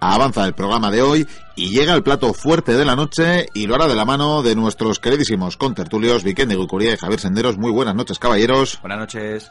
avanza 0.00 0.44
el 0.44 0.54
programa 0.54 0.90
de 0.90 1.02
hoy 1.02 1.26
y 1.54 1.70
llega 1.70 1.94
el 1.94 2.02
plato 2.02 2.32
fuerte 2.34 2.74
de 2.74 2.84
la 2.84 2.96
noche 2.96 3.46
y 3.54 3.66
lo 3.66 3.74
hará 3.74 3.86
de 3.86 3.94
la 3.94 4.04
mano 4.04 4.42
de 4.42 4.54
nuestros 4.54 4.98
queridísimos 4.98 5.56
contertulios 5.56 6.24
Vicente 6.24 6.54
Gucuría 6.54 6.94
y 6.94 6.96
Javier 6.96 7.20
Senderos. 7.20 7.58
Muy 7.58 7.72
buenas 7.72 7.94
noches, 7.94 8.18
caballeros. 8.18 8.78
Buenas 8.82 8.98
noches. 8.98 9.50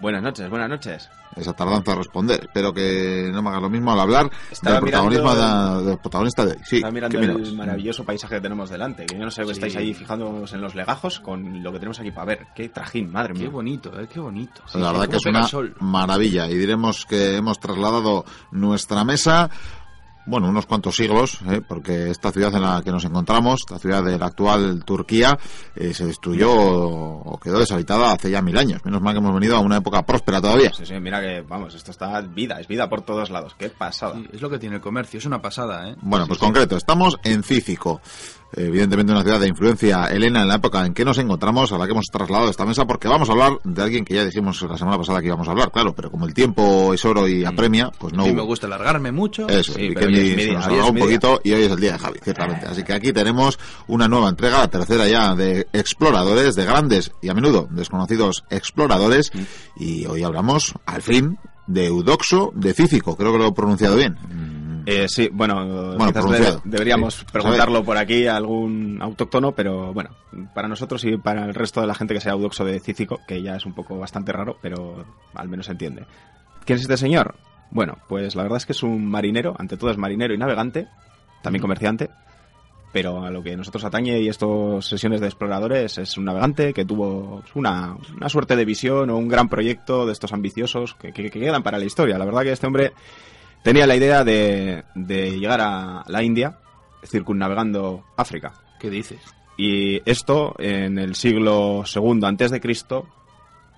Buenas 0.00 0.22
noches, 0.22 0.48
buenas 0.48 0.68
noches. 0.68 1.10
Esa 1.34 1.52
tardanza 1.52 1.92
a 1.92 1.96
responder. 1.96 2.40
Espero 2.42 2.72
que 2.72 3.30
no 3.32 3.42
me 3.42 3.50
hagas 3.50 3.62
lo 3.62 3.70
mismo 3.70 3.92
al 3.92 4.00
hablar 4.00 4.30
del 4.62 4.80
protagonismo 4.80 5.34
de, 5.34 5.84
del 5.86 5.98
protagonista 5.98 6.44
de 6.44 6.52
hoy. 6.52 6.58
Sí, 6.64 6.76
Estaba 6.76 6.92
mirando 6.92 7.18
el 7.18 7.56
maravilloso 7.56 8.04
paisaje 8.04 8.36
que 8.36 8.40
tenemos 8.40 8.70
delante. 8.70 9.06
Que 9.06 9.16
yo 9.16 9.24
no 9.24 9.30
sé, 9.30 9.44
sí. 9.44 9.50
estáis 9.50 9.76
ahí 9.76 9.94
fijándonos 9.94 10.52
en 10.52 10.60
los 10.60 10.74
legajos 10.74 11.20
con 11.20 11.62
lo 11.62 11.72
que 11.72 11.78
tenemos 11.78 12.00
aquí 12.00 12.10
para 12.10 12.26
ver. 12.26 12.46
Qué 12.54 12.68
trajín, 12.68 13.12
madre 13.12 13.34
mía. 13.34 13.44
Qué 13.44 13.48
bonito, 13.48 14.00
eh, 14.00 14.08
qué 14.12 14.20
bonito. 14.20 14.62
Sí, 14.66 14.78
la 14.78 14.92
verdad 14.92 15.08
que 15.08 15.16
es 15.16 15.26
una 15.26 15.48
maravilla. 15.80 16.48
Y 16.48 16.56
diremos 16.56 17.04
que 17.06 17.36
hemos 17.36 17.58
trasladado 17.60 18.24
nuestra 18.50 19.04
mesa 19.04 19.50
bueno, 20.28 20.48
unos 20.48 20.66
cuantos 20.66 20.94
siglos, 20.94 21.40
¿eh? 21.50 21.62
porque 21.66 22.10
esta 22.10 22.30
ciudad 22.30 22.54
en 22.54 22.62
la 22.62 22.82
que 22.84 22.90
nos 22.90 23.04
encontramos, 23.04 23.60
esta 23.60 23.78
ciudad 23.78 24.04
de 24.04 24.18
la 24.18 24.26
actual 24.26 24.84
Turquía, 24.84 25.38
eh, 25.74 25.94
se 25.94 26.06
destruyó 26.06 26.52
o 26.52 27.40
quedó 27.40 27.58
deshabitada 27.58 28.12
hace 28.12 28.30
ya 28.30 28.42
mil 28.42 28.56
años. 28.58 28.84
Menos 28.84 29.00
mal 29.00 29.14
que 29.14 29.18
hemos 29.18 29.34
venido 29.34 29.56
a 29.56 29.60
una 29.60 29.78
época 29.78 30.04
próspera 30.04 30.40
todavía. 30.40 30.72
Sí, 30.74 30.84
sí, 30.84 30.94
mira 31.00 31.20
que, 31.20 31.40
vamos, 31.40 31.74
esto 31.74 31.90
está 31.90 32.20
vida, 32.20 32.60
es 32.60 32.68
vida 32.68 32.88
por 32.88 33.02
todos 33.02 33.30
lados. 33.30 33.54
Qué 33.58 33.70
pasada. 33.70 34.14
Sí, 34.14 34.28
es 34.32 34.40
lo 34.42 34.50
que 34.50 34.58
tiene 34.58 34.76
el 34.76 34.82
comercio, 34.82 35.18
es 35.18 35.24
una 35.24 35.40
pasada, 35.40 35.88
¿eh? 35.88 35.96
Bueno, 36.02 36.26
pues 36.26 36.38
concreto, 36.38 36.76
estamos 36.76 37.18
en 37.24 37.42
Cícico 37.42 38.00
evidentemente 38.52 39.12
una 39.12 39.22
ciudad 39.22 39.40
de 39.40 39.48
influencia 39.48 40.06
helena 40.06 40.42
en 40.42 40.48
la 40.48 40.56
época 40.56 40.84
en 40.84 40.94
que 40.94 41.04
nos 41.04 41.18
encontramos, 41.18 41.72
a 41.72 41.78
la 41.78 41.86
que 41.86 41.92
hemos 41.92 42.06
trasladado 42.06 42.50
esta 42.50 42.64
mesa, 42.64 42.86
porque 42.86 43.08
vamos 43.08 43.28
a 43.28 43.32
hablar 43.32 43.58
de 43.64 43.82
alguien 43.82 44.04
que 44.04 44.14
ya 44.14 44.24
dijimos 44.24 44.60
la 44.62 44.76
semana 44.76 44.96
pasada 44.96 45.20
que 45.20 45.26
íbamos 45.26 45.48
a 45.48 45.50
hablar, 45.50 45.70
claro, 45.70 45.94
pero 45.94 46.10
como 46.10 46.26
el 46.26 46.34
tiempo 46.34 46.92
es 46.94 47.04
oro 47.04 47.28
y 47.28 47.44
apremia, 47.44 47.90
pues 47.98 48.12
no. 48.14 48.24
Sí, 48.24 48.32
me 48.32 48.42
gusta 48.42 48.66
alargarme 48.66 49.12
mucho. 49.12 49.48
Eso, 49.48 49.74
sí, 49.74 49.90
nos 49.90 50.66
alargó 50.66 50.90
un 50.90 50.98
poquito 50.98 51.40
y 51.44 51.52
hoy 51.52 51.62
es 51.62 51.72
el 51.72 51.80
día 51.80 51.92
de 51.92 51.98
Javi, 51.98 52.18
ciertamente. 52.22 52.66
Así 52.66 52.82
que 52.82 52.94
aquí 52.94 53.12
tenemos 53.12 53.58
una 53.86 54.08
nueva 54.08 54.28
entrega, 54.28 54.58
la 54.58 54.68
tercera 54.68 55.06
ya, 55.06 55.34
de 55.34 55.66
exploradores, 55.72 56.54
de 56.54 56.64
grandes 56.64 57.12
y 57.22 57.28
a 57.28 57.34
menudo 57.34 57.68
desconocidos 57.70 58.44
exploradores, 58.50 59.30
y 59.76 60.06
hoy 60.06 60.22
hablamos, 60.22 60.74
al 60.86 61.02
fin, 61.02 61.38
de 61.66 61.86
Eudoxo 61.86 62.52
de 62.54 62.72
Cícico, 62.72 63.16
creo 63.16 63.32
que 63.32 63.38
lo 63.38 63.46
he 63.48 63.52
pronunciado 63.52 63.96
bien. 63.96 64.16
Eh, 64.90 65.06
sí, 65.06 65.28
bueno, 65.30 65.98
quizás 65.98 66.62
deberíamos 66.64 67.22
preguntarlo 67.30 67.84
por 67.84 67.98
aquí 67.98 68.26
a 68.26 68.36
algún 68.36 68.98
autóctono, 69.02 69.52
pero 69.52 69.92
bueno, 69.92 70.16
para 70.54 70.66
nosotros 70.66 71.04
y 71.04 71.18
para 71.18 71.44
el 71.44 71.54
resto 71.54 71.82
de 71.82 71.86
la 71.86 71.94
gente 71.94 72.14
que 72.14 72.22
sea 72.22 72.32
audoxo 72.32 72.64
de 72.64 72.80
Cícico, 72.80 73.20
que 73.28 73.42
ya 73.42 73.56
es 73.56 73.66
un 73.66 73.74
poco 73.74 73.98
bastante 73.98 74.32
raro, 74.32 74.56
pero 74.62 75.04
al 75.34 75.48
menos 75.50 75.66
se 75.66 75.72
entiende. 75.72 76.06
¿Quién 76.64 76.76
es 76.76 76.84
este 76.84 76.96
señor? 76.96 77.34
Bueno, 77.70 77.98
pues 78.08 78.34
la 78.34 78.44
verdad 78.44 78.56
es 78.56 78.64
que 78.64 78.72
es 78.72 78.82
un 78.82 79.04
marinero, 79.04 79.54
ante 79.58 79.76
todo 79.76 79.90
es 79.90 79.98
marinero 79.98 80.32
y 80.32 80.38
navegante, 80.38 80.88
también 81.42 81.60
comerciante, 81.60 82.08
pero 82.90 83.22
a 83.22 83.30
lo 83.30 83.42
que 83.42 83.58
nosotros 83.58 83.84
atañe 83.84 84.18
y 84.22 84.28
estas 84.30 84.86
sesiones 84.86 85.20
de 85.20 85.26
exploradores 85.26 85.98
es 85.98 86.16
un 86.16 86.24
navegante 86.24 86.72
que 86.72 86.86
tuvo 86.86 87.42
una, 87.54 87.94
una 88.16 88.30
suerte 88.30 88.56
de 88.56 88.64
visión 88.64 89.10
o 89.10 89.18
un 89.18 89.28
gran 89.28 89.50
proyecto 89.50 90.06
de 90.06 90.12
estos 90.12 90.32
ambiciosos 90.32 90.94
que, 90.94 91.12
que, 91.12 91.28
que 91.28 91.40
quedan 91.40 91.62
para 91.62 91.76
la 91.76 91.84
historia. 91.84 92.16
La 92.16 92.24
verdad 92.24 92.40
que 92.40 92.52
este 92.52 92.66
hombre 92.66 92.94
tenía 93.62 93.86
la 93.86 93.96
idea 93.96 94.24
de, 94.24 94.84
de 94.94 95.38
llegar 95.38 95.60
a 95.60 96.04
la 96.06 96.22
India 96.22 96.58
circunnavegando 97.04 98.04
África. 98.16 98.52
¿Qué 98.78 98.90
dices? 98.90 99.20
Y 99.56 100.00
esto 100.08 100.54
en 100.58 100.98
el 100.98 101.14
siglo 101.14 101.82
II 101.92 102.20
antes 102.24 102.50
de 102.50 102.60
Cristo 102.60 103.08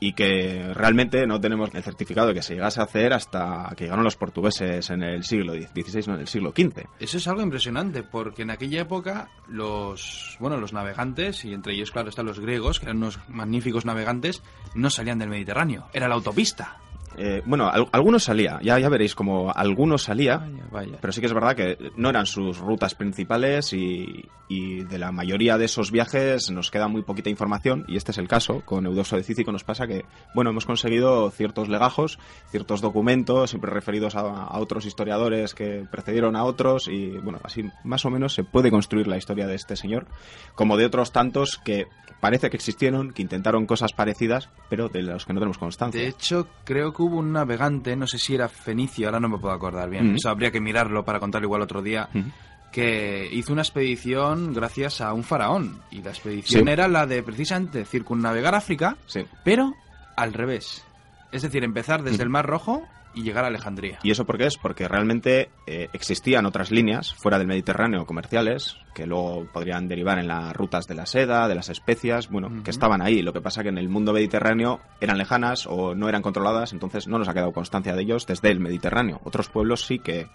y 0.01 0.15
que 0.15 0.73
realmente 0.75 1.27
no 1.27 1.41
tenemos 1.41 1.71
el 1.75 1.83
certificado 1.83 2.29
de 2.29 2.35
que 2.35 2.43
se 2.43 2.55
llegase 2.55 2.81
a 2.81 2.85
hacer 2.85 3.13
hasta 3.13 3.73
que 3.77 3.85
llegaron 3.85 4.03
los 4.03 4.17
portugueses 4.17 4.89
en 4.91 5.03
el 5.03 5.25
siglo 5.25 5.53
XVI, 5.53 6.07
no 6.09 6.15
en 6.15 6.21
el 6.21 6.27
siglo 6.27 6.53
XV. 6.57 6.87
Eso 6.99 7.19
es 7.19 7.29
algo 7.29 7.43
impresionante, 7.43 8.03
porque 8.03 8.43
en 8.43 8.51
aquella 8.51 8.81
época 8.81 9.29
los, 9.47 10.37
bueno, 10.41 10.57
los 10.57 10.73
navegantes, 10.73 11.45
y 11.45 11.53
entre 11.53 11.75
ellos, 11.75 11.91
claro, 11.91 12.09
están 12.09 12.27
los 12.27 12.41
griegos, 12.41 12.81
que 12.81 12.87
eran 12.87 12.97
unos 12.97 13.21
magníficos 13.29 13.85
navegantes, 13.85 14.43
no 14.75 14.89
salían 14.89 15.19
del 15.19 15.29
Mediterráneo, 15.29 15.87
era 15.93 16.09
la 16.09 16.15
autopista. 16.15 16.79
Eh, 17.17 17.43
bueno, 17.45 17.69
al, 17.69 17.89
algunos 17.93 18.25
salía, 18.25 18.61
ya, 18.63 18.79
ya 18.79 18.89
veréis 18.89 19.15
como 19.15 19.53
algunos 19.53 20.05
salía, 20.05 20.39
vaya, 20.39 20.65
vaya. 20.71 20.99
pero 21.01 21.13
sí 21.13 21.21
que 21.21 21.27
es 21.27 21.35
verdad 21.35 21.57
que 21.57 21.77
no 21.97 22.09
eran 22.09 22.25
sus 22.25 22.59
rutas 22.59 22.95
principales 22.95 23.73
y, 23.73 24.25
y, 24.49 24.85
de 24.85 24.99
la 24.99 25.11
mayoría 25.11 25.59
de 25.59 25.65
esos 25.65 25.91
viajes 25.91 26.51
nos 26.51 26.71
queda 26.71 26.89
muy 26.89 27.03
poquita 27.03 27.29
información 27.29 27.85
y 27.89 27.97
este 27.97 28.13
es 28.13 28.19
el 28.19 28.29
caso. 28.29 28.63
Con 28.65 28.87
Eudoxo 28.87 29.17
de 29.17 29.25
Cícico 29.25 29.51
nos 29.53 29.65
pasa 29.65 29.87
que, 29.87 30.05
bueno, 30.35 30.51
hemos 30.51 30.67
conseguido 30.67 31.31
ciertos 31.31 31.69
legajos, 31.69 32.19
ciertos 32.51 32.81
documentos, 32.81 33.51
siempre 33.51 33.71
referidos 33.71 34.15
a, 34.15 34.21
a 34.21 34.59
otros 34.59 34.87
historiadores 34.87 35.55
que 35.55 35.85
precedieron 35.91 36.37
a 36.37 36.45
otros 36.45 36.89
y, 36.89 37.11
bueno, 37.19 37.41
así 37.43 37.65
más 37.85 38.05
o 38.05 38.11
menos 38.11 38.35
se 38.35 38.45
puede 38.45 38.71
construir 38.71 39.09
la 39.09 39.17
historia 39.17 39.47
de 39.47 39.57
este 39.57 39.77
señor, 39.77 40.07
como 40.55 40.77
de 40.77 40.87
otros 40.87 41.13
tantos 41.13 41.59
que 41.59 41.87
parece 42.21 42.51
que 42.51 42.57
existieron, 42.57 43.13
que 43.13 43.23
intentaron 43.23 43.67
cosas 43.67 43.93
parecidas, 43.93 44.51
pero 44.69 44.89
de 44.89 45.03
los 45.03 45.25
que 45.25 45.33
no 45.33 45.41
tenemos 45.41 45.59
constancia. 45.59 46.01
De 46.01 46.09
hecho, 46.09 46.47
creo 46.65 46.93
que 46.93 47.00
hubo 47.05 47.19
un 47.19 47.33
navegante, 47.33 47.97
no 47.97 48.07
sé 48.07 48.19
si 48.19 48.35
era 48.35 48.49
fenicio, 48.49 49.07
ahora 49.07 49.21
no 49.21 49.29
me 49.29 49.39
puedo 49.39 49.55
acordar 49.55 49.89
bien, 49.89 50.07
mm 50.07 50.11
-hmm. 50.13 50.17
eso 50.17 50.31
habría 50.31 50.51
que 50.51 50.61
mirarlo 50.61 51.05
para 51.05 51.21
contarlo 51.21 51.47
igual 51.47 51.63
otro 51.63 51.83
día, 51.83 52.09
mm 52.13 52.19
-hmm. 52.19 52.33
que 52.73 53.29
hizo 53.33 53.53
una 53.53 53.63
expedición 53.63 54.53
gracias 54.53 55.01
a 55.01 55.13
un 55.13 55.25
faraón. 55.25 55.81
Y 55.91 56.03
la 56.03 56.11
expedición 56.11 56.65
sí. 56.65 56.71
era 56.71 56.89
la 56.89 57.07
de 57.07 57.23
precisamente 57.23 57.85
circunnavegar 57.85 58.55
África, 58.55 58.97
sí. 59.07 59.25
pero 59.45 59.75
al 60.17 60.33
revés. 60.33 60.85
Es 61.33 61.43
decir, 61.43 61.63
empezar 61.65 62.03
desde 62.03 62.17
mm 62.17 62.21
-hmm. 62.21 62.23
el 62.23 62.29
Mar 62.31 62.47
Rojo 62.47 62.89
y 63.15 63.23
llegar 63.23 63.45
a 63.45 63.49
Alejandría. 63.49 63.99
¿Y 64.03 64.11
eso 64.11 64.25
por 64.25 64.39
qué 64.39 64.47
es? 64.47 64.57
Porque 64.57 64.89
realmente 64.89 65.51
eh, 65.67 65.89
existían 65.93 66.47
otras 66.47 66.71
líneas 66.71 67.15
fuera 67.15 67.39
del 67.39 67.47
Mediterráneo 67.47 68.07
comerciales 68.07 68.77
que 68.95 69.07
luego 69.07 69.47
podrían 69.53 69.89
derivar 69.89 70.19
en 70.19 70.29
las 70.29 70.55
rutas 70.55 70.87
de 70.87 70.95
la 70.95 71.07
seda, 71.07 71.49
de 71.49 71.55
las 71.55 71.69
especias, 71.69 72.29
bueno, 72.29 72.49
uh 72.49 72.51
-huh. 72.51 72.63
que 72.63 72.71
estaban 72.71 73.03
ahí. 73.03 73.23
Lo 73.23 73.33
que 73.33 73.41
pasa 73.41 73.63
que 73.63 73.69
en 73.69 73.79
el 73.79 73.89
mundo 73.89 74.13
mediterráneo 74.13 74.81
eran 75.01 75.19
lejanas 75.19 75.67
o 75.67 75.95
no 75.95 76.09
eran 76.09 76.23
controladas, 76.23 76.73
entonces 76.73 77.07
no 77.07 77.19
nos 77.19 77.29
ha 77.29 77.35
quedado 77.35 77.53
constancia 77.53 77.95
de 77.95 78.03
ellos 78.03 78.27
desde 78.27 78.51
el 78.51 78.61
Mediterráneo. 78.61 79.21
Otros 79.25 79.49
pueblos 79.49 79.87
sí 79.87 79.99
que 79.99 80.27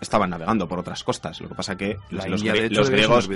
estaban 0.00 0.30
navegando 0.30 0.68
por 0.68 0.78
otras 0.78 1.02
costas. 1.04 1.40
Lo 1.40 1.48
que 1.48 1.54
pasa 1.54 1.76
que 1.76 1.96
la 2.10 2.26
los, 2.26 2.42
India, 2.42 2.54
hecho, 2.62 2.80
los 2.80 2.90
griegos 2.90 3.28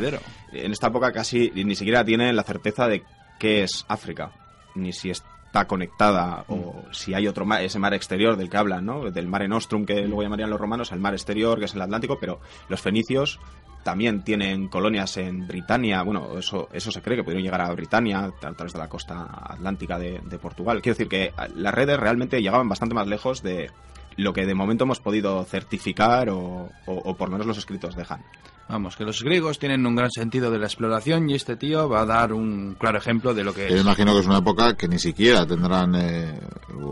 en 0.53 0.73
esta 0.73 0.89
época 0.89 1.13
casi 1.13 1.51
ni 1.55 1.75
siquiera 1.75 2.05
tienen 2.05 2.37
la 2.37 2.43
certeza 2.43 2.87
de 2.87 3.03
qué 3.39 3.63
es 3.63 3.85
África, 3.89 4.33
ni 4.75 4.93
si 4.93 5.11
es 5.11 5.25
está 5.51 5.67
conectada 5.67 6.45
o 6.47 6.55
Mm. 6.55 6.93
si 6.93 7.13
hay 7.13 7.27
otro 7.27 7.45
mar, 7.45 7.61
ese 7.63 7.81
mar 7.81 7.93
exterior 7.93 8.37
del 8.37 8.49
que 8.49 8.57
hablan, 8.57 8.87
¿no? 8.87 9.11
Del 9.11 9.27
mare 9.27 9.49
nostrum 9.49 9.85
que 9.85 10.03
luego 10.03 10.23
llamarían 10.23 10.49
los 10.49 10.61
romanos, 10.61 10.93
al 10.93 11.01
mar 11.01 11.13
exterior 11.13 11.59
que 11.59 11.65
es 11.65 11.75
el 11.75 11.83
Atlántico, 11.83 12.19
pero 12.21 12.39
los 12.69 12.81
fenicios 12.81 13.41
también 13.83 14.23
tienen 14.23 14.69
colonias 14.69 15.17
en 15.17 15.49
Britania, 15.49 16.03
bueno, 16.03 16.39
eso, 16.39 16.69
eso 16.73 16.93
se 16.93 17.03
cree 17.03 17.17
que 17.17 17.25
pudieron 17.25 17.43
llegar 17.43 17.63
a 17.63 17.73
Britania 17.73 18.27
a 18.27 18.53
través 18.53 18.73
de 18.75 18.79
la 18.79 18.89
costa 18.89 19.27
atlántica 19.43 19.99
de, 19.99 20.21
de 20.25 20.39
Portugal. 20.39 20.81
Quiero 20.83 20.95
decir 20.97 21.09
que 21.09 21.33
las 21.57 21.75
redes 21.75 21.99
realmente 21.99 22.41
llegaban 22.41 22.69
bastante 22.69 22.95
más 22.95 23.09
lejos 23.09 23.43
de 23.43 23.71
lo 24.17 24.33
que 24.33 24.47
de 24.47 24.55
momento 24.55 24.85
hemos 24.85 25.01
podido 25.01 25.43
certificar 25.45 26.29
o, 26.31 26.69
o, 26.87 26.93
o 26.93 27.17
por 27.17 27.29
lo 27.29 27.33
menos 27.33 27.47
los 27.47 27.59
escritos 27.59 27.95
dejan. 27.97 28.23
Vamos, 28.69 28.97
que 28.97 29.05
los 29.05 29.23
griegos 29.25 29.59
tienen 29.59 29.85
un 29.85 29.97
gran 29.97 30.13
sentido 30.13 30.49
de 30.53 30.59
la 30.61 30.67
exploración 30.67 31.29
y 31.29 31.35
este 31.35 31.57
tío 31.57 31.89
va 31.89 32.03
a 32.03 32.07
dar 32.07 32.33
un 32.33 32.77
claro 32.79 32.99
ejemplo 32.99 33.35
de 33.35 33.43
lo 33.43 33.53
que 33.53 33.69
Yo 33.69 33.75
es. 33.75 33.83
imagino 33.83 34.13
que 34.15 34.21
es 34.21 34.27
una 34.27 34.39
época 34.39 34.77
que 34.77 34.87
ni 34.87 35.01
siquiera 35.01 35.45
tendrán 35.45 35.93
eh, 35.97 36.39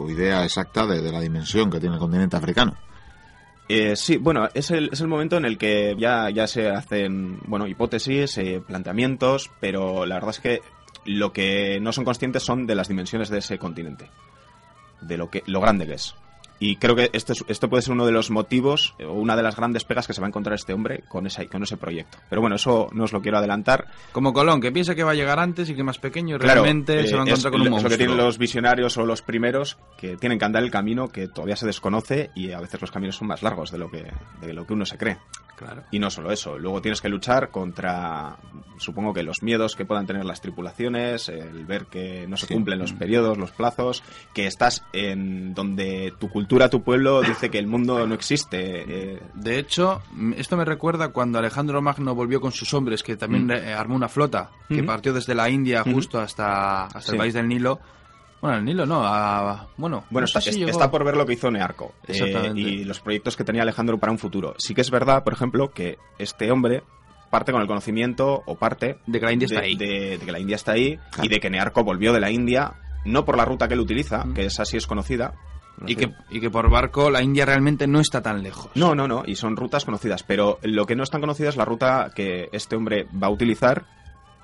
idea 0.09 0.45
exacta 0.45 0.87
de, 0.87 1.01
de, 1.01 1.13
la 1.13 1.21
dimensión 1.21 1.71
que 1.71 1.79
tiene 1.79 1.95
el 1.95 2.01
continente 2.01 2.37
africano. 2.37 2.75
Eh, 3.69 3.95
sí, 3.95 4.17
bueno, 4.17 4.49
es 4.55 4.71
el, 4.73 4.89
es 4.93 5.01
el 5.03 5.07
momento 5.09 5.37
en 5.37 5.45
el 5.45 5.57
que 5.57 5.95
ya, 5.97 6.31
ya 6.31 6.49
se 6.49 6.69
hacen 6.69 7.39
bueno 7.47 7.69
hipótesis, 7.69 8.39
eh, 8.39 8.61
planteamientos, 8.67 9.51
pero 9.61 10.05
la 10.05 10.17
verdad 10.17 10.31
es 10.31 10.41
que 10.41 10.63
lo 11.05 11.33
que 11.33 11.79
no 11.81 11.93
son 11.93 12.05
conscientes 12.05 12.43
son 12.43 12.67
de 12.67 12.75
las 12.75 12.89
dimensiones 12.89 13.29
de 13.29 13.39
ese 13.39 13.57
continente, 13.59 14.11
de 15.01 15.17
lo 15.17 15.31
que 15.31 15.45
lo 15.47 15.61
grande 15.61 15.87
que 15.87 15.95
es. 15.95 16.15
Y 16.61 16.77
creo 16.77 16.97
que 16.97 17.11
esto, 17.13 17.33
es, 17.33 17.45
esto 17.49 17.69
puede 17.69 17.83
ser 17.83 17.93
uno 17.93 18.05
de 18.05 18.13
los 18.13 18.31
motivos 18.31 18.95
o 19.01 19.13
una 19.13 19.37
de 19.37 19.43
las 19.43 19.57
grandes 19.57 19.85
pegas 19.85 20.07
que 20.07 20.13
se 20.13 20.21
va 20.21 20.27
a 20.27 20.29
encontrar 20.29 20.55
este 20.55 20.73
hombre 20.73 21.05
con, 21.09 21.27
esa, 21.27 21.45
con 21.47 21.63
ese 21.63 21.77
proyecto. 21.77 22.19
Pero 22.29 22.41
bueno, 22.41 22.57
eso 22.57 22.89
no 22.93 23.05
os 23.05 23.13
lo 23.13 23.23
quiero 23.23 23.39
adelantar. 23.39 23.87
Como 24.13 24.33
Colón, 24.33 24.61
que 24.61 24.73
piensa 24.73 24.95
que 24.95 25.05
va 25.05 25.13
a 25.13 25.15
llegar 25.15 25.39
antes 25.39 25.71
y 25.71 25.75
que 25.75 25.85
más 25.85 25.99
pequeño 25.99 26.37
y 26.37 26.39
claro, 26.39 26.63
realmente 26.63 27.01
eh, 27.01 27.07
se 27.07 27.15
va 27.15 27.23
a 27.23 27.27
encontrar 27.27 27.53
con 27.53 27.61
un 27.61 27.71
monstruo. 27.71 27.89
Es 27.89 27.93
lo 27.93 27.99
que 27.99 28.05
tienen 28.05 28.17
los 28.17 28.39
visionarios 28.39 28.97
o 28.97 29.07
los 29.07 29.23
primeros 29.23 29.79
que 29.97 30.17
tienen 30.17 30.39
que 30.39 30.45
andar 30.45 30.63
el 30.63 30.71
camino 30.71 31.09
que 31.09 31.29
todavía 31.29 31.57
se 31.57 31.67
desconoce 31.67 32.31
y 32.35 32.51
a 32.53 32.61
veces 32.61 32.81
los 32.81 32.91
caminos 32.91 33.17
son 33.17 33.29
más 33.29 33.43
largos 33.43 33.71
de 33.71 33.79
lo 33.79 33.91
que, 33.91 34.07
de 34.41 34.53
lo 34.53 34.67
que 34.67 34.73
uno 34.73 34.85
se 34.85 34.99
cree. 34.99 35.19
Claro. 35.59 35.83
Y 35.91 35.99
no 35.99 36.09
solo 36.09 36.31
eso, 36.31 36.57
luego 36.57 36.81
tienes 36.81 37.01
que 37.01 37.09
luchar 37.09 37.51
contra, 37.51 38.37
supongo 38.79 39.13
que 39.13 39.25
los 39.25 39.43
miedos 39.43 39.75
que 39.75 39.85
puedan 39.85 40.07
tener 40.07 40.25
las 40.25 40.41
tripulaciones, 40.41 41.29
el 41.29 41.67
ver 41.67 41.87
que 41.87 42.29
no 42.29 42.37
se 42.37 42.47
sí. 42.47 42.55
cumplen 42.55 42.79
los 42.79 42.93
periodos, 42.93 43.37
los 43.37 43.51
plazos, 43.51 44.05
que 44.33 44.47
estás 44.47 44.85
en 44.93 45.55
donde 45.55 46.15
tu 46.21 46.31
cultura, 46.31 46.71
tu 46.71 46.85
pueblo 46.85 47.23
dice 47.23 47.51
que 47.51 47.59
el 47.59 47.67
mundo 47.67 48.07
no 48.07 48.15
existe. 48.15 49.15
Eh. 49.15 49.23
De 49.35 49.59
hecho, 49.59 50.01
esto 50.37 50.57
me 50.57 50.65
recuerda 50.65 51.09
cuando 51.09 51.41
Alejandro 51.41 51.83
Magno 51.83 52.15
volvió 52.15 52.41
con 52.41 52.53
sus 52.53 52.73
hombres, 52.73 53.03
que 53.03 53.17
también 53.17 53.47
mm. 53.47 53.77
armó 53.77 53.97
una 53.97 54.09
flota, 54.09 54.51
que 54.69 54.75
mm 54.75 54.79
-hmm. 54.79 54.87
partió 54.87 55.13
desde 55.13 55.35
la 55.35 55.51
India 55.51 55.83
justo 55.83 56.19
mm 56.19 56.21
-hmm. 56.21 56.25
hasta, 56.25 56.85
hasta 56.85 57.01
sí. 57.01 57.11
el 57.13 57.19
país 57.19 57.35
del 57.35 57.49
Nilo 57.49 57.81
Bueno, 58.41 58.57
al 58.57 58.65
Nilo 58.65 58.87
no, 58.87 59.01
bueno, 59.77 60.05
bueno 60.11 60.27
está, 60.27 60.91
por 60.91 61.05
ver 61.05 61.17
lo 61.17 61.27
que 61.27 61.33
hizo 61.33 61.51
Nearco 61.51 61.95
eh, 62.07 62.53
y 62.55 62.85
los 62.85 63.01
proyectos 63.01 63.37
que 63.37 63.45
tenía 63.45 63.63
Alejandro 63.63 63.99
para 63.99 64.13
un 64.13 64.19
futuro. 64.19 64.55
Sí 64.59 64.75
que 64.75 64.81
es 64.81 64.91
verdad, 64.91 65.25
por 65.25 65.33
ejemplo, 65.33 65.71
que 65.71 65.99
este 66.19 66.51
hombre 66.51 66.83
parte 67.31 67.53
con 67.53 67.61
el 67.61 67.67
conocimiento 67.67 68.43
o 68.47 68.55
parte 68.55 68.99
de 69.07 69.21
que 69.21 69.27
la 69.27 69.33
India 69.33 69.47
está 69.47 69.61
ahí, 69.61 69.77
de, 69.77 70.19
que 70.25 70.33
la 70.33 70.39
India 70.39 70.57
está 70.57 70.73
ahí 70.73 70.99
y 71.23 71.29
de 71.29 71.41
que 71.41 71.51
Nearco 71.51 71.85
volvió 71.85 72.13
de 72.13 72.21
la 72.21 72.31
India 72.31 72.75
no 73.05 73.25
por 73.25 73.37
la 73.37 73.45
ruta 73.45 73.69
que 73.69 73.75
él 73.75 73.81
utiliza, 73.81 74.25
que 74.35 74.47
esa 74.47 74.65
sí 74.65 74.77
es 74.77 74.87
conocida, 74.87 75.35
y, 75.87 75.97
que, 75.97 76.13
y 76.31 76.41
que 76.41 76.51
por 76.51 76.71
barco 76.71 77.11
la 77.11 77.23
India 77.23 77.47
realmente 77.47 77.87
no 77.87 78.01
está 78.01 78.23
tan 78.23 78.43
lejos. 78.43 78.71
No, 78.75 78.95
no, 78.95 79.07
no, 79.07 79.23
y 79.27 79.37
son 79.37 79.57
rutas 79.57 79.85
conocidas, 79.85 80.23
pero 80.23 80.59
lo 80.63 80.87
que 80.87 80.97
no 80.97 81.03
es 81.03 81.11
tan 81.11 81.21
conocida 81.21 81.49
es 81.49 81.57
la 81.57 81.65
ruta 81.65 82.11
que 82.15 82.49
este 82.53 82.77
hombre 82.77 83.07
va 83.21 83.29
a 83.29 83.31
utilizar 83.31 83.87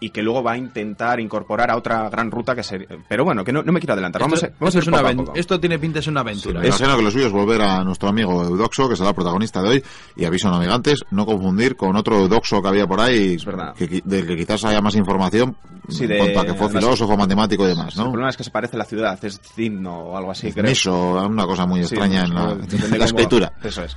y 0.05 0.11
que 0.11 0.23
luego 0.23 0.43
va 0.43 0.53
a 0.53 0.59
intentar 0.59 1.19
incorporar 1.19 1.71
a 1.71 1.79
otra 1.79 2.11
gran 2.11 2.31
ruta 2.31 2.55
que 2.55 2.63
sería... 2.63 2.89
Pero 3.09 3.25
bueno, 3.25 3.43
que 3.43 3.55
no, 3.55 3.63
me 3.63 3.81
quiero 3.81 3.95
adelantar. 3.95 4.21
Vamos, 4.21 4.43
esto, 4.43 4.95
a, 4.95 5.03
vamos 5.03 5.31
esto 5.35 5.59
tiene 5.59 5.79
pinta 5.79 6.01
de 6.01 6.03
ser 6.03 6.11
una 6.11 6.21
aventura. 6.21 6.61
Sí, 6.63 6.85
que 6.85 7.03
lo 7.03 7.11
suyo 7.11 7.27
es 7.29 7.33
volver 7.33 7.63
a 7.63 7.83
nuestro 7.83 8.11
amigo 8.11 8.45
Eudoxo, 8.45 8.87
que 8.87 8.97
será 8.97 9.09
el 9.09 9.15
protagonista 9.15 9.63
de 9.63 9.69
hoy, 9.71 9.85
y 10.15 10.27
aviso 10.27 10.49
a 10.49 10.51
navegantes, 10.51 11.05
no 11.11 11.25
confundir 11.25 11.75
con 11.75 11.97
otro 11.97 12.19
Eudoxo 12.19 12.61
que 12.61 12.69
había 12.69 12.87
por 12.87 13.01
ahí, 13.01 13.39
Que, 13.79 14.03
del 14.05 14.27
que 14.27 14.37
quizás 14.37 14.63
haya 14.67 14.83
más 14.83 14.95
información, 14.95 15.57
sí, 15.89 16.07
de, 16.07 16.19
que 16.19 16.53
fue 16.53 16.69
filósofo, 16.69 17.17
matemático 17.17 17.65
y 17.65 17.69
demás, 17.69 17.97
¿no? 17.97 18.05
El 18.05 18.11
problema 18.11 18.29
es 18.29 18.37
que 18.37 18.45
se 18.45 18.51
parece 18.51 18.77
a 18.77 18.81
la 18.81 18.85
ciudad, 18.85 19.25
es 19.25 19.41
Cigno 19.41 20.01
o 20.01 20.17
algo 20.19 20.33
así, 20.33 20.53
creo. 20.53 20.71
Eso, 20.71 21.15
una 21.27 21.47
cosa 21.47 21.65
muy 21.65 21.81
extraña 21.81 22.25
en 22.25 22.35
la 22.35 22.59
escritura. 23.07 23.55
Eso 23.63 23.85
es. 23.85 23.97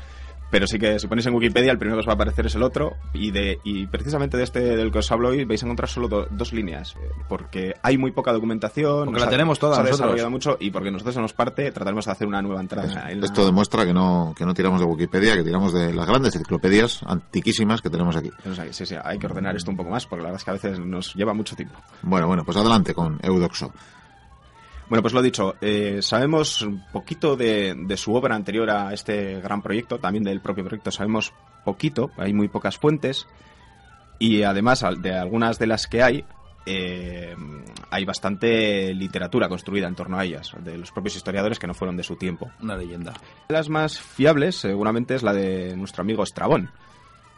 Pero 0.49 0.65
sí 0.67 0.79
que 0.79 0.99
si 0.99 1.07
ponéis 1.07 1.25
en 1.27 1.33
Wikipedia, 1.33 1.71
el 1.71 1.77
primero 1.77 1.97
que 1.97 2.01
os 2.01 2.07
va 2.07 2.13
a 2.13 2.15
aparecer 2.15 2.45
es 2.45 2.55
el 2.55 2.63
otro. 2.63 2.95
Y 3.13 3.31
de 3.31 3.59
y 3.63 3.87
precisamente 3.87 4.37
de 4.37 4.43
este 4.43 4.59
del 4.59 4.91
que 4.91 4.99
os 4.99 5.11
hablo 5.11 5.29
hoy 5.29 5.45
vais 5.45 5.61
a 5.61 5.65
encontrar 5.65 5.89
solo 5.89 6.07
dos 6.29 6.53
líneas. 6.53 6.95
Porque 7.27 7.73
hay 7.81 7.97
muy 7.97 8.11
poca 8.11 8.31
documentación. 8.31 9.05
Porque 9.05 9.19
la 9.19 9.29
tenemos 9.29 9.59
toda. 9.59 9.75
Se 9.75 9.81
ha 9.81 9.85
desarrollado 9.85 10.29
mucho 10.29 10.57
y 10.59 10.71
porque 10.71 10.91
nosotros 10.91 11.15
se 11.15 11.21
nos 11.21 11.33
parte, 11.33 11.71
trataremos 11.71 12.05
de 12.05 12.11
hacer 12.11 12.27
una 12.27 12.41
nueva 12.41 12.61
entrada. 12.61 13.09
Esto 13.09 13.45
demuestra 13.45 13.85
que 13.85 13.93
no, 13.93 14.33
que 14.37 14.45
no 14.45 14.53
tiramos 14.53 14.79
de 14.79 14.85
Wikipedia, 14.85 15.35
que 15.35 15.43
tiramos 15.43 15.73
de 15.73 15.93
las 15.93 16.07
grandes 16.07 16.35
enciclopedias 16.35 17.01
antiquísimas 17.05 17.81
que 17.81 17.89
tenemos 17.89 18.15
aquí. 18.15 18.31
sí, 18.71 18.85
sí, 18.85 18.95
hay 19.03 19.17
que 19.17 19.25
ordenar 19.25 19.55
esto 19.55 19.71
un 19.71 19.77
poco 19.77 19.89
más 19.89 20.05
porque 20.05 20.23
la 20.23 20.29
verdad 20.29 20.39
es 20.39 20.45
que 20.45 20.51
a 20.51 20.53
veces 20.53 20.79
nos 20.79 21.13
lleva 21.15 21.33
mucho 21.33 21.55
tiempo. 21.55 21.77
Bueno, 22.01 22.27
bueno, 22.27 22.43
pues 22.43 22.57
adelante 22.57 22.93
con 22.93 23.19
Eudoxo. 23.21 23.71
Bueno, 24.89 25.01
pues 25.01 25.13
lo 25.13 25.21
dicho, 25.21 25.55
eh, 25.59 25.99
sabemos 26.01 26.61
un 26.61 26.83
poquito 26.91 27.35
de, 27.35 27.75
su 27.97 28.13
obra 28.15 28.35
anterior 28.35 28.69
a 28.69 28.93
este 28.93 29.41
gran 29.41 29.61
proyecto, 29.61 29.99
también 29.99 30.23
del 30.23 30.39
propio 30.39 30.63
proyecto 30.63 30.91
sabemos 30.91 31.33
poquito, 31.65 32.11
hay 32.17 32.33
muy 32.33 32.47
pocas 32.47 32.77
fuentes 32.77 33.27
y 34.17 34.43
además 34.43 34.85
de 34.99 35.13
algunas 35.13 35.59
de 35.59 35.67
las 35.67 35.87
que 35.87 36.03
hay, 36.03 36.25
eh, 36.65 37.35
hay 37.91 38.05
bastante 38.05 38.93
literatura 38.93 39.49
construida 39.49 39.87
en 39.87 39.95
torno 39.95 40.17
a 40.17 40.23
ellas, 40.23 40.53
de 40.63 40.77
los 40.77 40.91
propios 40.91 41.17
historiadores 41.17 41.59
que 41.59 41.67
no 41.67 41.73
fueron 41.73 41.97
de 41.97 42.03
su 42.03 42.15
tiempo. 42.15 42.49
Una 42.61 42.77
leyenda. 42.77 43.13
Las 43.49 43.67
más 43.67 43.99
fiables 43.99 44.55
seguramente 44.55 45.15
es 45.15 45.23
la 45.23 45.33
de 45.33 45.75
nuestro 45.75 46.03
amigo 46.03 46.23
Estrabón, 46.23 46.71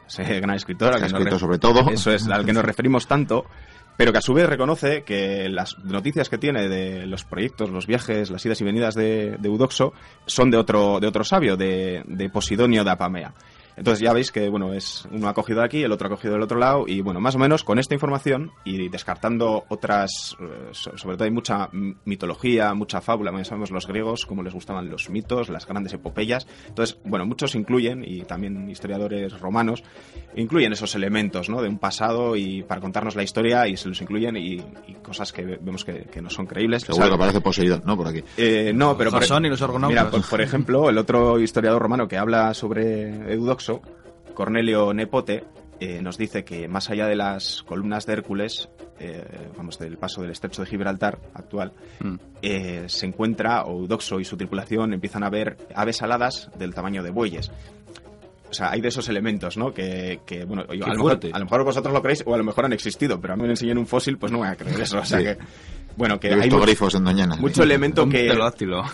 ese 0.08 0.40
gran 0.40 0.56
escritor. 0.56 1.00
Que, 1.00 1.06
escrito 1.08 1.40
sobre 1.40 1.58
todo. 1.58 1.90
Eso 1.90 2.12
es, 2.12 2.28
al 2.28 2.46
que 2.46 2.54
nos 2.54 2.64
referimos 2.64 3.08
tanto 3.08 3.46
pero 4.00 4.14
que 4.14 4.20
a 4.20 4.22
su 4.22 4.34
vez 4.34 4.48
reconoce 4.48 5.04
que 5.04 5.50
las 5.50 5.78
noticias 5.80 6.30
que 6.30 6.38
tiene 6.38 6.70
de 6.70 7.06
los 7.06 7.26
proyectos, 7.26 7.70
los 7.70 7.86
viajes, 7.86 8.30
las 8.30 8.46
idas 8.46 8.62
y 8.62 8.64
venidas 8.64 8.96
de, 8.96 9.38
Eudoxo 9.44 9.92
son 10.26 10.50
de 10.50 10.56
otro, 10.56 11.02
de 11.02 11.08
otro 11.08 11.26
sabio, 11.26 11.58
de 11.58 12.30
Posidonio 12.32 12.86
de 12.86 12.92
Apamea. 12.92 13.34
Entonces 13.80 14.02
ya 14.02 14.12
veis 14.12 14.30
que 14.30 14.50
bueno 14.50 14.74
es 14.74 15.08
uno 15.10 15.30
ha 15.30 15.34
cogido 15.34 15.60
de 15.60 15.66
aquí, 15.66 15.84
el 15.84 15.92
otro 15.94 16.08
ha 16.08 16.10
cogido 16.10 16.34
del 16.34 16.44
otro 16.44 16.60
lado 16.60 16.84
y 16.86 17.00
bueno 17.00 17.22
más 17.22 17.36
o 17.36 17.40
menos 17.40 17.64
con 17.64 17.80
esta 17.80 17.94
información 17.94 18.52
y 18.66 18.90
descartando 18.90 19.64
otras, 19.70 20.36
eh, 20.42 20.70
sobre 20.74 21.16
todo 21.16 21.24
hay 21.24 21.32
mucha 21.32 21.70
mitología, 22.04 22.74
mucha 22.74 23.00
fábula, 23.00 23.32
ya 23.38 23.46
sabemos 23.46 23.72
los 23.72 23.88
griegos 23.88 24.26
cómo 24.26 24.44
les 24.44 24.54
gustaban 24.54 24.90
los 24.90 25.10
mitos, 25.10 25.48
las 25.48 25.66
grandes 25.66 25.94
epopeyas. 25.94 26.46
Entonces 26.68 26.98
bueno 27.06 27.26
muchos 27.26 27.56
incluyen 27.56 28.04
y 28.06 28.24
también 28.24 28.70
historiadores 28.70 29.40
romanos 29.40 29.82
incluyen 30.36 30.74
esos 30.74 30.94
elementos 30.96 31.50
¿no? 31.50 31.62
de 31.62 31.70
un 31.70 31.80
pasado 31.80 32.36
y 32.36 32.64
para 32.64 32.82
contarnos 32.82 33.16
la 33.16 33.24
historia 33.24 33.66
y 33.66 33.78
se 33.78 33.88
los 33.88 34.02
incluyen 34.02 34.36
y, 34.36 34.62
cosas 35.02 35.32
que 35.32 35.44
vemos 35.44 35.86
que, 35.86 36.22
no 36.22 36.30
son 36.30 36.46
creíbles. 36.46 36.84
Seguro 36.84 37.08
que 37.08 37.16
aparece 37.16 37.42
poseído, 37.42 37.82
¿no? 37.86 37.96
Por 37.96 38.10
aquí. 38.10 38.22
Eh, 38.36 38.74
no, 38.76 38.98
pero 38.98 39.10
por, 39.10 39.24
y 39.24 39.50
los 39.50 39.62
mira, 39.88 40.12
por 40.12 40.42
ejemplo 40.42 40.90
el 40.90 40.98
otro 40.98 41.40
historiador 41.40 41.82
romano 41.82 42.08
que 42.08 42.18
habla 42.18 42.54
sobre 42.54 43.34
Eudoxo 43.34 43.69
Cornelio 44.34 44.94
Nepote, 44.94 45.44
eh, 45.80 46.02
nos 46.02 46.18
dice 46.18 46.44
que 46.44 46.68
más 46.68 46.90
allá 46.90 47.08
de 47.08 47.16
las 47.16 47.64
columnas 47.64 48.06
de 48.06 48.14
Hércules, 48.14 48.70
eh, 49.00 49.24
vamos, 49.56 49.80
del 49.80 49.98
paso 49.98 50.22
del 50.22 50.32
estrecho 50.32 50.62
de 50.64 50.70
Gibraltar 50.70 51.20
actual, 51.34 51.72
mm. 52.02 52.16
eh, 52.42 52.84
se 52.88 53.06
encuentra 53.06 53.64
Eudoxo 53.66 54.20
y 54.20 54.26
su 54.26 54.36
tripulación 54.36 54.94
empiezan 54.94 55.24
a 55.24 55.30
ver 55.30 55.58
aves 55.74 56.02
aladas 56.02 56.50
del 56.58 56.74
tamaño 56.74 57.02
de 57.02 57.12
bueyes. 57.12 57.50
O 58.50 58.54
sea, 58.54 58.72
hay 58.72 58.82
de 58.82 58.88
esos 58.88 59.08
elementos, 59.08 59.58
¿no? 59.58 59.74
Que, 59.74 60.20
bueno, 60.48 60.64
a 60.68 60.74
lo, 60.74 61.46
mejor, 61.46 61.64
vosotros 61.64 61.94
lo 61.94 62.02
creéis 62.02 62.24
o 62.26 62.34
a 62.34 62.38
lo 62.38 62.44
mejor 62.44 62.66
han 62.66 62.74
existido, 62.74 63.22
pero 63.22 63.36
a 63.36 63.38
mí 63.38 63.44
me 63.44 63.50
enseñan 63.50 63.78
un 63.78 63.86
fósil, 63.86 64.18
pues 64.18 64.32
no 64.32 64.40
voy 64.40 64.48
a 64.48 64.56
creer 64.56 64.82
eso. 64.82 65.00
O 65.00 65.06
sea 65.06 65.20
que 65.20 65.38
bueno, 66.00 66.18
que 66.18 66.30
hay 66.30 66.50
mucho, 66.50 66.98
en 66.98 67.04
Doñana. 67.04 67.36
mucho 67.36 67.62
elemento 67.62 68.08
que, 68.08 68.34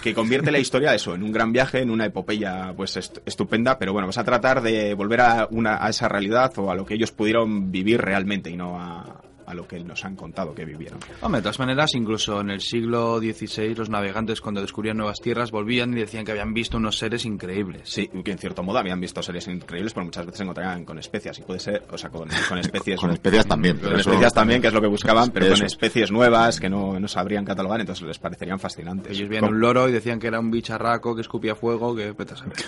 que 0.01 0.13
convierte 0.15 0.51
la 0.51 0.57
historia 0.57 0.95
eso 0.95 1.13
en 1.13 1.21
un 1.21 1.31
gran 1.31 1.53
viaje, 1.53 1.79
en 1.79 1.91
una 1.91 2.07
epopeya 2.07 2.73
pues 2.75 2.97
estupenda, 2.97 3.77
pero 3.77 3.93
bueno, 3.93 4.07
vas 4.07 4.17
a 4.17 4.23
tratar 4.23 4.63
de 4.63 4.95
volver 4.95 5.21
a, 5.21 5.47
una, 5.51 5.85
a 5.85 5.89
esa 5.91 6.09
realidad 6.09 6.51
o 6.57 6.71
a 6.71 6.75
lo 6.75 6.83
que 6.83 6.95
ellos 6.95 7.11
pudieron 7.11 7.71
vivir 7.71 8.01
realmente 8.01 8.49
y 8.49 8.57
no 8.57 8.79
a, 8.79 9.21
a 9.45 9.53
lo 9.53 9.67
que 9.67 9.83
nos 9.83 10.03
han 10.05 10.15
contado 10.15 10.53
que 10.53 10.65
vivieron. 10.65 10.99
Hombre, 11.21 11.39
de 11.39 11.43
todas 11.43 11.59
maneras, 11.59 11.93
incluso 11.95 12.41
en 12.41 12.49
el 12.49 12.61
siglo 12.61 13.19
XVI 13.19 13.75
los 13.75 13.89
navegantes 13.89 14.41
cuando 14.41 14.61
descubrían 14.61 14.97
nuevas 14.97 15.19
tierras 15.19 15.51
volvían 15.51 15.93
y 15.93 16.01
decían 16.01 16.25
que 16.25 16.31
habían 16.31 16.53
visto 16.53 16.77
unos 16.77 16.97
seres 16.97 17.25
increíbles. 17.25 17.81
Sí, 17.85 18.09
que 18.23 18.31
en 18.31 18.37
cierto 18.37 18.63
modo 18.63 18.79
habían 18.79 18.99
visto 18.99 19.21
seres 19.21 19.47
increíbles, 19.47 19.93
pero 19.93 20.05
muchas 20.05 20.25
veces 20.25 20.37
se 20.37 20.43
encontraban 20.43 20.85
con 20.85 20.99
especias 20.99 21.37
y 21.39 21.41
puede 21.43 21.59
ser, 21.59 21.83
o 21.91 21.97
sea, 21.97 22.09
con, 22.09 22.29
especies... 22.59 22.99
con 22.99 23.11
especies 23.11 23.45
también. 23.45 23.77
Con 23.77 23.95
especies 23.95 24.33
también, 24.33 24.61
que 24.61 24.67
es 24.67 24.73
lo 24.73 24.81
que 24.81 24.87
buscaban, 24.87 25.31
pero 25.31 25.49
con 25.49 25.63
especies 25.63 26.11
nuevas 26.11 26.59
que 26.59 26.69
no, 26.69 26.99
no 26.99 27.07
sabrían 27.07 27.45
catalogar, 27.45 27.79
entonces 27.79 28.05
les 28.07 28.19
parecerían 28.19 28.59
fascinantes. 28.59 29.17
Ellos 29.17 29.29
veían 29.29 29.45
un 29.45 29.59
loro 29.59 29.87
y 29.89 29.91
decían 29.91 30.19
que 30.19 30.27
era 30.27 30.39
un 30.39 30.51
bicharraco 30.51 31.15
que 31.15 31.21
escupía 31.21 31.55
fuego, 31.55 31.95
que... 31.95 32.15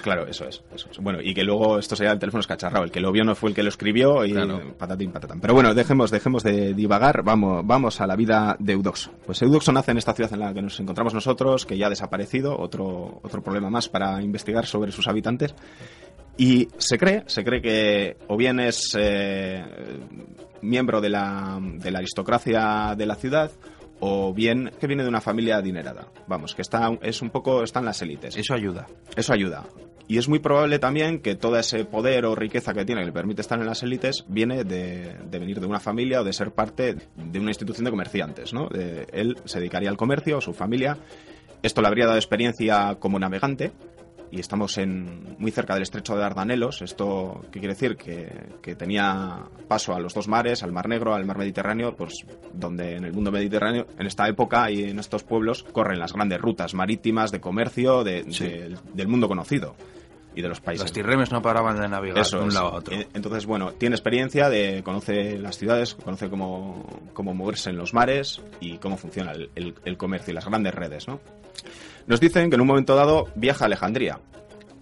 Claro, 0.02 0.28
eso 0.28 0.46
es, 0.46 0.64
eso 0.74 0.90
es, 0.92 0.98
Bueno, 1.00 1.20
y 1.22 1.34
que 1.34 1.44
luego 1.44 1.80
esto 1.80 1.96
sería 1.96 2.12
el 2.12 2.20
teléfono 2.20 2.42
escacharrado, 2.42 2.84
el 2.84 2.92
que 2.92 3.00
lo 3.00 3.12
vio 3.12 3.24
no 3.24 3.36
fue 3.36 3.50
el 3.50 3.56
que 3.56 3.64
lo 3.64 3.70
escribió 3.70 4.26
y 4.26 4.34
patatín, 4.78 5.12
patatán. 5.12 5.40
Pero 5.40 5.54
bueno, 5.54 5.74
dejemos, 5.74 6.12
dejemos 6.12 6.44
de 6.44 6.67
divagar, 6.74 7.24
vamos 7.24 7.66
vamos, 7.66 8.02
a 8.02 8.08
la 8.08 8.16
vida 8.16 8.56
de 8.60 8.74
Eudoxo. 8.74 9.12
Pues 9.26 9.42
Eudoxo 9.42 9.72
nace 9.72 9.92
en 9.92 9.98
esta 9.98 10.14
ciudad 10.14 10.34
en 10.34 10.40
la 10.40 10.54
que 10.54 10.62
nos 10.62 10.80
encontramos 10.80 11.14
nosotros, 11.14 11.66
que 11.66 11.78
ya 11.78 11.88
ha 11.88 11.90
desaparecido, 11.90 12.58
otro, 12.58 13.20
otro 13.24 13.42
problema 13.42 13.70
más 13.70 13.90
para 13.90 14.22
investigar 14.22 14.66
sobre 14.66 14.92
sus 14.92 15.08
habitantes. 15.08 15.54
Y 16.38 16.68
se 16.78 16.98
cree, 16.98 17.24
se 17.28 17.44
cree 17.44 17.62
que 17.62 18.18
o 18.28 18.38
bien 18.38 18.60
es 18.60 18.96
eh, 18.98 19.64
miembro 20.62 21.02
de 21.02 21.10
la, 21.10 21.60
de 21.62 21.92
la 21.92 22.00
aristocracia 22.00 22.94
de 22.96 23.06
la 23.06 23.16
ciudad, 23.16 23.52
o 24.00 24.34
bien 24.34 24.72
que 24.80 24.88
viene 24.88 25.04
de 25.04 25.10
una 25.10 25.22
familia 25.22 25.58
adinerada. 25.58 26.08
Vamos, 26.28 26.54
que 26.54 26.62
está 26.62 26.92
es 27.02 27.22
un 27.22 27.30
poco 27.30 27.64
están 27.64 27.86
las 27.86 28.02
élites. 28.02 28.38
Eso 28.38 28.54
ayuda. 28.54 28.86
Eso 29.16 29.34
ayuda. 29.34 29.64
Y 30.10 30.18
es 30.18 30.30
muy 30.30 30.40
probable 30.40 30.80
también 30.80 31.20
que 31.20 31.36
todo 31.36 31.58
ese 31.58 31.84
poder 31.84 32.26
o 32.26 32.34
riqueza 32.34 32.74
que 32.74 32.86
tiene, 32.86 33.02
que 33.02 33.08
le 33.08 33.12
permite 33.12 33.42
estar 33.42 33.60
en 33.60 33.66
las 33.66 33.84
élites, 33.84 34.24
viene 34.30 34.64
de, 34.64 35.18
venir 35.30 35.60
de 35.60 35.66
una 35.66 35.82
familia 35.82 36.22
o 36.22 36.24
de 36.24 36.32
ser 36.32 36.52
parte 36.52 36.96
de 37.16 37.40
una 37.40 37.50
institución 37.50 37.84
de 37.84 37.92
comerciantes. 37.92 38.54
¿no? 38.54 38.70
él 38.72 39.38
se 39.44 39.60
dedicaría 39.60 39.90
al 39.90 39.98
comercio, 39.98 40.40
su 40.40 40.54
familia. 40.54 40.98
Esto 41.62 41.82
le 41.82 41.88
habría 41.88 42.06
dado 42.06 42.18
experiencia 42.18 42.96
como 43.00 43.20
navegante, 43.20 43.74
y 44.32 44.40
estamos 44.40 44.78
en, 44.78 45.36
muy 45.38 45.52
cerca 45.52 45.74
del 45.74 45.84
estrecho 45.84 46.14
de 46.14 46.22
Dardanelos. 46.22 46.82
¿Esto 46.82 47.42
qué 47.52 47.60
quiere 47.60 47.74
decir? 47.74 47.96
Que, 47.98 48.76
tenía 48.76 49.44
paso 49.68 49.96
a 49.96 50.00
los 50.00 50.14
dos 50.14 50.28
mares, 50.28 50.64
al 50.64 50.72
Mar 50.72 50.88
Negro, 50.88 51.16
al 51.16 51.26
Mar 51.26 51.38
Mediterráneo, 51.38 51.96
pues 51.96 52.26
donde 52.54 52.96
en 52.96 53.06
el 53.06 53.14
mundo 53.14 53.32
mediterráneo, 53.32 53.88
en 53.98 54.08
esta 54.08 54.28
época 54.28 54.70
y 54.70 54.84
en 54.84 55.00
estos 55.00 55.24
pueblos, 55.24 55.64
corren 55.64 56.00
las 56.00 56.14
grandes 56.14 56.40
rutas 56.40 56.74
marítimas 56.74 57.32
de 57.32 57.40
comercio 57.40 58.04
del 58.04 59.08
mundo 59.08 59.28
conocido 59.28 59.76
y 60.38 60.42
de 60.44 60.50
los 60.50 60.62
países. 60.62 60.84
Los 60.84 60.94
tirremes 60.94 61.32
no 61.32 61.42
paraban 61.42 61.82
de 61.82 61.88
navegar 61.88 62.24
de 62.24 62.38
un 62.38 62.54
lado 62.54 62.68
a 62.68 62.76
otro. 62.76 62.96
Entonces, 63.14 63.48
bueno, 63.48 63.72
tiene 63.72 63.96
experiencia, 63.96 64.50
de 64.50 64.84
conoce 64.84 65.40
las 65.40 65.58
ciudades, 65.58 65.96
conoce 65.96 66.30
cómo, 66.30 66.86
cómo 67.14 67.34
moverse 67.34 67.72
en 67.72 67.78
los 67.78 67.96
mares 67.96 68.40
y 68.60 68.78
cómo 68.78 68.98
funciona 68.98 69.32
el, 69.32 69.74
el 69.84 69.98
comercio 69.98 70.32
y 70.32 70.36
las 70.36 70.46
grandes 70.46 70.76
redes, 70.76 71.08
¿no? 71.08 71.20
Nos 72.06 72.20
dicen 72.20 72.52
que 72.52 72.56
en 72.56 72.62
un 72.62 72.68
momento 72.68 72.96
dado 72.96 73.26
viaja 73.36 73.66
a 73.66 73.68
Alejandría 73.68 74.20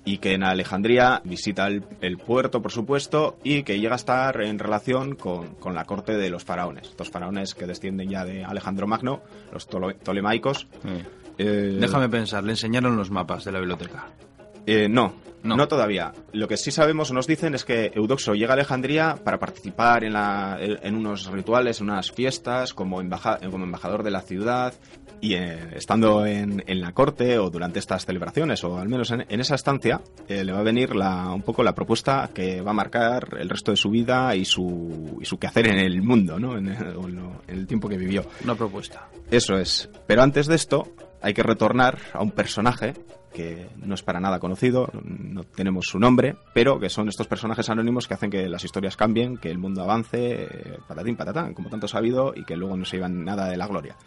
y 0.04 0.18
que 0.20 0.34
en 0.34 0.44
Alejandría 0.44 1.22
visita 1.24 1.68
el, 1.68 2.18
puerto, 2.18 2.62
por 2.62 2.72
supuesto, 2.72 3.38
y 3.44 3.64
que 3.64 3.80
llega 3.80 3.94
a 3.94 3.96
estar 3.96 4.40
en 4.42 4.60
relación 4.60 5.16
con, 5.16 5.56
la 5.74 5.86
corte 5.86 6.16
de 6.16 6.30
los 6.30 6.44
faraones, 6.44 6.90
estos 6.90 7.10
faraones 7.10 7.56
que 7.56 7.66
descienden 7.66 8.10
ya 8.10 8.24
de 8.24 8.46
Alejandro 8.46 8.88
Magno, 8.88 9.22
los 9.52 9.68
tolemaicos. 9.68 10.68
Eh, 11.40 11.78
Déjame 11.82 12.08
pensar, 12.08 12.44
le 12.44 12.52
enseñaron 12.52 12.96
los 12.96 13.10
mapas 13.10 13.44
de 13.46 13.52
la 13.52 13.60
biblioteca. 13.60 14.08
Eh, 14.66 14.88
no, 14.90 15.16
no. 15.44 15.68
todavía. 15.68 16.14
Lo 16.34 16.48
que 16.48 16.58
sí 16.58 16.72
sabemos, 16.72 17.12
nos 17.12 17.28
dicen, 17.28 17.56
es 17.56 17.66
que 17.66 17.92
Eudoxo 17.94 18.34
llega 18.34 18.54
a 18.54 18.56
Alejandría 18.56 19.18
para 19.24 19.40
participar 19.40 20.04
en, 20.04 20.14
la, 20.14 20.58
en 20.60 20.96
unos 20.96 21.28
rituales, 21.28 21.80
en 21.80 21.90
unas 21.90 22.12
fiestas, 22.12 22.74
como, 22.74 22.98
como 22.98 23.64
embajador 23.64 24.04
de 24.04 24.12
la 24.12 24.22
ciudad, 24.22 24.74
y 25.22 25.36
eh, 25.36 25.58
estando 25.76 26.26
en, 26.26 26.64
la 26.68 26.92
corte 26.94 27.40
o 27.40 27.50
durante 27.50 27.80
estas 27.80 28.06
celebraciones, 28.06 28.64
o 28.64 28.78
al 28.78 28.90
menos 28.90 29.12
en, 29.12 29.40
esa 29.40 29.56
estancia, 29.56 30.02
eh, 30.28 30.44
le 30.44 30.52
va 30.52 30.60
a 30.60 30.64
venir 30.64 30.96
la, 30.96 31.32
un 31.32 31.42
poco 31.42 31.64
la 31.64 31.74
propuesta 31.74 32.30
que 32.34 32.62
va 32.62 32.72
a 32.72 32.76
marcar 32.76 33.30
el 33.40 33.50
resto 33.50 33.72
de 33.72 33.78
su 33.78 33.90
vida 33.90 34.36
y 34.36 34.46
su, 34.46 35.18
y 35.22 35.26
su 35.26 35.38
quehacer 35.38 35.68
en 35.68 35.80
el 35.80 36.02
mundo, 36.02 36.40
¿no? 36.40 36.58
En 36.58 36.68
el, 36.68 36.78
en 37.48 37.58
el 37.58 37.68
tiempo 37.68 37.88
que 37.88 37.98
vivió. 37.98 38.26
Una 38.44 38.56
propuesta. 38.56 39.08
Eso 39.32 39.58
es. 39.58 39.90
Pero 40.06 40.22
antes 40.22 40.48
de 40.48 40.56
esto, 40.56 40.94
hay 41.22 41.34
que 41.34 41.44
retornar 41.44 41.98
a 42.14 42.22
un 42.22 42.32
personaje 42.32 42.94
que 43.36 43.68
no 43.84 43.96
es 43.96 44.02
para 44.02 44.22
nada 44.22 44.40
conocido, 44.40 44.90
no 45.04 45.44
tenemos 45.44 45.86
su 45.88 46.00
nombre, 46.00 46.38
pero 46.54 46.80
que 46.80 46.90
son 46.90 47.10
estos 47.10 47.28
personajes 47.28 47.70
anónimos 47.70 48.08
que 48.08 48.14
hacen 48.14 48.32
que 48.32 48.48
las 48.48 48.64
historias 48.64 48.96
cambien, 48.96 49.38
que 49.38 49.52
el 49.52 49.58
mundo 49.58 49.84
avance, 49.84 50.44
eh, 50.44 50.80
patatín, 50.88 51.18
patatán, 51.18 51.54
como 51.54 51.70
tanto 51.70 51.88
sabido, 51.88 52.34
y 52.34 52.46
que 52.46 52.56
luego 52.56 52.78
no 52.78 52.86
se 52.86 52.96
iban 52.96 53.26
nada 53.26 53.50
de 53.50 53.58
la 53.58 53.68
gloria. 53.68 53.98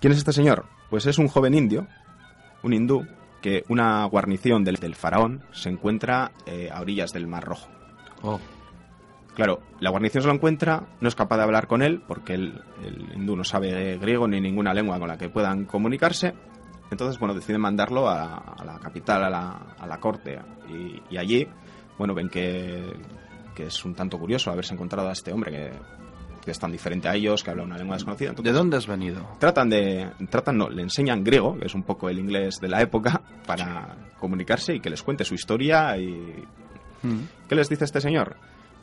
¿Quién 0.00 0.12
es 0.12 0.18
este 0.18 0.34
señor? 0.34 0.66
Pues 0.90 1.06
es 1.06 1.16
un 1.18 1.28
joven 1.28 1.54
indio, 1.54 1.86
un 2.62 2.74
hindú, 2.74 3.06
que 3.40 3.64
una 3.68 4.04
guarnición 4.04 4.64
del, 4.64 4.94
faraón 4.94 5.42
se 5.52 5.70
encuentra 5.70 6.32
eh, 6.44 6.68
a 6.70 6.80
orillas 6.82 7.14
del 7.14 7.26
Mar 7.26 7.44
Rojo. 7.44 7.68
Oh. 8.22 8.38
Claro, 9.34 9.60
la 9.80 9.90
guarnición 9.90 10.22
se 10.22 10.28
lo 10.28 10.34
encuentra, 10.34 10.84
no 11.00 11.08
es 11.08 11.14
capaz 11.14 11.38
de 11.38 11.42
hablar 11.42 11.66
con 11.66 11.82
él, 11.82 12.02
porque 12.06 12.34
el, 12.34 12.60
el 12.84 13.16
hindú 13.16 13.34
no 13.34 13.44
sabe 13.44 13.96
griego 13.96 14.28
ni 14.28 14.42
ninguna 14.42 14.74
lengua 14.74 14.98
con 14.98 15.08
la 15.08 15.16
que 15.16 15.30
puedan 15.30 15.64
comunicarse, 15.64 16.34
entonces, 16.90 17.18
bueno, 17.18 17.34
deciden 17.34 17.60
mandarlo 17.60 18.08
a, 18.08 18.56
la 18.64 18.78
capital, 18.78 19.24
a 19.24 19.30
la, 19.30 19.74
a 19.78 19.86
la 19.86 19.98
corte. 19.98 20.38
Y, 21.10 21.16
allí, 21.16 21.46
bueno, 21.98 22.14
ven 22.14 22.28
que, 22.28 22.92
que, 23.54 23.64
es 23.64 23.84
un 23.84 23.94
tanto 23.94 24.18
curioso 24.18 24.50
haberse 24.50 24.74
encontrado 24.74 25.08
a 25.08 25.12
este 25.12 25.32
hombre 25.32 25.50
que, 25.50 25.72
que, 26.44 26.50
es 26.52 26.58
tan 26.58 26.70
diferente 26.70 27.08
a 27.08 27.14
ellos, 27.14 27.42
que 27.42 27.50
habla 27.50 27.64
una 27.64 27.76
lengua 27.76 27.96
desconocida. 27.96 28.32
¿De 28.32 28.52
dónde 28.52 28.76
has 28.76 28.86
venido? 28.86 29.26
Tratan 29.38 29.68
de, 29.68 30.12
tratan, 30.30 30.58
no, 30.58 30.68
le 30.68 30.82
enseñan 30.82 31.24
griego, 31.24 31.58
que 31.58 31.66
es 31.66 31.74
un 31.74 31.82
poco 31.82 32.08
el 32.08 32.18
inglés 32.18 32.60
de 32.60 32.68
la 32.68 32.80
época, 32.80 33.20
para 33.46 33.96
comunicarse 34.20 34.74
y 34.76 34.80
que 34.80 34.90
les 34.90 35.02
cuente 35.02 35.24
su 35.24 35.34
historia 35.34 35.96
y... 35.98 36.44
Mm. 37.02 37.48
¿Qué 37.48 37.54
les 37.56 37.68
dice 37.68 37.84
este 37.84 38.00
señor? 38.00 38.36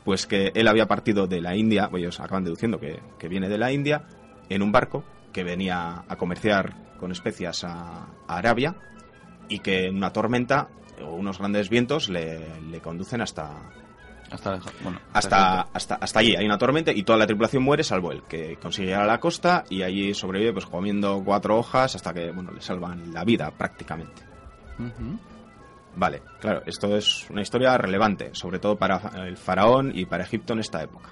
Pues 0.04 0.26
que 0.26 0.52
él 0.54 0.68
había 0.68 0.86
partido 0.86 1.26
de 1.26 1.40
la 1.40 1.56
India, 1.56 1.88
ellos 1.94 2.20
acaban 2.20 2.44
deduciendo 2.44 2.78
que, 2.78 3.00
que 3.18 3.28
viene 3.28 3.48
de 3.48 3.56
la 3.56 3.72
India, 3.72 4.04
en 4.50 4.62
un 4.62 4.70
barco 4.70 5.02
que 5.34 5.44
venía 5.44 6.04
a 6.08 6.16
comerciar 6.16 6.96
con 6.98 7.12
especias 7.12 7.64
a, 7.64 8.06
Arabia 8.26 8.74
y 9.48 9.58
que 9.58 9.88
en 9.88 9.96
una 9.96 10.10
tormenta 10.10 10.68
o 11.02 11.16
unos 11.16 11.38
grandes 11.38 11.68
vientos 11.68 12.08
le, 12.08 12.60
le 12.70 12.80
conducen 12.80 13.20
hasta, 13.20 13.50
hasta, 14.30 14.58
bueno, 14.82 15.00
hasta, 15.12 15.62
hasta, 15.72 15.96
hasta, 15.96 16.20
allí 16.20 16.34
hay 16.34 16.46
una 16.46 16.56
tormenta 16.56 16.92
y 16.92 17.02
toda 17.02 17.18
la 17.18 17.26
tripulación 17.26 17.62
muere 17.62 17.84
salvo 17.84 18.12
él, 18.12 18.22
que 18.26 18.56
consigue 18.56 18.86
llegar 18.88 19.02
a 19.02 19.06
la 19.06 19.20
costa 19.20 19.64
y 19.68 19.82
allí 19.82 20.14
sobrevive 20.14 20.54
pues 20.54 20.66
comiendo 20.66 21.22
cuatro 21.22 21.58
hojas 21.58 21.94
hasta 21.94 22.14
que 22.14 22.30
bueno 22.30 22.52
le 22.52 22.62
salvan 22.62 23.12
la 23.12 23.24
vida 23.24 23.50
prácticamente. 23.50 24.22
Vale, 25.96 26.22
claro, 26.40 26.62
esto 26.66 26.96
es 26.96 27.28
una 27.28 27.42
historia 27.42 27.76
relevante, 27.76 28.30
sobre 28.32 28.58
todo 28.58 28.76
para 28.76 28.98
el 29.26 29.36
faraón 29.36 29.92
y 29.94 30.06
para 30.06 30.24
Egipto 30.24 30.54
en 30.54 30.60
esta 30.60 30.82
época. 30.82 31.10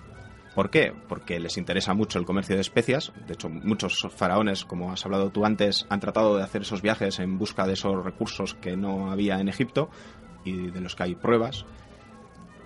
¿Por 0.55 0.71
qué? 0.71 0.93
Porque 1.09 1.41
les 1.41 1.57
interesa 1.57 1.95
mucho 1.95 2.19
el 2.19 2.27
comercio 2.27 2.55
de 2.55 2.61
especias. 2.61 3.13
De 3.27 3.35
hecho, 3.35 3.49
muchos 3.49 4.07
faraones, 4.15 4.65
como 4.65 4.93
has 4.93 5.05
hablado 5.05 5.31
tú 5.31 5.47
antes, 5.47 5.87
han 5.89 6.01
tratado 6.01 6.37
de 6.37 6.43
hacer 6.43 6.63
esos 6.63 6.83
viajes 6.83 7.19
en 7.21 7.39
busca 7.39 7.67
de 7.67 7.73
esos 7.73 8.05
recursos 8.05 8.55
que 8.55 8.77
no 8.77 9.11
había 9.11 9.41
en 9.41 9.49
Egipto 9.49 9.89
y 10.45 10.71
de 10.71 10.81
los 10.81 10.95
que 10.95 11.05
hay 11.05 11.15
pruebas. 11.15 11.65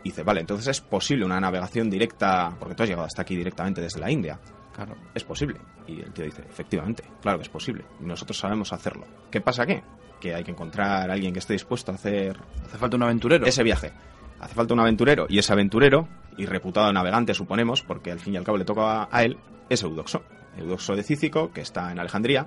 Y 0.03 0.11
dice, 0.11 0.23
vale, 0.23 0.41
entonces 0.41 0.69
es 0.69 0.81
posible 0.81 1.25
una 1.25 1.41
navegación 1.41 1.91
directa, 1.91 2.55
porque 2.59 2.75
tú 2.75 2.83
has 2.83 2.89
llegado 2.89 3.07
hasta 3.07 3.23
aquí 3.23 3.37
directamente 3.37 3.81
desde 3.81 4.01
la 4.01 4.11
India. 4.11 4.39
Claro. 4.73 4.95
Es 5.15 5.25
posible. 5.25 5.59
Y 5.87 6.01
el 6.01 6.13
tío 6.13 6.25
dice, 6.25 6.43
efectivamente, 6.49 7.05
claro 7.23 7.39
que 7.39 7.45
es 7.45 7.49
posible. 7.49 7.85
Y 8.01 8.05
nosotros 8.05 8.37
sabemos 8.37 8.73
hacerlo. 8.73 9.07
¿Qué 9.31 9.41
pasa 9.41 9.65
qué? 9.65 9.83
Que 10.21 10.35
hay 10.35 10.45
que 10.45 10.51
encontrar 10.51 11.11
a 11.11 11.13
alguien 11.13 11.33
que 11.33 11.39
esté 11.39 11.55
dispuesto 11.55 11.93
a 11.93 11.95
hacer... 11.95 12.39
Hace 12.65 12.79
falta 12.79 12.97
un 12.97 13.05
aventurero. 13.05 13.47
Ese 13.47 13.63
viaje. 13.63 13.93
Hace 14.41 14.55
falta 14.55 14.75
un 14.75 14.81
aventurero. 14.81 15.27
Y 15.29 15.39
ese 15.39 15.53
aventurero 15.53 16.09
y 16.37 16.47
reputado 16.47 16.93
navegante, 16.93 17.35
suponemos, 17.35 17.83
porque 17.83 18.13
al 18.13 18.21
fin 18.21 18.35
y 18.35 18.37
al 18.37 18.45
cabo 18.45 18.59
le 18.59 18.65
toca 18.65 19.09
a 19.11 19.23
él, 19.23 19.39
es 19.69 19.83
Eudoxo. 19.83 20.23
Eudoxo 20.57 20.95
de 20.95 21.03
Cícico, 21.03 21.53
que 21.53 21.61
está 21.61 21.91
en 21.93 21.99
Alejandría 21.99 22.47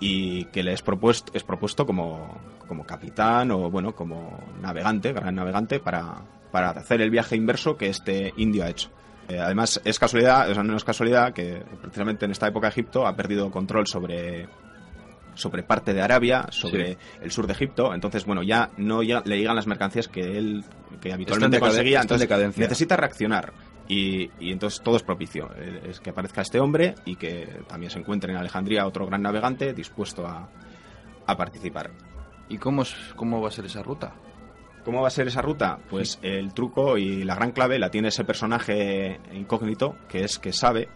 y 0.00 0.44
que 0.46 0.62
le 0.62 0.72
es 0.72 0.82
propuesto, 0.82 1.32
es 1.34 1.44
propuesto 1.44 1.86
como, 1.86 2.38
como 2.66 2.84
capitán 2.84 3.50
o, 3.50 3.70
bueno, 3.70 3.94
como 3.94 4.38
navegante, 4.60 5.12
gran 5.12 5.34
navegante, 5.34 5.80
para, 5.80 6.22
para 6.50 6.70
hacer 6.70 7.00
el 7.00 7.10
viaje 7.10 7.36
inverso 7.36 7.76
que 7.76 7.88
este 7.88 8.32
indio 8.36 8.64
ha 8.64 8.70
hecho. 8.70 8.90
Eh, 9.28 9.38
además, 9.38 9.80
es 9.84 9.98
casualidad, 9.98 10.50
o 10.50 10.54
sea, 10.54 10.62
no 10.62 10.76
es 10.76 10.84
casualidad 10.84 11.32
que 11.32 11.62
precisamente 11.80 12.26
en 12.26 12.32
esta 12.32 12.48
época 12.48 12.68
Egipto 12.68 13.06
ha 13.06 13.16
perdido 13.16 13.50
control 13.50 13.86
sobre 13.86 14.48
sobre 15.34 15.62
parte 15.62 15.92
de 15.92 16.02
Arabia, 16.02 16.46
sobre 16.50 16.96
el 17.20 17.30
sur 17.30 17.46
de 17.46 17.52
Egipto. 17.52 17.94
Entonces, 17.94 18.24
bueno, 18.24 18.42
ya 18.42 18.70
no 18.76 19.02
le 19.02 19.38
llegan 19.38 19.56
las 19.56 19.66
mercancías 19.66 20.08
que 20.08 20.38
él 20.38 20.64
que 21.00 21.12
habitualmente 21.12 21.60
conseguía. 21.60 22.00
Entonces, 22.00 22.28
necesita 22.56 22.96
reaccionar. 22.96 23.52
Y, 23.86 24.30
entonces 24.40 24.80
todo 24.80 24.96
es 24.96 25.02
propicio. 25.02 25.50
Eh, 25.56 25.90
es 25.90 26.00
que 26.00 26.10
aparezca 26.10 26.40
este 26.40 26.58
hombre 26.58 26.94
y 27.04 27.16
que 27.16 27.60
también 27.68 27.90
se 27.90 27.98
encuentre 27.98 28.32
en 28.32 28.38
Alejandría 28.38 28.86
otro 28.86 29.06
gran 29.06 29.22
navegante 29.22 29.74
dispuesto 29.74 30.26
a, 30.26 30.48
a 31.26 31.36
participar. 31.36 31.90
¿Y 32.48 32.58
cómo, 32.58 32.82
es, 32.82 32.94
cómo 33.16 33.40
va 33.40 33.48
a 33.48 33.50
ser 33.50 33.66
esa 33.66 33.82
ruta? 33.82 34.14
¿Cómo 34.84 35.00
va 35.00 35.08
a 35.08 35.10
ser 35.10 35.28
esa 35.28 35.40
ruta? 35.40 35.78
Pues 35.88 36.18
el 36.22 36.52
truco 36.52 36.98
y 36.98 37.24
la 37.24 37.34
gran 37.34 37.52
clave 37.52 37.78
la 37.78 37.90
tiene 37.90 38.08
ese 38.08 38.24
personaje 38.24 39.18
incógnito 39.32 39.96
que 40.08 40.24
es 40.24 40.38
que 40.38 40.52
sabe 40.52 40.88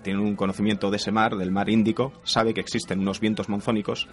que 0.00 0.04
tiene 0.04 0.20
un 0.20 0.36
conocimiento 0.36 0.90
de 0.90 0.96
ese 0.96 1.12
mar, 1.12 1.36
del 1.36 1.52
mar 1.52 1.68
Índico, 1.68 2.12
sabe 2.24 2.54
que 2.54 2.60
existen 2.60 3.00
unos 3.00 3.20
vientos 3.20 3.48
monzónicos 3.48 4.08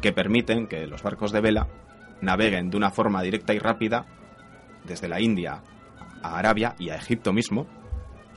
que 0.00 0.12
permiten 0.12 0.66
que 0.66 0.86
los 0.86 1.02
barcos 1.02 1.32
de 1.32 1.40
vela 1.40 1.68
naveguen 2.20 2.70
de 2.70 2.76
una 2.76 2.90
forma 2.90 3.22
directa 3.22 3.54
y 3.54 3.58
rápida 3.58 4.06
desde 4.84 5.08
la 5.08 5.20
India 5.20 5.62
a 6.22 6.38
Arabia 6.38 6.74
y 6.78 6.90
a 6.90 6.96
Egipto 6.96 7.32
mismo 7.32 7.66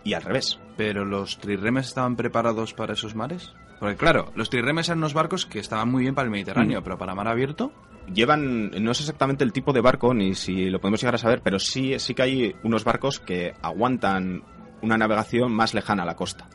y 0.03 0.13
al 0.13 0.23
revés. 0.23 0.59
¿Pero 0.77 1.05
los 1.05 1.39
trirremes 1.39 1.87
estaban 1.87 2.15
preparados 2.15 2.73
para 2.73 2.93
esos 2.93 3.15
mares? 3.15 3.53
Porque 3.79 3.95
claro, 3.95 4.31
los 4.35 4.49
trirremes 4.49 4.89
eran 4.89 4.99
unos 4.99 5.13
barcos 5.13 5.45
que 5.45 5.59
estaban 5.59 5.89
muy 5.89 6.03
bien 6.03 6.13
para 6.13 6.25
el 6.25 6.31
Mediterráneo, 6.31 6.81
mm. 6.81 6.83
pero 6.83 6.97
para 6.97 7.15
mar 7.15 7.27
abierto 7.27 7.71
llevan, 8.13 8.71
no 8.71 8.91
es 8.91 8.99
exactamente 8.99 9.43
el 9.43 9.53
tipo 9.53 9.73
de 9.73 9.81
barco, 9.81 10.13
ni 10.13 10.35
si 10.35 10.69
lo 10.69 10.79
podemos 10.79 11.01
llegar 11.01 11.15
a 11.15 11.19
saber, 11.19 11.41
pero 11.43 11.59
sí, 11.59 11.97
sí 11.99 12.13
que 12.13 12.21
hay 12.21 12.55
unos 12.63 12.83
barcos 12.83 13.19
que 13.19 13.53
aguantan 13.61 14.43
una 14.81 14.97
navegación 14.97 15.51
más 15.51 15.73
lejana 15.73 16.03
a 16.03 16.05
la 16.05 16.15
costa 16.15 16.47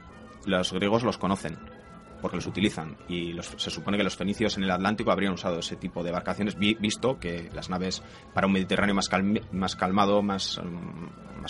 los 0.47 0.73
griegos 0.73 1.03
los 1.03 1.19
conocen 1.19 1.59
porque 2.21 2.37
los 2.37 2.47
utilizan 2.47 2.97
y 3.09 3.35
se 3.57 3.71
supone 3.71 3.97
que 3.97 4.05
los 4.05 4.17
fenicios 4.17 4.57
en 4.57 4.65
el 4.65 4.71
Atlántico 4.71 5.11
habrían 5.11 5.35
usado 5.35 5.59
ese 5.59 5.77
tipo 5.77 6.03
de 6.03 6.09
embarcaciones 6.09 6.57
visto 6.59 7.19
que 7.19 7.51
las 7.53 7.69
naves 7.69 8.03
para 8.33 8.47
un 8.47 8.55
Mediterráneo 8.55 8.95
más, 8.95 9.11
más 9.53 9.77
calmado, 9.77 10.23
más, 10.23 10.59
mm, 10.59 11.41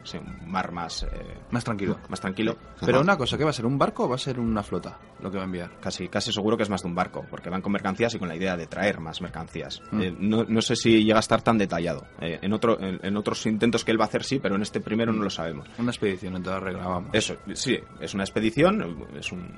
más 0.00 0.14
un 0.14 0.50
mar 0.50 0.72
más... 0.72 1.02
Eh, 1.02 1.08
más 1.50 1.64
tranquilo. 1.64 1.98
Más 2.08 2.20
tranquilo. 2.20 2.56
Pero 2.84 3.00
una 3.00 3.16
cosa, 3.16 3.36
¿qué 3.36 3.44
va 3.44 3.50
a 3.50 3.52
ser? 3.52 3.66
¿Un 3.66 3.78
barco 3.78 4.04
o 4.04 4.08
va 4.08 4.14
a 4.14 4.18
ser 4.18 4.38
una 4.38 4.62
flota 4.62 4.98
lo 5.20 5.30
que 5.30 5.36
va 5.36 5.44
a 5.44 5.46
enviar? 5.46 5.78
Casi, 5.80 6.08
casi 6.08 6.32
seguro 6.32 6.56
que 6.56 6.62
es 6.62 6.70
más 6.70 6.82
de 6.82 6.88
un 6.88 6.94
barco, 6.94 7.24
porque 7.30 7.50
van 7.50 7.62
con 7.62 7.72
mercancías 7.72 8.14
y 8.14 8.18
con 8.18 8.28
la 8.28 8.36
idea 8.36 8.56
de 8.56 8.66
traer 8.66 9.00
más 9.00 9.20
mercancías. 9.20 9.82
Mm. 9.90 10.00
Eh, 10.00 10.16
no, 10.18 10.44
no, 10.44 10.62
sé 10.62 10.76
si 10.76 11.04
llega 11.04 11.18
a 11.18 11.20
estar 11.20 11.42
tan 11.42 11.58
detallado. 11.58 12.06
Eh, 12.20 12.38
en, 12.42 12.52
otro, 12.52 12.78
en, 12.80 13.16
otros 13.16 13.44
intentos 13.46 13.84
que 13.84 13.92
él 13.92 14.00
va 14.00 14.04
a 14.04 14.08
hacer 14.08 14.24
sí, 14.24 14.38
pero 14.40 14.56
en 14.56 14.62
este 14.62 14.80
primero 14.80 15.12
no 15.12 15.22
lo 15.22 15.30
sabemos. 15.30 15.68
Una 15.78 15.90
expedición 15.90 16.36
en 16.36 16.42
toda 16.42 16.60
regla, 16.60 16.86
vamos. 16.86 17.10
Eso, 17.12 17.36
sí, 17.54 17.78
es 18.00 18.14
una 18.14 18.24
expedición, 18.24 19.06
es 19.18 19.32
un, 19.32 19.52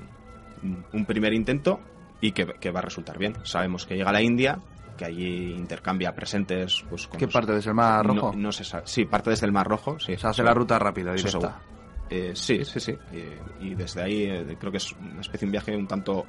un 0.91 1.05
primer 1.05 1.33
intento 1.33 1.79
y 2.21 2.31
que, 2.31 2.45
que 2.59 2.71
va 2.71 2.79
a 2.79 2.83
resultar 2.83 3.17
bien. 3.17 3.35
Sabemos 3.43 3.85
que 3.85 3.95
llega 3.95 4.09
a 4.09 4.13
la 4.13 4.21
India, 4.21 4.59
que 4.97 5.05
allí 5.05 5.53
intercambia 5.53 6.13
presentes. 6.13 6.83
Pues, 6.89 7.07
¿Qué 7.07 7.27
parte 7.27 7.53
desde 7.53 7.69
el 7.69 7.75
Mar 7.75 8.05
Rojo? 8.05 8.33
No, 8.35 8.51
se 8.51 8.63
sabe. 8.63 8.83
Sí, 8.85 9.05
parte 9.05 9.29
desde 9.29 9.45
el 9.45 9.51
Mar 9.51 9.67
Rojo. 9.67 9.99
Sí, 9.99 10.15
se 10.17 10.27
hace 10.27 10.43
la 10.43 10.53
ruta 10.53 10.79
rápida, 10.79 11.13
directa. 11.13 11.61
Eh, 12.09 12.33
sí, 12.35 12.63
sí, 12.63 12.79
sí. 12.79 12.95
y 13.61 13.73
desde 13.73 14.03
ahí 14.03 14.23
eh, 14.23 14.57
creo 14.59 14.71
que 14.71 14.77
es 14.77 14.91
una 14.91 15.21
especie 15.21 15.39
de 15.39 15.45
un 15.45 15.51
viaje 15.51 15.75
un 15.75 15.87
tanto 15.87 16.25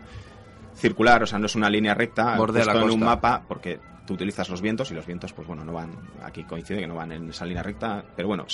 circular, 0.74 1.22
o 1.22 1.26
sea, 1.26 1.38
no 1.38 1.46
es 1.46 1.54
una 1.54 1.68
línea 1.68 1.94
recta, 1.94 2.36
Bordea 2.36 2.64
en 2.64 2.90
un 2.90 3.00
mapa, 3.00 3.42
porque 3.46 3.78
tú 4.06 4.14
utilizas 4.14 4.48
los 4.48 4.60
vientos 4.60 4.90
y 4.90 4.94
los 4.94 5.06
vientos, 5.06 5.32
pues 5.32 5.46
bueno, 5.46 5.64
no 5.64 5.72
van, 5.72 5.90
aquí 6.22 6.44
coincide 6.44 6.80
que 6.80 6.86
no 6.86 6.94
van 6.94 7.12
en 7.12 7.28
esa 7.30 7.44
línea 7.44 7.62
recta, 7.62 8.04
pero 8.14 8.28
bueno, 8.28 8.46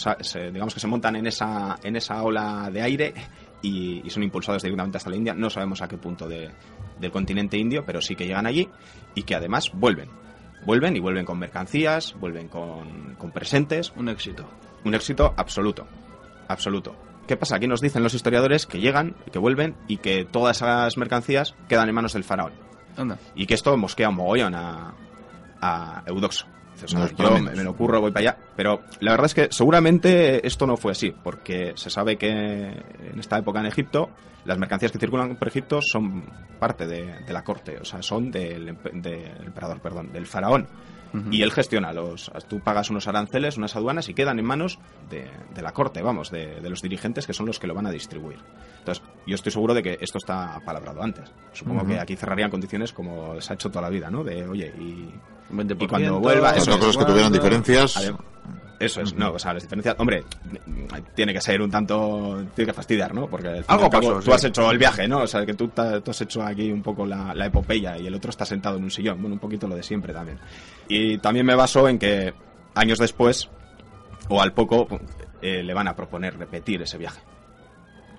digamos 0.53 0.75
que 0.75 0.81
se 0.81 0.87
montan 0.87 1.17
en 1.17 1.27
esa, 1.27 1.79
en 1.83 1.97
esa 1.97 2.23
ola 2.23 2.69
de 2.73 2.83
aire 2.83 3.15
y, 3.63 4.09
son 4.11 4.23
impulsados 4.23 4.63
directamente 4.63 4.99
hasta 4.99 5.11
la 5.11 5.17
India. 5.17 5.35
No 5.35 5.51
sabemos 5.51 5.83
a 5.83 5.89
qué 5.89 5.97
punto 5.99 6.29
del 7.01 7.11
continente 7.11 7.57
indio, 7.57 7.85
pero 7.85 8.01
sí 8.01 8.15
que 8.15 8.27
llegan 8.27 8.47
allí 8.47 8.69
y 9.15 9.23
que 9.23 9.35
además 9.35 9.71
vuelven. 9.73 10.11
Vuelven 10.65 10.97
y 10.97 11.01
vuelven 11.01 11.25
con 11.25 11.39
mercancías, 11.39 12.15
vuelven 12.21 12.49
con, 12.49 13.15
con 13.17 13.31
presentes. 13.31 13.93
Un 13.97 14.09
éxito. 14.09 14.47
Un 14.85 14.95
éxito 14.95 15.35
absoluto. 15.37 15.87
Absoluto. 16.49 16.95
¿Qué 17.27 17.37
pasa? 17.37 17.57
Aquí 17.57 17.67
nos 17.67 17.81
dicen 17.81 18.03
los 18.03 18.15
historiadores 18.15 18.67
que 18.67 18.81
llegan, 18.81 19.15
que 19.33 19.39
vuelven 19.39 19.77
y 19.89 19.99
que 19.99 20.25
todas 20.25 20.59
esas 20.59 20.97
mercancías 20.97 21.55
quedan 21.69 21.89
en 21.89 21.95
manos 21.95 22.13
del 22.13 22.25
faraón. 22.25 22.53
Anda. 22.97 23.19
Y 23.35 23.47
que 23.47 23.55
esto 23.55 23.77
mosquea 23.77 24.09
un 24.09 24.17
mogollón 24.17 24.55
a, 24.55 24.95
a 25.61 26.03
Eudoxo. 26.07 26.47
Yo 26.87 27.31
me, 27.33 27.51
me, 27.53 27.65
lo 27.65 27.71
ocurro, 27.71 28.01
voy 28.01 28.11
para 28.11 28.31
allá. 28.31 28.39
Pero 28.57 28.83
la 29.01 29.13
verdad 29.13 29.27
es 29.27 29.35
que 29.35 29.49
seguramente 29.51 30.47
esto 30.47 30.67
no 30.67 30.77
fue 30.77 30.93
así, 30.93 31.13
porque 31.23 31.73
se 31.77 31.91
sabe 31.91 32.17
que 32.17 32.29
en 32.29 33.19
esta 33.19 33.39
época 33.39 33.61
en 33.61 33.67
Egipto 33.67 34.11
las 34.45 34.59
mercancías 34.59 34.93
que 34.93 34.99
circulan 34.99 35.37
por 35.37 35.49
Egipto 35.49 35.81
son 35.83 36.25
parte 36.59 36.87
de, 36.87 37.33
la 37.33 37.45
corte, 37.45 37.79
o 37.79 37.85
sea, 37.85 38.03
son 38.03 38.31
del, 38.31 38.77
del 38.95 39.47
emperador, 39.47 39.81
perdón, 39.81 40.13
del 40.13 40.27
faraón. 40.27 40.67
Y 41.31 41.43
él 41.43 41.53
gestiona 41.53 41.93
los. 41.93 42.31
Tú 42.49 42.61
pagas 42.61 42.91
unos 42.91 43.09
aranceles, 43.09 43.57
unas 43.57 43.75
aduanas 43.77 44.09
y 44.09 44.15
quedan 44.15 44.39
en 44.39 44.45
manos 44.45 44.79
de, 45.11 45.29
la 45.61 45.73
corte, 45.73 46.03
vamos, 46.03 46.31
de, 46.31 46.61
los 46.69 46.83
dirigentes 46.83 47.27
que 47.27 47.33
son 47.33 47.47
los 47.47 47.59
que 47.59 47.67
lo 47.67 47.75
van 47.75 47.87
a 47.87 47.91
distribuir. 47.91 48.39
Entonces, 48.79 49.03
yo 49.27 49.35
estoy 49.35 49.53
seguro 49.53 49.75
de 49.75 49.83
que 49.83 49.99
esto 50.01 50.19
está 50.19 50.61
palabrado 50.65 51.03
antes. 51.03 51.31
Supongo 51.53 51.87
que 51.87 51.99
aquí 51.99 52.17
cerrarían 52.17 52.51
condiciones 52.51 52.93
como 52.93 53.41
se 53.41 53.53
ha 53.53 53.55
hecho 53.55 53.69
toda 53.71 53.83
la 53.83 53.91
vida, 53.91 54.11
¿no? 54.11 54.25
De, 54.25 54.47
oye, 54.47 54.73
y, 54.79 55.13
y 55.79 55.87
cuando 55.87 56.21
vuelva. 56.21 56.53
Eso, 56.53 56.75
es, 56.75 56.97
que 56.97 57.05
tuvieron 57.05 57.33
diferencias. 57.33 58.13
Eso 58.81 59.03
es, 59.03 59.15
no, 59.15 59.33
o 59.33 59.39
sea, 59.39 59.53
las 59.53 59.63
diferencias, 59.63 59.95
hombre, 59.99 60.25
tiene 61.15 61.35
que 61.35 61.41
ser 61.43 61.61
un 61.61 61.71
tanto, 61.71 62.43
tiene 62.55 62.71
que 62.71 62.75
fastidiar, 62.75 63.15
¿no? 63.15 63.27
Porque 63.27 63.63
algo 63.67 63.91
pasó, 63.91 64.21
tú 64.21 64.33
has 64.33 64.43
hecho 64.43 64.71
el 64.71 64.79
viaje, 64.79 65.07
¿no? 65.07 65.19
O 65.19 65.27
sea, 65.27 65.45
que 65.45 65.53
tú, 65.53 65.71
has 65.77 66.21
hecho 66.23 66.43
aquí 66.43 66.73
un 66.73 66.83
poco 66.83 67.05
la, 67.05 67.35
epopeya 67.45 67.99
y 67.99 68.07
el 68.07 68.15
otro 68.15 68.31
está 68.31 68.47
sentado 68.47 68.79
en 68.79 68.85
un 68.85 68.91
sillón, 68.91 69.21
bueno, 69.21 69.35
un 69.35 69.39
poquito 69.39 69.69
lo 69.69 69.77
de 69.77 69.83
siempre 69.83 70.15
también. 70.15 70.39
Y 70.89 71.19
también 71.19 71.45
me 71.45 71.55
baso 71.55 71.91
en 71.91 71.99
que 71.99 72.33
años 72.75 72.99
después, 72.99 73.51
o 74.31 74.41
al 74.41 74.55
poco, 74.55 74.89
eh, 75.43 75.63
le 75.63 75.75
van 75.75 75.87
a 75.87 75.95
proponer 75.95 76.39
repetir 76.39 76.81
ese 76.81 76.97
viaje. 76.97 77.21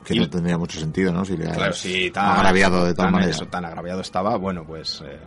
Que 0.05 0.13
no 0.13 0.29
tendría 0.29 0.59
mucho 0.59 0.79
sentido, 0.79 1.11
¿no? 1.11 1.25
Si 1.25 1.37
le 1.37 1.45
claro, 1.49 1.73
si 1.73 2.11
tan, 2.11 2.37
agraviado 2.37 2.85
de 2.85 2.93
tal 2.93 3.07
tan, 3.07 3.13
manera. 3.13 3.31
Eso, 3.31 3.47
tan 3.47 3.65
agraviado 3.65 4.01
estaba, 4.01 4.37
bueno, 4.37 4.63
pues... 4.63 5.03
Eh, 5.03 5.17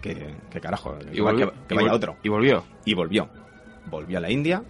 que, 0.00 0.60
carajo, 0.60 0.96
igual 1.12 1.52
que, 1.68 1.74
vaya 1.74 1.92
otro. 1.92 2.16
Y 2.22 2.28
volvió. 2.30 2.64
Y 2.86 2.94
volvió 2.94 3.28
volvió 3.90 4.18
a 4.18 4.20
la 4.20 4.30
India 4.30 4.62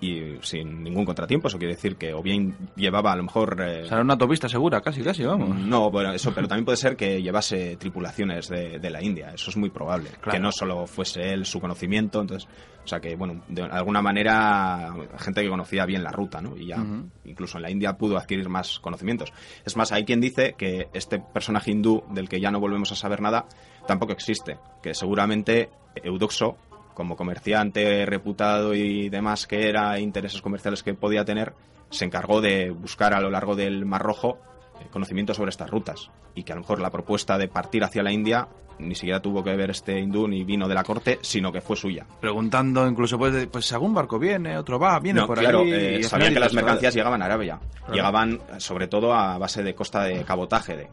y 0.00 0.38
sin 0.42 0.82
ningún 0.82 1.04
contratiempo. 1.04 1.48
Eso 1.48 1.58
quiere 1.58 1.74
decir 1.74 1.96
que 1.96 2.12
o 2.12 2.22
bien 2.22 2.54
llevaba 2.76 3.12
a 3.12 3.16
lo 3.16 3.22
mejor... 3.22 3.60
Eh, 3.60 3.82
o 3.84 3.86
sea, 3.86 4.00
una 4.00 4.14
autopista 4.14 4.48
segura, 4.48 4.80
casi, 4.80 5.02
casi, 5.02 5.24
vamos. 5.24 5.56
No, 5.58 5.90
bueno, 5.90 6.12
eso, 6.12 6.32
pero 6.34 6.46
también 6.46 6.64
puede 6.64 6.76
ser 6.76 6.96
que 6.96 7.22
llevase 7.22 7.76
tripulaciones 7.76 8.48
de, 8.48 8.90
la 8.90 9.02
India. 9.02 9.32
Eso 9.34 9.50
es 9.50 9.56
muy 9.56 9.70
probable. 9.70 10.10
Que 10.30 10.38
no 10.38 10.52
solo 10.52 10.86
fuese 10.86 11.32
él 11.32 11.44
su 11.46 11.60
conocimiento, 11.60 12.20
entonces... 12.20 12.48
O 12.84 12.88
sea 12.88 13.00
que, 13.00 13.16
bueno, 13.16 13.42
de 13.48 13.62
alguna 13.62 14.00
manera, 14.00 14.94
gente 15.18 15.42
que 15.42 15.48
conocía 15.48 15.84
bien 15.86 16.04
la 16.04 16.12
ruta, 16.12 16.40
¿no? 16.40 16.56
Y 16.56 16.68
ya, 16.68 16.76
incluso 17.24 17.58
en 17.58 17.62
la 17.62 17.70
India 17.72 17.94
pudo 17.94 18.16
adquirir 18.16 18.48
más 18.48 18.78
conocimientos. 18.78 19.32
Es 19.64 19.76
más, 19.76 19.90
hay 19.90 20.04
quien 20.04 20.20
dice 20.20 20.54
que 20.56 20.86
este 20.92 21.18
personaje 21.18 21.72
hindú, 21.72 22.04
del 22.10 22.28
que 22.28 22.40
ya 22.40 22.52
no 22.52 22.60
volvemos 22.60 22.92
a 22.92 22.94
saber 22.94 23.20
nada, 23.20 23.46
tampoco 23.88 24.12
existe. 24.12 24.58
Que 24.84 24.94
seguramente 24.94 25.68
Eudoxo 26.04 26.58
como 26.96 27.14
comerciante 27.14 28.06
reputado 28.06 28.74
y 28.74 29.10
demás 29.10 29.46
que 29.46 29.68
era, 29.68 30.00
intereses 30.00 30.40
comerciales 30.40 30.82
que 30.82 30.94
podía 30.94 31.26
tener, 31.26 31.52
se 31.90 32.06
encargó 32.06 32.40
de 32.40 32.70
buscar 32.70 33.12
a 33.12 33.20
lo 33.20 33.30
largo 33.30 33.54
del 33.54 33.84
Mar 33.84 34.00
Rojo 34.00 34.38
eh, 34.80 34.86
conocimiento 34.90 35.34
sobre 35.34 35.50
estas 35.50 35.68
rutas. 35.68 36.10
Y 36.34 36.44
que 36.44 36.52
a 36.52 36.54
lo 36.54 36.62
mejor 36.62 36.80
la 36.80 36.90
propuesta 36.90 37.36
de 37.36 37.48
partir 37.48 37.84
hacia 37.84 38.02
la 38.02 38.12
India 38.12 38.48
ni 38.78 38.94
siquiera 38.94 39.20
tuvo 39.20 39.42
que 39.42 39.54
ver 39.56 39.70
este 39.70 39.98
hindú 39.98 40.28
ni 40.28 40.44
vino 40.44 40.68
de 40.68 40.74
la 40.74 40.82
corte, 40.82 41.18
sino 41.22 41.52
que 41.52 41.60
fue 41.60 41.76
suya. 41.76 42.06
Preguntando 42.20 42.86
incluso, 42.86 43.18
pues, 43.18 43.46
pues 43.46 43.72
algún 43.72 43.94
barco 43.94 44.18
viene, 44.18 44.56
otro 44.56 44.78
va, 44.78 44.98
viene 45.00 45.24
por 45.26 45.38
claro, 45.38 45.60
ahí. 45.60 45.72
Eh, 45.72 46.02
sabían 46.02 46.34
que 46.34 46.40
las 46.40 46.52
mercancías 46.52 46.94
llegaban 46.94 47.22
a 47.22 47.26
Arabia. 47.26 47.58
Llegaban 47.92 48.40
sobre 48.58 48.88
todo 48.88 49.14
a 49.14 49.38
base 49.38 49.62
de 49.62 49.74
costa 49.74 50.04
de 50.04 50.24
cabotaje. 50.24 50.76
De, 50.76 50.86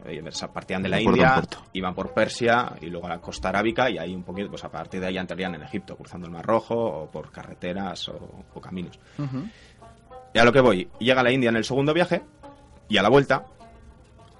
partían 0.52 0.82
de 0.82 0.88
la 0.88 1.00
India, 1.00 1.42
iban 1.72 1.94
por 1.94 2.12
Persia 2.12 2.72
y 2.80 2.86
luego 2.86 3.06
a 3.06 3.10
la 3.10 3.18
costa 3.18 3.48
arábica 3.48 3.90
y 3.90 3.98
ahí 3.98 4.14
un 4.14 4.22
poquito, 4.22 4.48
pues 4.50 4.64
a 4.64 4.70
partir 4.70 5.00
de 5.00 5.06
ahí 5.06 5.18
entrarían 5.18 5.54
en 5.54 5.62
Egipto, 5.62 5.96
cruzando 5.96 6.26
el 6.26 6.32
Mar 6.32 6.44
Rojo 6.44 6.74
o 6.74 7.10
por 7.10 7.30
carreteras 7.30 8.08
o, 8.08 8.60
caminos. 8.60 8.98
Y 10.32 10.38
a 10.38 10.44
lo 10.44 10.52
que 10.52 10.60
voy, 10.60 10.88
llega 10.98 11.20
a 11.20 11.24
la 11.24 11.32
India 11.32 11.50
en 11.50 11.56
el 11.56 11.64
segundo 11.64 11.92
viaje 11.92 12.22
y 12.88 12.96
a 12.96 13.02
la 13.02 13.08
vuelta 13.08 13.44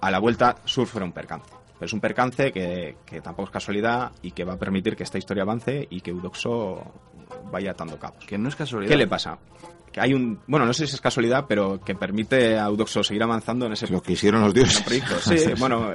a 0.05 0.11
la 0.11 0.19
vuelta 0.19 0.57
sufre 0.67 1.03
un 1.03 1.13
percance. 1.13 1.54
Pero 1.79 1.87
es 1.87 1.93
un 1.93 2.01
percance 2.01 2.53
que, 2.53 2.97
tampoco 3.23 3.45
es 3.45 3.51
casualidad 3.51 4.13
y 4.23 4.31
que 4.31 4.45
va 4.45 4.55
a 4.55 4.59
permitir 4.59 4.97
que 4.97 5.03
esta 5.03 5.19
historia 5.19 5.43
avance 5.43 5.87
y 5.91 6.01
que 6.01 6.11
Eudoxo 6.11 6.83
vaya 7.51 7.73
atando 7.73 7.99
cabos. 7.99 8.25
Que 8.27 8.39
no 8.39 8.49
es 8.49 8.57
casualidad. 8.57 8.91
¿Qué 8.91 8.97
le 8.97 9.07
pasa? 9.07 9.39
Que 9.91 10.01
hay 10.01 10.13
un, 10.13 10.41
bueno, 10.49 10.67
no 10.67 10.73
sé 10.73 10.87
si 10.87 10.95
es 10.95 11.01
casualidad, 11.01 11.47
pero 11.49 11.81
que 11.81 11.95
permite 11.95 12.59
a 12.59 12.67
Eudoxo 12.67 13.03
seguir 13.05 13.23
avanzando 13.23 13.67
en 13.67 13.73
ese 13.73 13.87
Lo 13.89 14.03
que 14.03 14.13
hicieron 14.13 14.41
los 14.41 14.55
dioses. 14.55 14.85
Sí, 15.21 15.53
bueno, 15.59 15.93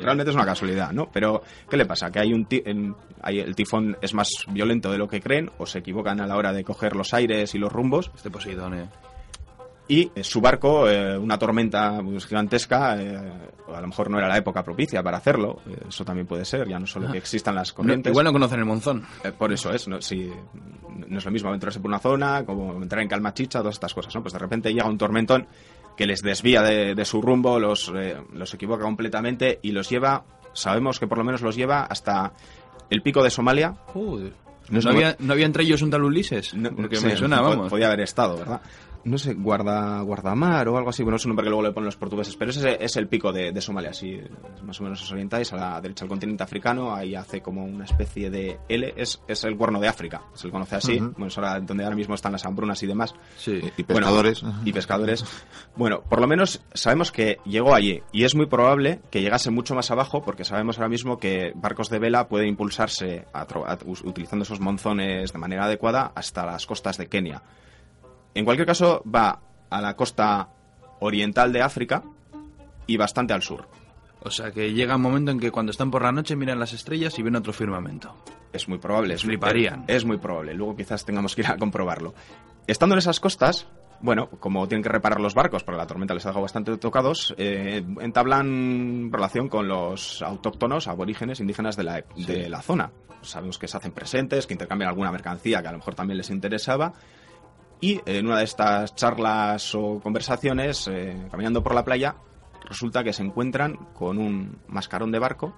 realmente 0.00 0.30
es 0.30 0.36
una 0.36 0.46
casualidad, 0.46 0.92
¿no? 0.92 1.10
Pero 1.12 1.42
¿qué 1.68 1.76
le 1.76 1.86
pasa? 1.86 2.10
Que 2.10 2.20
hay 2.20 2.32
un 2.32 2.46
hay, 3.22 3.40
el 3.40 3.54
tifón 3.54 3.96
es 4.00 4.14
más 4.14 4.30
violento 4.48 4.90
de 4.90 4.98
lo 4.98 5.08
que 5.08 5.20
creen 5.20 5.50
o 5.58 5.66
se 5.66 5.78
equivocan 5.78 6.20
a 6.20 6.26
la 6.26 6.36
hora 6.36 6.52
de 6.52 6.64
coger 6.64 6.96
los 6.96 7.12
aires 7.12 7.54
y 7.54 7.58
los 7.58 7.72
rumbos. 7.72 8.10
Este 8.14 8.30
Poseidón, 8.30 8.74
eh 8.74 8.88
y 9.88 10.10
eh, 10.14 10.24
su 10.24 10.40
barco, 10.40 10.88
eh, 10.88 11.16
una 11.16 11.38
tormenta 11.38 12.00
pues, 12.02 12.26
gigantesca, 12.26 13.00
eh, 13.00 13.16
a 13.72 13.80
lo 13.80 13.86
mejor 13.86 14.10
no 14.10 14.18
era 14.18 14.26
la 14.26 14.36
época 14.36 14.64
propicia 14.64 15.02
para 15.02 15.18
hacerlo, 15.18 15.60
eso 15.88 16.04
también 16.04 16.26
puede 16.26 16.44
ser, 16.44 16.68
ya 16.68 16.78
no 16.78 16.86
solo 16.86 17.10
que 17.12 17.18
existan 17.18 17.54
las 17.54 17.72
corrientes. 17.72 18.10
igual 18.10 18.24
no 18.24 18.32
conocen 18.32 18.58
el 18.58 18.64
monzón. 18.64 19.04
por 19.38 19.52
eso 19.52 19.72
es, 19.72 19.86
no, 19.86 20.00
si, 20.00 20.30
no 21.08 21.18
es 21.18 21.24
lo 21.24 21.30
mismo 21.30 21.48
aventurarse 21.48 21.78
por 21.78 21.88
una 21.88 22.00
zona, 22.00 22.44
como 22.44 22.82
entrar 22.82 23.00
en 23.02 23.08
calmachicha, 23.08 23.60
todas 23.60 23.76
estas 23.76 23.94
cosas, 23.94 24.14
¿no? 24.14 24.22
Pues 24.22 24.32
de 24.32 24.38
repente 24.40 24.72
llega 24.72 24.88
un 24.88 24.98
tormentón 24.98 25.46
que 25.96 26.06
les 26.06 26.20
desvía 26.20 26.62
de, 26.62 27.04
su 27.04 27.22
rumbo, 27.22 27.58
los, 27.58 27.92
los 28.32 28.54
equivoca 28.54 28.82
completamente 28.82 29.60
y 29.62 29.70
los 29.70 29.88
lleva, 29.88 30.24
sabemos 30.52 30.98
que 30.98 31.06
por 31.06 31.18
lo 31.18 31.24
menos 31.24 31.42
los 31.42 31.56
lleva 31.56 31.84
hasta 31.84 32.32
el 32.90 33.02
pico 33.02 33.22
de 33.22 33.30
Somalia. 33.30 33.76
No, 34.68 34.80
había, 34.90 35.16
¿No, 35.20 35.32
había, 35.32 35.46
entre 35.46 35.62
ellos 35.62 35.80
un 35.82 35.90
tal 35.90 36.02
Ulises? 36.02 36.54
porque 36.76 37.00
me 37.00 37.16
suena, 37.16 37.40
vamos. 37.40 37.70
Podía 37.70 37.86
haber 37.86 38.00
estado, 38.00 38.36
¿verdad? 38.36 38.60
No 39.06 39.18
sé, 39.18 39.34
guarda, 39.34 40.00
guardamar 40.00 40.68
o 40.68 40.76
algo 40.76 40.90
así, 40.90 41.04
bueno, 41.04 41.16
es 41.16 41.24
un 41.24 41.30
nombre 41.30 41.44
que 41.44 41.50
luego 41.50 41.62
le 41.62 41.72
ponen 41.72 41.86
los 41.86 41.96
portugueses, 41.96 42.36
pero 42.36 42.50
ese 42.50 42.76
es 42.80 42.96
el 42.96 43.06
pico 43.06 43.32
de, 43.32 43.58
Somalia, 43.60 43.92
si 43.92 44.20
más 44.64 44.80
o 44.80 44.84
menos 44.84 45.00
os 45.00 45.12
orientáis 45.12 45.52
a 45.52 45.56
la 45.56 45.80
derecha 45.80 46.04
del 46.04 46.08
continente 46.08 46.42
africano, 46.42 46.92
ahí 46.92 47.14
hace 47.14 47.40
como 47.40 47.64
una 47.64 47.84
especie 47.84 48.30
de 48.30 48.58
L, 48.68 48.94
es, 48.96 49.22
es 49.28 49.44
el 49.44 49.56
cuerno 49.56 49.78
de 49.78 49.86
África, 49.86 50.22
se 50.34 50.48
le 50.48 50.52
conoce 50.52 50.76
así, 50.76 50.98
bueno, 50.98 51.28
es 51.28 51.38
ahora 51.38 51.60
donde 51.60 51.84
ahora 51.84 51.94
mismo 51.94 52.16
están 52.16 52.32
las 52.32 52.44
hambrunas 52.44 52.82
y 52.82 52.86
demás. 52.86 53.14
Sí, 53.36 53.60
y 53.76 53.82
pescadores. 53.84 54.42
y 54.64 54.72
pescadores. 54.72 55.24
Bueno, 55.76 56.02
por 56.02 56.20
lo 56.20 56.26
menos 56.26 56.62
sabemos 56.74 57.12
que 57.12 57.38
llegó 57.44 57.74
allí, 57.74 58.02
y 58.12 58.24
es 58.24 58.34
muy 58.34 58.46
probable 58.46 59.00
que 59.10 59.22
llegase 59.22 59.50
mucho 59.50 59.74
más 59.76 59.90
abajo, 59.92 60.22
porque 60.22 60.44
sabemos 60.44 60.78
ahora 60.78 60.88
mismo 60.88 61.18
que 61.18 61.52
barcos 61.54 61.90
de 61.90 62.00
vela 62.00 62.28
pueden 62.28 62.48
impulsarse 62.48 63.24
utilizando 64.04 64.42
esos 64.42 64.58
monzones 64.58 65.32
de 65.32 65.38
manera 65.38 65.66
adecuada 65.66 66.10
hasta 66.14 66.44
las 66.44 66.66
costas 66.66 66.98
de 66.98 67.06
Kenia. 67.06 67.42
En 68.36 68.44
cualquier 68.44 68.66
caso, 68.66 69.02
va 69.02 69.40
a 69.70 69.80
la 69.80 69.96
costa 69.96 70.50
oriental 71.00 71.54
de 71.54 71.62
África 71.62 72.02
y 72.86 72.98
bastante 72.98 73.32
al 73.32 73.40
sur. 73.40 73.66
O 74.20 74.30
sea 74.30 74.50
que 74.50 74.74
llega 74.74 74.96
un 74.96 75.00
momento 75.00 75.30
en 75.30 75.40
que 75.40 75.50
cuando 75.50 75.70
están 75.70 75.90
por 75.90 76.02
la 76.02 76.12
noche 76.12 76.36
miran 76.36 76.60
las 76.60 76.74
estrellas 76.74 77.18
y 77.18 77.22
ven 77.22 77.34
otro 77.34 77.54
firmamento. 77.54 78.14
Es 78.52 78.68
muy 78.68 78.76
probable. 78.76 79.14
Es, 79.14 79.22
Fliparían. 79.22 79.84
Es, 79.88 80.04
muy 80.04 80.18
probable. 80.18 80.52
Luego 80.52 80.76
quizás 80.76 81.06
tengamos 81.06 81.34
que 81.34 81.40
ir 81.40 81.46
a 81.46 81.56
comprobarlo. 81.56 82.12
Estando 82.66 82.94
en 82.94 82.98
esas 82.98 83.20
costas, 83.20 83.68
bueno, 84.02 84.28
como 84.28 84.68
tienen 84.68 84.82
que 84.82 84.90
reparar 84.90 85.18
los 85.18 85.32
barcos, 85.32 85.64
porque 85.64 85.78
la 85.78 85.86
tormenta 85.86 86.12
les 86.12 86.26
ha 86.26 86.28
dejado 86.28 86.42
bastante 86.42 86.76
tocados, 86.76 87.34
eh, 87.38 87.82
entablan 88.02 89.10
relación 89.10 89.48
con 89.48 89.66
los 89.66 90.20
autóctonos, 90.20 90.88
aborígenes, 90.88 91.40
indígenas 91.40 91.74
de 91.74 91.84
la, 91.84 92.04
de 92.14 92.50
la 92.50 92.60
zona. 92.60 92.90
Sabemos 93.22 93.58
que 93.58 93.66
se 93.66 93.78
hacen 93.78 93.92
presentes, 93.92 94.46
que 94.46 94.52
intercambian 94.52 94.90
alguna 94.90 95.10
mercancía 95.10 95.62
que 95.62 95.68
a 95.68 95.72
lo 95.72 95.78
mejor 95.78 95.94
también 95.94 96.18
les 96.18 96.28
interesaba 96.28 96.92
y 97.80 98.00
en 98.06 98.26
una 98.26 98.38
de 98.38 98.44
estas 98.44 98.94
charlas 98.94 99.74
o 99.74 100.00
conversaciones, 100.00 100.88
eh, 100.88 101.28
caminando 101.30 101.62
por 101.62 101.74
la 101.74 101.84
playa, 101.84 102.16
resulta 102.68 103.04
que 103.04 103.12
se 103.12 103.22
encuentran 103.22 103.76
con 103.92 104.18
un 104.18 104.58
mascarón 104.68 105.12
de 105.12 105.18
barco, 105.18 105.54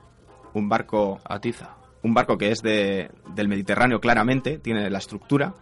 un 0.55 0.69
barco... 0.69 1.21
Atiza. 1.25 1.77
Un 2.03 2.15
barco 2.15 2.39
que 2.39 2.53
es 2.53 2.63
de, 2.63 3.11
del 3.35 3.49
Mediterráneo 3.49 4.01
claramente, 4.01 4.59
tiene 4.59 4.89
la 4.89 4.99
estructura, 4.99 5.55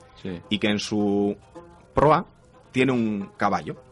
y 0.51 0.59
que 0.59 0.69
en 0.69 0.79
su 0.79 1.37
proa 1.95 2.27
tiene 2.73 2.93
un 2.93 3.31
caballo. 3.39 3.83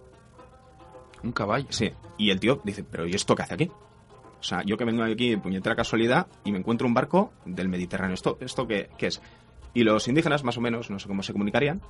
¿Un 1.22 1.33
caballo? 1.33 1.66
Sí. 1.70 1.90
Y 2.18 2.31
el 2.31 2.38
tío 2.38 2.61
dice, 2.64 2.85
pero 2.85 3.07
¿y 3.07 3.14
esto 3.14 3.35
qué 3.35 3.42
hace 3.42 3.55
aquí? 3.55 3.70
O 3.70 4.42
sea, 4.42 4.62
yo 4.62 4.77
que 4.77 4.85
vengo 4.85 5.03
aquí 5.03 5.37
puñetera 5.38 5.74
casualidad 5.74 6.27
y 6.44 6.53
me 6.53 6.59
encuentro 6.59 6.87
un 6.87 6.92
barco 6.92 7.33
del 7.46 7.70
Mediterráneo. 7.70 8.14
¿Esto, 8.14 8.37
esto 8.40 8.66
qué, 8.66 8.90
qué 8.98 9.07
es? 9.07 9.22
Y 9.72 9.85
los 9.85 10.07
indígenas, 10.07 10.44
más 10.44 10.59
o 10.59 10.61
menos, 10.61 10.90
no 10.90 10.98
sé 10.98 11.09
cómo 11.09 11.22
se 11.22 11.33
comunicarían, 11.33 11.81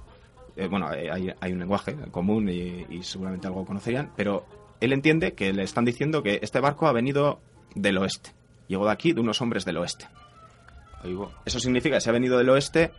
eh, 0.56 0.68
bueno, 0.68 0.92
eh, 0.92 1.34
hay, 1.40 1.52
un 1.52 1.58
lenguaje 1.58 1.96
común 2.10 2.48
y, 2.48 3.02
seguramente 3.02 3.46
algo 3.46 3.64
conocerían, 3.64 4.12
pero 4.16 4.46
él 4.80 4.92
entiende 4.92 5.32
que 5.34 5.52
le 5.52 5.62
están 5.62 5.84
diciendo 5.84 6.22
que 6.22 6.38
este 6.42 6.60
barco 6.60 6.86
ha 6.86 6.92
venido 6.92 7.40
del 7.74 7.98
oeste. 7.98 8.30
Llegó 8.68 8.86
de 8.86 8.92
aquí, 8.92 9.12
de 9.12 9.20
unos 9.20 9.40
hombres 9.40 9.64
del 9.64 9.78
oeste. 9.78 10.06
Eso 11.44 11.60
significa 11.60 11.96
que 11.96 12.00
si 12.00 12.08
ha 12.08 12.12
venido 12.12 12.38
del 12.38 12.48
oeste, 12.48 12.92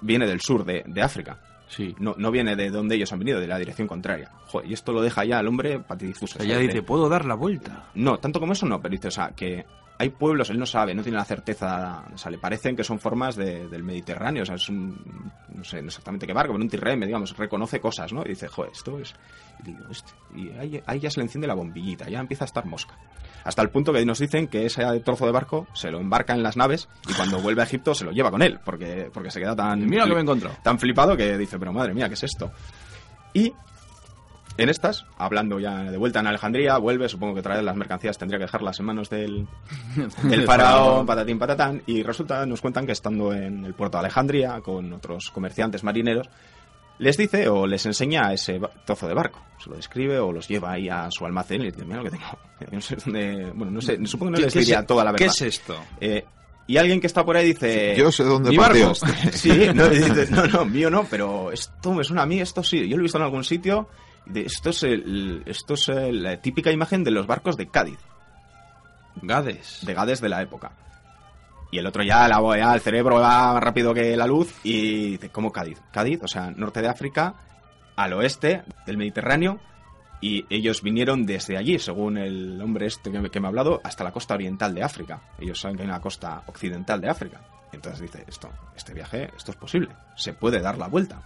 viene 0.00 0.26
del 0.26 0.40
sur 0.40 0.64
de, 0.64 1.02
África. 1.02 1.38
Sí. 1.68 1.94
No, 1.98 2.14
no 2.16 2.30
viene 2.30 2.56
de 2.56 2.70
donde 2.70 2.96
ellos 2.96 3.12
han 3.12 3.18
venido, 3.18 3.40
de 3.40 3.46
la 3.46 3.58
dirección 3.58 3.86
contraria. 3.86 4.30
y 4.64 4.72
esto 4.72 4.92
lo 4.92 5.02
deja 5.02 5.24
ya 5.24 5.38
al 5.38 5.48
hombre 5.48 5.80
patidifuso. 5.80 6.42
ya 6.42 6.58
dice, 6.58 6.82
¿puedo 6.82 7.08
dar 7.08 7.26
la 7.26 7.34
vuelta? 7.34 7.90
No, 7.94 8.18
tanto 8.18 8.40
como 8.40 8.52
eso 8.52 8.66
no, 8.66 8.80
pero 8.80 8.92
dice, 8.92 9.08
o 9.08 9.12
sea, 9.12 9.32
que 9.36 9.66
hay 10.00 10.08
pueblos, 10.08 10.48
él 10.48 10.58
no 10.58 10.64
sabe, 10.64 10.94
no 10.94 11.02
tiene 11.02 11.18
la 11.18 11.26
certeza, 11.26 12.06
o 12.10 12.16
sea, 12.16 12.30
le 12.30 12.38
parecen 12.38 12.74
que 12.74 12.82
son 12.82 12.98
formas 12.98 13.36
del 13.36 13.82
Mediterráneo, 13.82 14.44
o 14.44 14.46
sea, 14.46 14.54
es 14.54 14.66
un, 14.70 15.30
no 15.54 15.62
sé 15.62 15.80
exactamente 15.80 16.26
qué 16.26 16.32
barco, 16.32 16.54
pero 16.54 16.64
un 16.64 16.70
tirreme, 16.70 17.04
digamos, 17.04 17.36
reconoce 17.36 17.80
cosas, 17.80 18.10
¿no? 18.10 18.22
Y 18.24 18.30
dice, 18.30 18.48
joder, 18.48 18.72
esto 18.72 18.98
es... 18.98 19.14
Y 19.58 19.64
digo, 19.64 19.84
este", 19.90 20.10
y 20.34 20.48
ahí, 20.58 20.82
ahí, 20.86 21.00
ya 21.00 21.10
se 21.10 21.20
le 21.20 21.24
enciende 21.24 21.46
la 21.46 21.52
bombillita, 21.52 22.08
ya 22.08 22.18
empieza 22.18 22.44
a 22.44 22.46
estar 22.46 22.64
mosca. 22.64 22.96
Hasta 23.44 23.60
el 23.60 23.68
punto 23.68 23.92
que 23.92 24.02
nos 24.06 24.18
dicen 24.18 24.48
que 24.48 24.64
ese 24.64 24.82
trozo 25.00 25.26
de 25.26 25.32
barco 25.32 25.66
se 25.74 25.90
lo 25.90 26.00
embarca 26.00 26.32
en 26.32 26.42
las 26.42 26.56
naves 26.56 26.88
y 27.06 27.12
cuando 27.12 27.38
vuelve 27.42 27.60
a 27.60 27.66
Egipto 27.66 27.94
se 27.94 28.06
lo 28.06 28.12
lleva 28.12 28.30
con 28.30 28.40
él, 28.40 28.58
porque, 28.64 29.10
porque 29.12 29.30
se 29.30 29.38
queda 29.38 29.54
tan... 29.54 29.86
Mira 29.86 30.06
que 30.06 30.14
me 30.14 30.22
encontró. 30.22 30.50
Tan 30.62 30.78
flipado 30.78 31.14
que 31.14 31.36
dice, 31.36 31.58
pero 31.58 31.74
madre 31.74 31.92
mía, 31.92 32.08
¿qué 32.08 32.14
es 32.14 32.24
esto? 32.24 32.50
Y 33.34 33.52
en 34.56 34.68
estas, 34.68 35.06
hablando 35.16 35.58
ya 35.58 35.84
de 35.84 35.96
vuelta 35.96 36.20
en 36.20 36.26
Alejandría, 36.26 36.76
vuelve, 36.78 37.08
supongo 37.08 37.34
que 37.34 37.42
traer 37.42 37.64
las 37.64 37.76
mercancías 37.76 38.18
tendría 38.18 38.38
que 38.38 38.44
dejarlas 38.44 38.78
en 38.80 38.86
manos 38.86 39.08
del, 39.08 39.46
del 40.22 40.44
faraón, 40.44 41.06
patatín 41.06 41.38
patatán, 41.38 41.82
y 41.86 42.02
resulta, 42.02 42.44
nos 42.46 42.60
cuentan 42.60 42.86
que 42.86 42.92
estando 42.92 43.32
en 43.32 43.64
el 43.64 43.74
puerto 43.74 43.98
de 43.98 44.04
Alejandría 44.04 44.60
con 44.60 44.92
otros 44.92 45.30
comerciantes 45.30 45.84
marineros, 45.84 46.28
les 46.98 47.16
dice 47.16 47.48
o 47.48 47.66
les 47.66 47.84
enseña 47.86 48.32
ese 48.32 48.60
trozo 48.84 49.08
de 49.08 49.14
barco. 49.14 49.40
Se 49.62 49.70
lo 49.70 49.76
describe 49.76 50.18
o 50.18 50.32
los 50.32 50.46
lleva 50.46 50.72
ahí 50.72 50.88
a 50.88 51.10
su 51.10 51.24
almacén 51.24 51.62
y 51.62 51.64
les 51.64 51.74
dice, 51.74 51.86
mira 51.86 52.02
lo 52.02 52.04
que 52.04 52.10
tengo. 52.10 52.38
No 52.70 52.80
sé 52.82 52.96
dónde... 52.96 53.50
Bueno, 53.54 53.72
no 53.72 53.80
sé, 53.80 53.98
supongo 54.04 54.32
que 54.32 54.40
no 54.40 54.44
les 54.44 54.54
diría 54.54 54.84
toda 54.84 55.02
la 55.02 55.12
verdad. 55.12 55.24
¿Qué 55.24 55.30
es 55.30 55.40
esto? 55.40 55.76
Eh, 55.98 56.22
y 56.66 56.76
alguien 56.76 57.00
que 57.00 57.06
está 57.06 57.24
por 57.24 57.36
ahí 57.36 57.46
dice... 57.46 57.94
Yo 57.96 58.12
sé 58.12 58.22
dónde 58.22 58.54
partió 58.54 58.94
Sí, 59.32 59.50
no, 59.74 59.88
no, 60.30 60.46
no, 60.46 60.64
mío 60.66 60.90
no, 60.90 61.06
pero 61.08 61.50
esto 61.50 61.94
me 61.94 62.04
suena 62.04 62.22
a 62.22 62.26
mí, 62.26 62.40
esto 62.40 62.62
sí. 62.62 62.86
Yo 62.86 62.96
lo 62.96 63.02
he 63.02 63.04
visto 63.04 63.16
en 63.16 63.24
algún 63.24 63.44
sitio 63.44 63.88
esto 64.34 64.70
es, 64.70 64.82
el, 64.82 65.42
esto 65.46 65.74
es 65.74 65.88
la 65.88 66.40
típica 66.40 66.70
imagen 66.70 67.04
de 67.04 67.10
los 67.10 67.26
barcos 67.26 67.56
de 67.56 67.68
Cádiz. 67.68 67.98
Gades. 69.22 69.80
De 69.84 69.94
Gades 69.94 70.20
de 70.20 70.28
la 70.28 70.42
época. 70.42 70.72
Y 71.70 71.78
el 71.78 71.86
otro 71.86 72.02
ya, 72.02 72.26
la, 72.26 72.40
ya 72.56 72.74
el 72.74 72.80
cerebro 72.80 73.20
va 73.20 73.54
más 73.54 73.62
rápido 73.62 73.94
que 73.94 74.16
la 74.16 74.26
luz 74.26 74.52
y 74.64 75.12
dice, 75.12 75.30
¿cómo 75.30 75.52
Cádiz? 75.52 75.80
Cádiz, 75.92 76.20
o 76.22 76.28
sea, 76.28 76.50
norte 76.50 76.82
de 76.82 76.88
África, 76.88 77.34
al 77.96 78.12
oeste 78.14 78.64
del 78.86 78.96
Mediterráneo, 78.96 79.60
y 80.20 80.44
ellos 80.50 80.82
vinieron 80.82 81.24
desde 81.24 81.56
allí, 81.56 81.78
según 81.78 82.18
el 82.18 82.60
hombre 82.60 82.86
este 82.86 83.10
que 83.10 83.20
me, 83.20 83.30
que 83.30 83.40
me, 83.40 83.46
ha 83.46 83.50
hablado, 83.50 83.80
hasta 83.84 84.04
la 84.04 84.12
costa 84.12 84.34
oriental 84.34 84.74
de 84.74 84.82
África. 84.82 85.22
Ellos 85.38 85.60
saben 85.60 85.76
que 85.76 85.82
hay 85.84 85.88
una 85.88 86.00
costa 86.00 86.42
occidental 86.46 87.00
de 87.00 87.08
África. 87.08 87.40
Entonces 87.72 88.00
dice, 88.00 88.24
esto, 88.26 88.50
este 88.76 88.92
viaje, 88.92 89.30
esto 89.36 89.52
es 89.52 89.56
posible, 89.56 89.90
se 90.16 90.32
puede 90.34 90.60
dar 90.60 90.76
la 90.76 90.88
vuelta. 90.88 91.22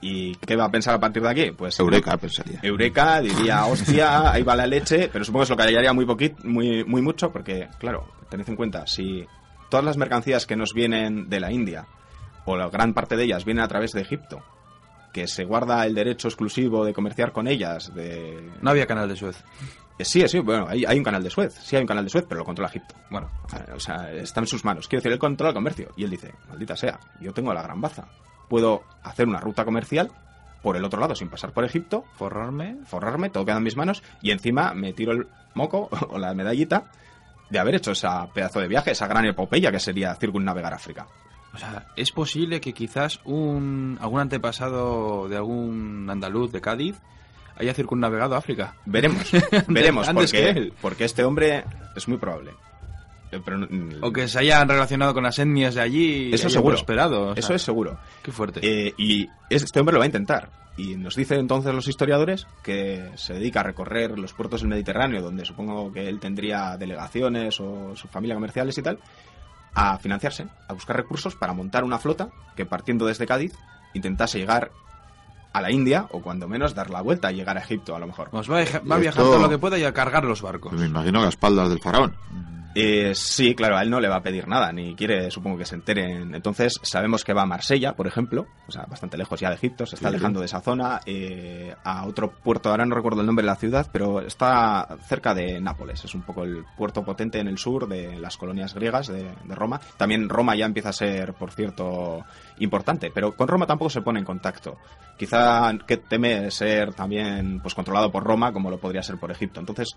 ¿Y 0.00 0.36
qué 0.36 0.54
va 0.54 0.66
a 0.66 0.70
pensar 0.70 0.94
a 0.94 1.00
partir 1.00 1.22
de 1.22 1.28
aquí? 1.28 1.50
Pues 1.50 1.78
Eureka 1.80 2.16
pensaría. 2.16 2.60
Eureka 2.62 3.20
diría, 3.20 3.66
hostia, 3.66 4.30
ahí 4.32 4.42
va 4.42 4.54
la 4.54 4.66
leche, 4.66 5.08
pero 5.12 5.24
supongo 5.24 5.40
que 5.40 5.44
es 5.44 5.50
lo 5.50 5.56
que 5.56 5.62
hallaría 5.64 5.92
muy 5.92 6.06
poquito, 6.06 6.36
muy, 6.44 6.84
muy 6.84 7.02
mucho, 7.02 7.32
porque, 7.32 7.68
claro, 7.78 8.06
tened 8.28 8.48
en 8.48 8.56
cuenta, 8.56 8.86
si 8.86 9.26
todas 9.68 9.84
las 9.84 9.96
mercancías 9.96 10.46
que 10.46 10.54
nos 10.54 10.72
vienen 10.72 11.28
de 11.28 11.40
la 11.40 11.50
India, 11.50 11.86
o 12.44 12.56
la 12.56 12.68
gran 12.68 12.94
parte 12.94 13.16
de 13.16 13.24
ellas 13.24 13.44
vienen 13.44 13.64
a 13.64 13.68
través 13.68 13.92
de 13.92 14.02
Egipto, 14.02 14.40
que 15.12 15.26
se 15.26 15.44
guarda 15.44 15.84
el 15.84 15.94
derecho 15.94 16.28
exclusivo 16.28 16.84
de 16.84 16.94
comerciar 16.94 17.32
con 17.32 17.48
ellas, 17.48 17.92
de... 17.92 18.50
No 18.62 18.70
había 18.70 18.86
canal 18.86 19.08
de 19.08 19.16
Suez. 19.16 19.42
Eh, 19.98 20.04
sí, 20.04 20.26
sí, 20.28 20.38
bueno, 20.38 20.66
hay, 20.68 20.84
hay, 20.84 20.96
un 20.96 21.02
canal 21.02 21.24
de 21.24 21.30
Suez, 21.30 21.54
sí 21.54 21.74
hay 21.74 21.82
un 21.82 21.88
canal 21.88 22.04
de 22.04 22.10
Suez, 22.10 22.24
pero 22.28 22.38
lo 22.38 22.44
controla 22.44 22.68
Egipto. 22.68 22.94
Bueno, 23.10 23.28
o 23.74 23.80
sea, 23.80 24.12
está 24.12 24.38
en 24.38 24.46
sus 24.46 24.64
manos. 24.64 24.86
Quiero 24.86 25.00
decir, 25.00 25.12
él 25.12 25.18
controla 25.18 25.50
el 25.50 25.54
comercio. 25.54 25.90
Y 25.96 26.04
él 26.04 26.10
dice, 26.10 26.32
maldita 26.48 26.76
sea, 26.76 27.00
yo 27.20 27.32
tengo 27.32 27.52
la 27.52 27.62
gran 27.62 27.80
baza 27.80 28.06
puedo 28.48 28.82
hacer 29.02 29.26
una 29.26 29.40
ruta 29.40 29.64
comercial 29.64 30.10
por 30.62 30.76
el 30.76 30.84
otro 30.84 31.00
lado 31.00 31.14
sin 31.14 31.28
pasar 31.28 31.52
por 31.52 31.64
Egipto, 31.64 32.04
forrarme, 32.14 32.76
forrarme, 32.84 33.30
todo 33.30 33.44
queda 33.44 33.58
en 33.58 33.62
mis 33.62 33.76
manos 33.76 34.02
y 34.22 34.30
encima 34.30 34.74
me 34.74 34.92
tiro 34.92 35.12
el 35.12 35.28
moco 35.54 35.88
o 36.10 36.18
la 36.18 36.34
medallita 36.34 36.90
de 37.50 37.58
haber 37.58 37.76
hecho 37.76 37.92
ese 37.92 38.08
pedazo 38.34 38.60
de 38.60 38.68
viaje, 38.68 38.90
esa 38.90 39.06
gran 39.06 39.24
epopeya 39.24 39.70
que 39.70 39.80
sería 39.80 40.14
circunnavegar 40.14 40.74
África. 40.74 41.06
O 41.54 41.58
sea, 41.58 41.86
es 41.96 42.12
posible 42.12 42.60
que 42.60 42.74
quizás 42.74 43.20
un 43.24 43.98
algún 44.00 44.20
antepasado 44.20 45.28
de 45.28 45.36
algún 45.36 46.06
andaluz 46.10 46.52
de 46.52 46.60
Cádiz 46.60 47.00
haya 47.56 47.74
circunnavegado 47.74 48.36
África. 48.36 48.74
Veremos, 48.84 49.30
veremos, 49.68 50.08
porque, 50.10 50.72
porque 50.80 51.04
este 51.04 51.24
hombre 51.24 51.64
es 51.96 52.06
muy 52.06 52.18
probable. 52.18 52.52
Eh, 53.30 53.98
o 54.00 54.12
que 54.12 54.28
se 54.28 54.38
hayan 54.38 54.68
relacionado 54.68 55.14
con 55.14 55.22
las 55.22 55.38
etnias 55.38 55.74
de 55.74 55.80
allí. 55.80 56.30
Eso 56.32 56.48
seguro. 56.48 56.76
Esperado, 56.76 57.34
Eso 57.34 57.54
es 57.54 57.62
seguro. 57.62 57.98
Qué 58.22 58.32
fuerte. 58.32 58.60
Eh, 58.62 58.94
y 58.96 59.28
este 59.50 59.80
hombre 59.80 59.92
lo 59.94 59.98
va 59.98 60.04
a 60.04 60.06
intentar. 60.06 60.50
Y 60.76 60.94
nos 60.94 61.16
dicen 61.16 61.40
entonces 61.40 61.74
los 61.74 61.88
historiadores 61.88 62.46
que 62.62 63.10
se 63.16 63.34
dedica 63.34 63.60
a 63.60 63.64
recorrer 63.64 64.16
los 64.18 64.32
puertos 64.32 64.60
del 64.60 64.70
Mediterráneo, 64.70 65.20
donde 65.20 65.44
supongo 65.44 65.92
que 65.92 66.08
él 66.08 66.20
tendría 66.20 66.76
delegaciones 66.76 67.58
o 67.60 67.96
su 67.96 68.06
familia 68.06 68.36
comerciales 68.36 68.78
y 68.78 68.82
tal, 68.82 68.98
a 69.74 69.98
financiarse, 69.98 70.46
a 70.68 70.72
buscar 70.72 70.96
recursos 70.96 71.34
para 71.34 71.52
montar 71.52 71.82
una 71.82 71.98
flota 71.98 72.30
que 72.56 72.64
partiendo 72.64 73.06
desde 73.06 73.26
Cádiz 73.26 73.54
intentase 73.92 74.38
llegar 74.38 74.70
a 75.52 75.60
la 75.60 75.72
India 75.72 76.06
o 76.12 76.20
cuando 76.20 76.46
menos 76.46 76.74
dar 76.74 76.90
la 76.90 77.02
vuelta 77.02 77.32
y 77.32 77.36
llegar 77.36 77.56
a 77.56 77.60
Egipto 77.60 77.96
a 77.96 77.98
lo 77.98 78.06
mejor. 78.06 78.30
Pues 78.30 78.48
va 78.48 78.60
a, 78.60 78.78
va 78.80 78.98
viajar 78.98 79.22
todo 79.22 79.38
lo 79.38 79.48
que 79.48 79.58
pueda 79.58 79.78
y 79.78 79.84
a 79.84 79.92
cargar 79.92 80.24
los 80.24 80.42
barcos. 80.42 80.72
me 80.72 80.86
imagino 80.86 81.18
a 81.20 81.24
las 81.24 81.34
espaldas 81.34 81.68
del 81.70 81.80
faraón. 81.80 82.14
Eh, 82.80 83.12
sí, 83.12 83.56
claro, 83.56 83.76
a 83.76 83.82
él 83.82 83.90
no 83.90 83.98
le 83.98 84.06
va 84.08 84.18
a 84.18 84.22
pedir 84.22 84.46
nada, 84.46 84.70
ni 84.70 84.94
quiere, 84.94 85.32
supongo 85.32 85.58
que 85.58 85.64
se 85.64 85.74
enteren. 85.74 86.32
Entonces, 86.32 86.74
sabemos 86.80 87.24
que 87.24 87.32
va 87.32 87.42
a 87.42 87.46
Marsella, 87.46 87.96
por 87.96 88.06
ejemplo, 88.06 88.46
o 88.68 88.70
sea, 88.70 88.84
bastante 88.88 89.18
lejos 89.18 89.40
ya 89.40 89.48
de 89.48 89.56
Egipto, 89.56 89.84
se 89.84 89.96
está 89.96 90.06
alejando 90.06 90.38
de 90.38 90.46
esa 90.46 90.60
zona, 90.60 91.00
eh, 91.04 91.74
a 91.82 92.06
otro 92.06 92.30
puerto, 92.30 92.70
ahora 92.70 92.86
no 92.86 92.94
recuerdo 92.94 93.22
el 93.22 93.26
nombre 93.26 93.42
de 93.42 93.48
la 93.48 93.56
ciudad, 93.56 93.88
pero 93.92 94.20
está 94.20 94.96
cerca 95.08 95.34
de 95.34 95.60
Nápoles, 95.60 96.04
es 96.04 96.14
un 96.14 96.22
poco 96.22 96.44
el 96.44 96.64
puerto 96.76 97.04
potente 97.04 97.40
en 97.40 97.48
el 97.48 97.58
sur 97.58 97.88
de 97.88 98.16
las 98.20 98.36
colonias 98.36 98.72
griegas 98.74 99.08
de, 99.08 99.28
Roma. 99.48 99.80
También 99.96 100.28
Roma 100.28 100.54
ya 100.54 100.66
empieza 100.66 100.90
a 100.90 100.92
ser, 100.92 101.34
por 101.34 101.50
cierto, 101.50 102.24
importante, 102.60 103.10
pero 103.12 103.34
con 103.34 103.48
Roma 103.48 103.66
tampoco 103.66 103.90
se 103.90 104.02
pone 104.02 104.20
en 104.20 104.24
contacto. 104.24 104.78
Quizá 105.16 105.72
que 105.84 105.96
teme 105.96 106.48
ser 106.52 106.94
también 106.94 107.58
pues 107.60 107.74
controlado 107.74 108.12
por 108.12 108.22
Roma, 108.22 108.52
como 108.52 108.70
lo 108.70 108.78
podría 108.78 109.02
ser 109.02 109.18
por 109.18 109.32
Egipto. 109.32 109.58
Entonces, 109.58 109.96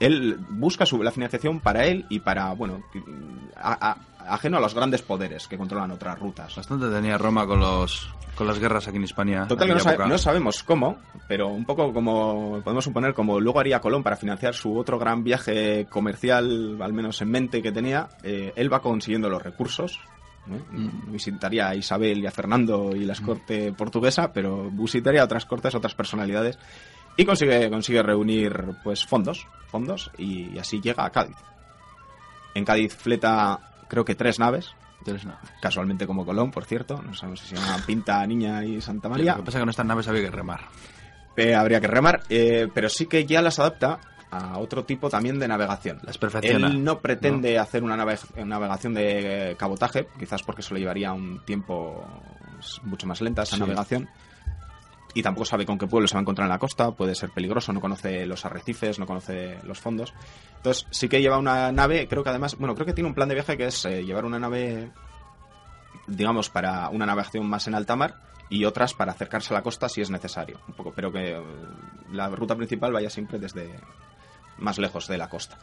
él 0.00 0.38
busca 0.50 0.86
su, 0.86 1.02
la 1.02 1.10
financiación 1.10 1.60
para 1.60 1.84
él 1.86 2.06
y 2.08 2.20
para, 2.20 2.52
bueno, 2.52 2.82
ajeno 4.26 4.58
a 4.58 4.60
los 4.60 4.74
grandes 4.74 5.02
poderes 5.02 5.46
que 5.48 5.56
controlan 5.56 5.90
otras 5.90 6.18
rutas. 6.18 6.54
Bastante 6.56 6.88
tenía 6.88 7.18
Roma 7.18 7.46
con 7.46 7.60
los 7.60 8.08
con 8.34 8.48
las 8.48 8.58
guerras 8.58 8.88
aquí 8.88 8.96
en 8.96 9.04
España. 9.04 9.46
Total 9.46 9.68
no, 9.68 10.06
no, 10.06 10.18
sabemos 10.18 10.64
cómo, 10.64 10.96
pero 11.28 11.48
un 11.48 11.64
poco 11.64 11.92
como 11.92 12.60
podemos 12.64 12.84
suponer 12.84 13.14
como 13.14 13.38
luego 13.38 13.60
haría 13.60 13.80
Colón 13.80 14.02
para 14.02 14.16
financiar 14.16 14.54
su 14.54 14.76
otro 14.76 14.98
gran 14.98 15.22
viaje 15.22 15.86
comercial, 15.88 16.78
al 16.80 16.92
menos 16.92 17.22
en 17.22 17.30
mente 17.30 17.62
que 17.62 17.70
tenía, 17.70 18.08
eh, 18.24 18.52
él 18.56 18.72
va 18.72 18.82
consiguiendo 18.82 19.28
los 19.28 19.42
recursos. 19.42 20.00
Mm. 20.46 21.12
Visitaría 21.12 21.68
a 21.68 21.74
Isabel 21.74 22.18
y 22.18 22.26
a 22.26 22.30
Fernando 22.30 22.90
y 22.94 23.04
la 23.04 23.14
mm. 23.14 23.24
corte 23.24 23.72
portuguesa, 23.72 24.32
pero 24.32 24.68
visitaría 24.70 25.22
a 25.22 25.24
otras 25.24 25.46
cortes, 25.46 25.74
otras 25.74 25.94
personalidades 25.94 26.58
y 27.16 27.24
consigue, 27.24 27.70
consigue 27.70 28.02
reunir 28.02 28.52
pues 28.82 29.04
fondos, 29.04 29.46
fondos 29.66 30.10
y, 30.18 30.58
así 30.58 30.80
llega 30.80 31.04
a 31.04 31.10
Cádiz. 31.10 31.36
En 32.54 32.64
Cádiz 32.64 32.94
fleta 32.94 33.58
creo 33.88 34.04
que 34.04 34.14
tres 34.14 34.38
naves, 34.38 34.74
Tres 35.04 35.26
naves. 35.26 35.50
Casualmente 35.60 36.06
como 36.06 36.24
Colón, 36.24 36.50
por 36.50 36.64
cierto. 36.64 37.02
No 37.02 37.12
sabemos 37.12 37.40
si 37.40 37.48
se 37.48 37.56
llama 37.56 37.76
Pinta, 37.84 38.26
Niña 38.26 38.64
y 38.64 38.80
Santa 38.80 39.06
María. 39.06 39.32
lo 39.32 39.40
que 39.40 39.46
pasa 39.46 39.58
es 39.58 39.60
que 39.60 39.62
en 39.64 39.68
estas 39.68 39.84
naves 39.84 40.08
había 40.08 40.22
que 40.22 40.30
remar. 40.30 40.62
Eh, 41.36 41.54
habría 41.54 41.78
que 41.78 41.88
remar, 41.88 42.22
eh, 42.30 42.68
pero 42.72 42.88
sí 42.88 43.04
que 43.04 43.26
ya 43.26 43.42
las 43.42 43.58
adapta 43.58 44.00
a 44.30 44.58
otro 44.58 44.84
tipo 44.84 45.10
también 45.10 45.38
de 45.38 45.46
navegación. 45.46 45.98
Las 46.04 46.16
perfecciona. 46.16 46.68
Él 46.68 46.82
no 46.82 47.00
pretende 47.00 47.58
hacer 47.58 47.82
una 47.82 47.96
navegación 47.96 48.94
de 48.94 49.54
cabotaje, 49.58 50.08
quizás 50.18 50.42
porque 50.42 50.62
eso 50.62 50.72
le 50.72 50.80
llevaría 50.80 51.12
un 51.12 51.44
tiempo 51.44 52.02
mucho 52.84 53.06
más 53.06 53.20
lenta 53.20 53.42
esa 53.42 53.58
navegación 53.58 54.08
y 55.14 55.22
tampoco 55.22 55.44
sabe 55.44 55.64
con 55.64 55.78
qué 55.78 55.86
pueblo 55.86 56.08
se 56.08 56.14
va 56.14 56.20
a 56.20 56.22
encontrar 56.22 56.46
en 56.46 56.50
la 56.50 56.58
costa, 56.58 56.90
puede 56.90 57.14
ser 57.14 57.30
peligroso, 57.30 57.72
no 57.72 57.80
conoce 57.80 58.26
los 58.26 58.44
arrecifes, 58.44 58.98
no 58.98 59.06
conoce 59.06 59.58
los 59.62 59.78
fondos. 59.78 60.12
Entonces 60.56 60.86
sí 60.90 61.08
que 61.08 61.22
lleva 61.22 61.38
una 61.38 61.70
nave, 61.70 62.08
creo 62.08 62.24
que 62.24 62.30
además, 62.30 62.56
bueno, 62.58 62.74
creo 62.74 62.84
que 62.84 62.92
tiene 62.92 63.08
un 63.08 63.14
plan 63.14 63.28
de 63.28 63.36
viaje 63.36 63.56
que 63.56 63.66
es 63.66 63.84
eh, 63.84 64.04
llevar 64.04 64.24
una 64.24 64.40
nave, 64.40 64.90
digamos, 66.08 66.50
para 66.50 66.88
una 66.88 67.06
navegación 67.06 67.46
más 67.46 67.68
en 67.68 67.76
alta 67.76 67.94
mar 67.94 68.16
y 68.50 68.64
otras 68.64 68.92
para 68.92 69.12
acercarse 69.12 69.54
a 69.54 69.58
la 69.58 69.62
costa 69.62 69.88
si 69.88 70.00
es 70.00 70.10
necesario, 70.10 70.60
un 70.66 70.74
poco, 70.74 70.92
pero 70.94 71.12
que 71.12 71.36
eh, 71.36 71.42
la 72.12 72.28
ruta 72.28 72.56
principal 72.56 72.92
vaya 72.92 73.08
siempre 73.08 73.38
desde 73.38 73.72
más 74.58 74.78
lejos 74.78 75.06
de 75.06 75.16
la 75.16 75.28
costa. 75.28 75.58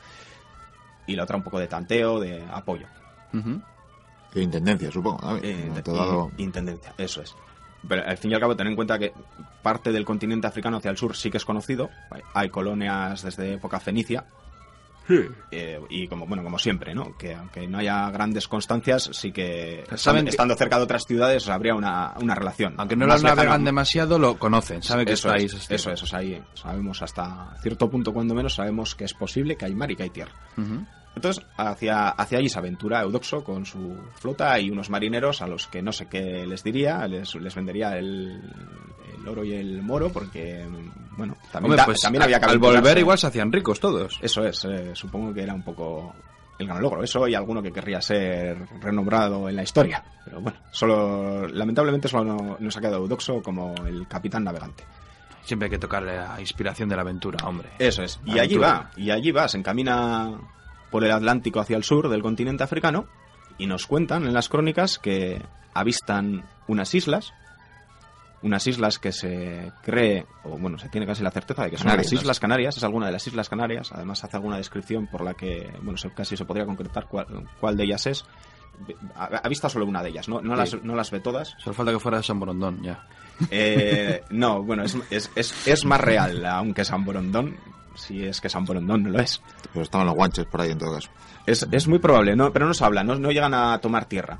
Y 1.07 1.15
la 1.15 1.23
otra 1.23 1.35
un 1.35 1.43
poco 1.43 1.59
de 1.59 1.67
tanteo, 1.67 2.21
de 2.21 2.41
apoyo. 2.49 2.87
De 4.33 4.41
intendencia, 4.41 4.89
supongo. 4.89 5.37
Eh, 5.43 5.69
intendencia, 6.37 6.93
eso 6.97 7.21
es. 7.21 7.35
Pero 7.87 8.05
al 8.05 8.17
fin 8.17 8.31
y 8.31 8.33
al 8.33 8.39
cabo, 8.39 8.55
tener 8.55 8.71
en 8.71 8.75
cuenta 8.75 8.99
que 8.99 9.13
parte 9.61 9.91
del 9.91 10.05
continente 10.05 10.47
africano 10.47 10.77
hacia 10.77 10.91
el 10.91 10.97
sur 10.97 11.15
sí 11.15 11.31
que 11.31 11.37
es 11.37 11.45
conocido. 11.45 11.89
Hay 12.33 12.49
colonias 12.49 13.23
desde 13.23 13.53
época 13.53 13.79
fenicia. 13.79 14.25
Eh, 15.51 15.79
y 15.89 16.07
como 16.07 16.25
bueno 16.25 16.43
como 16.43 16.57
siempre, 16.57 16.93
¿no? 16.93 17.17
Que 17.17 17.33
aunque 17.33 17.67
no 17.67 17.79
haya 17.79 18.09
grandes 18.11 18.47
constancias, 18.47 19.09
sí 19.13 19.31
que 19.31 19.83
saben 19.95 20.27
estando 20.27 20.55
cerca 20.55 20.77
de 20.77 20.83
otras 20.83 21.05
ciudades 21.05 21.49
habría 21.49 21.75
una, 21.75 22.13
una 22.21 22.35
relación. 22.35 22.75
Aunque 22.77 22.95
no 22.95 23.07
lo 23.07 23.17
navegan 23.17 23.65
demasiado, 23.65 24.19
lo 24.19 24.37
conocen, 24.37 24.81
saben 24.83 25.05
que 25.05 25.13
eso 25.13 25.33
es, 25.33 25.69
Eso 25.69 25.91
es, 25.91 26.03
o 26.03 26.05
sea, 26.05 26.19
ahí 26.19 26.41
sabemos 26.53 27.01
hasta 27.01 27.55
cierto 27.61 27.89
punto, 27.89 28.13
cuando 28.13 28.35
menos, 28.35 28.53
sabemos 28.53 28.95
que 28.95 29.05
es 29.05 29.13
posible 29.13 29.55
que 29.57 29.65
hay 29.65 29.75
mar 29.75 29.91
y 29.91 29.95
que 29.95 30.03
hay 30.03 30.09
tierra. 30.11 30.33
Entonces, 31.15 31.45
hacia, 31.57 32.09
hacia 32.09 32.37
allí 32.37 32.49
se 32.49 32.59
aventura 32.59 33.01
Eudoxo 33.01 33.43
con 33.43 33.65
su 33.65 33.97
flota 34.15 34.59
y 34.59 34.69
unos 34.69 34.89
marineros 34.89 35.41
a 35.41 35.47
los 35.47 35.67
que 35.67 35.81
no 35.81 35.91
sé 35.91 36.07
qué 36.07 36.45
les 36.45 36.63
diría, 36.63 37.05
les, 37.07 37.35
les 37.35 37.53
vendería 37.53 37.97
el, 37.97 38.41
el 39.17 39.27
oro 39.27 39.43
y 39.43 39.53
el 39.53 39.81
moro, 39.81 40.09
porque, 40.09 40.65
bueno, 41.17 41.35
también, 41.51 41.77
pues 41.85 41.99
también 42.01 42.23
había 42.23 42.39
que 42.39 42.45
Al 42.45 42.59
volver 42.59 42.97
igual 42.97 43.17
se 43.17 43.27
hacían 43.27 43.51
ricos 43.51 43.79
todos. 43.79 44.19
Eso 44.21 44.45
es, 44.45 44.63
eh, 44.65 44.91
supongo 44.93 45.33
que 45.33 45.43
era 45.43 45.53
un 45.53 45.63
poco 45.63 46.13
el 46.57 46.67
gran 46.67 46.81
logro. 46.81 47.03
Eso 47.03 47.27
y 47.27 47.35
alguno 47.35 47.61
que 47.61 47.71
querría 47.71 48.01
ser 48.01 48.57
renombrado 48.79 49.49
en 49.49 49.55
la 49.55 49.63
historia. 49.63 50.03
Pero 50.23 50.41
bueno, 50.41 50.59
solo 50.71 51.47
lamentablemente 51.47 52.07
solo 52.07 52.57
nos 52.59 52.77
ha 52.77 52.79
quedado 52.79 52.97
Eudoxo 52.97 53.41
como 53.41 53.75
el 53.85 54.07
capitán 54.07 54.43
navegante. 54.43 54.85
Siempre 55.43 55.65
hay 55.65 55.71
que 55.71 55.79
tocar 55.79 56.03
la 56.03 56.39
inspiración 56.39 56.87
de 56.87 56.95
la 56.95 57.01
aventura, 57.01 57.45
hombre. 57.47 57.69
Eso 57.79 58.03
es. 58.03 58.19
Y 58.25 58.37
allí 58.37 58.57
va, 58.57 58.91
y 58.95 59.09
allí 59.09 59.31
va, 59.31 59.47
se 59.47 59.57
encamina 59.57 60.31
por 60.91 61.03
el 61.03 61.11
Atlántico 61.11 61.59
hacia 61.59 61.77
el 61.77 61.83
sur 61.83 62.09
del 62.09 62.21
continente 62.21 62.63
africano 62.63 63.07
y 63.57 63.65
nos 63.65 63.87
cuentan 63.87 64.25
en 64.25 64.33
las 64.33 64.49
crónicas 64.49 64.99
que 64.99 65.41
avistan 65.73 66.43
unas 66.67 66.93
islas, 66.93 67.33
unas 68.41 68.65
islas 68.65 68.97
que 68.99 69.11
se 69.11 69.71
cree, 69.83 70.25
o 70.43 70.57
bueno, 70.57 70.77
se 70.77 70.89
tiene 70.89 71.05
casi 71.05 71.23
la 71.23 71.31
certeza 71.31 71.63
de 71.63 71.71
que 71.71 71.77
son 71.77 71.95
las 71.95 72.11
Islas 72.11 72.39
Canarias, 72.39 72.77
es 72.77 72.83
alguna 72.83 73.05
de 73.05 73.11
las 73.11 73.25
Islas 73.27 73.49
Canarias, 73.49 73.91
además 73.91 74.23
hace 74.23 74.37
alguna 74.37 74.57
descripción 74.57 75.07
por 75.07 75.23
la 75.23 75.33
que, 75.33 75.71
bueno, 75.81 75.97
casi 76.15 76.35
se 76.35 76.45
podría 76.45 76.65
concretar 76.65 77.07
cuál, 77.07 77.77
de 77.77 77.83
ellas 77.83 78.07
es. 78.07 78.25
Ha 79.15 79.47
visto 79.47 79.69
solo 79.69 79.85
una 79.85 80.01
de 80.01 80.09
ellas, 80.09 80.27
no, 80.27 80.41
no, 80.41 80.55
las, 80.55 80.81
no 80.83 80.95
las 80.95 81.11
ve 81.11 81.19
todas. 81.19 81.55
Solo 81.59 81.75
falta 81.75 81.91
que 81.91 81.99
fuera 81.99 82.17
de 82.17 82.23
San 82.23 82.39
Borondón, 82.39 82.81
ya. 82.81 83.05
Eh, 83.49 84.23
no, 84.31 84.63
bueno, 84.63 84.83
es, 84.83 84.97
es, 85.09 85.29
es, 85.35 85.67
es, 85.67 85.85
más 85.85 86.01
real, 86.01 86.45
aunque 86.45 86.83
San 86.83 87.05
Borondón, 87.05 87.57
si 87.95 88.25
es 88.25 88.41
que 88.41 88.49
San 88.49 88.65
Borondón 88.65 89.03
no 89.03 89.09
lo 89.09 89.19
es. 89.19 89.41
Pero 89.73 89.83
estaban 89.83 90.07
los 90.07 90.15
guanches 90.15 90.45
por 90.45 90.61
ahí 90.61 90.71
en 90.71 90.77
todo 90.77 90.95
caso. 90.95 91.09
Es, 91.45 91.67
es 91.71 91.87
muy 91.87 91.99
probable, 91.99 92.35
no, 92.35 92.51
pero 92.51 92.67
no 92.67 92.73
se 92.73 92.83
habla, 92.85 93.03
no, 93.03 93.15
no, 93.15 93.31
llegan 93.31 93.53
a 93.53 93.77
tomar 93.79 94.05
tierra. 94.05 94.39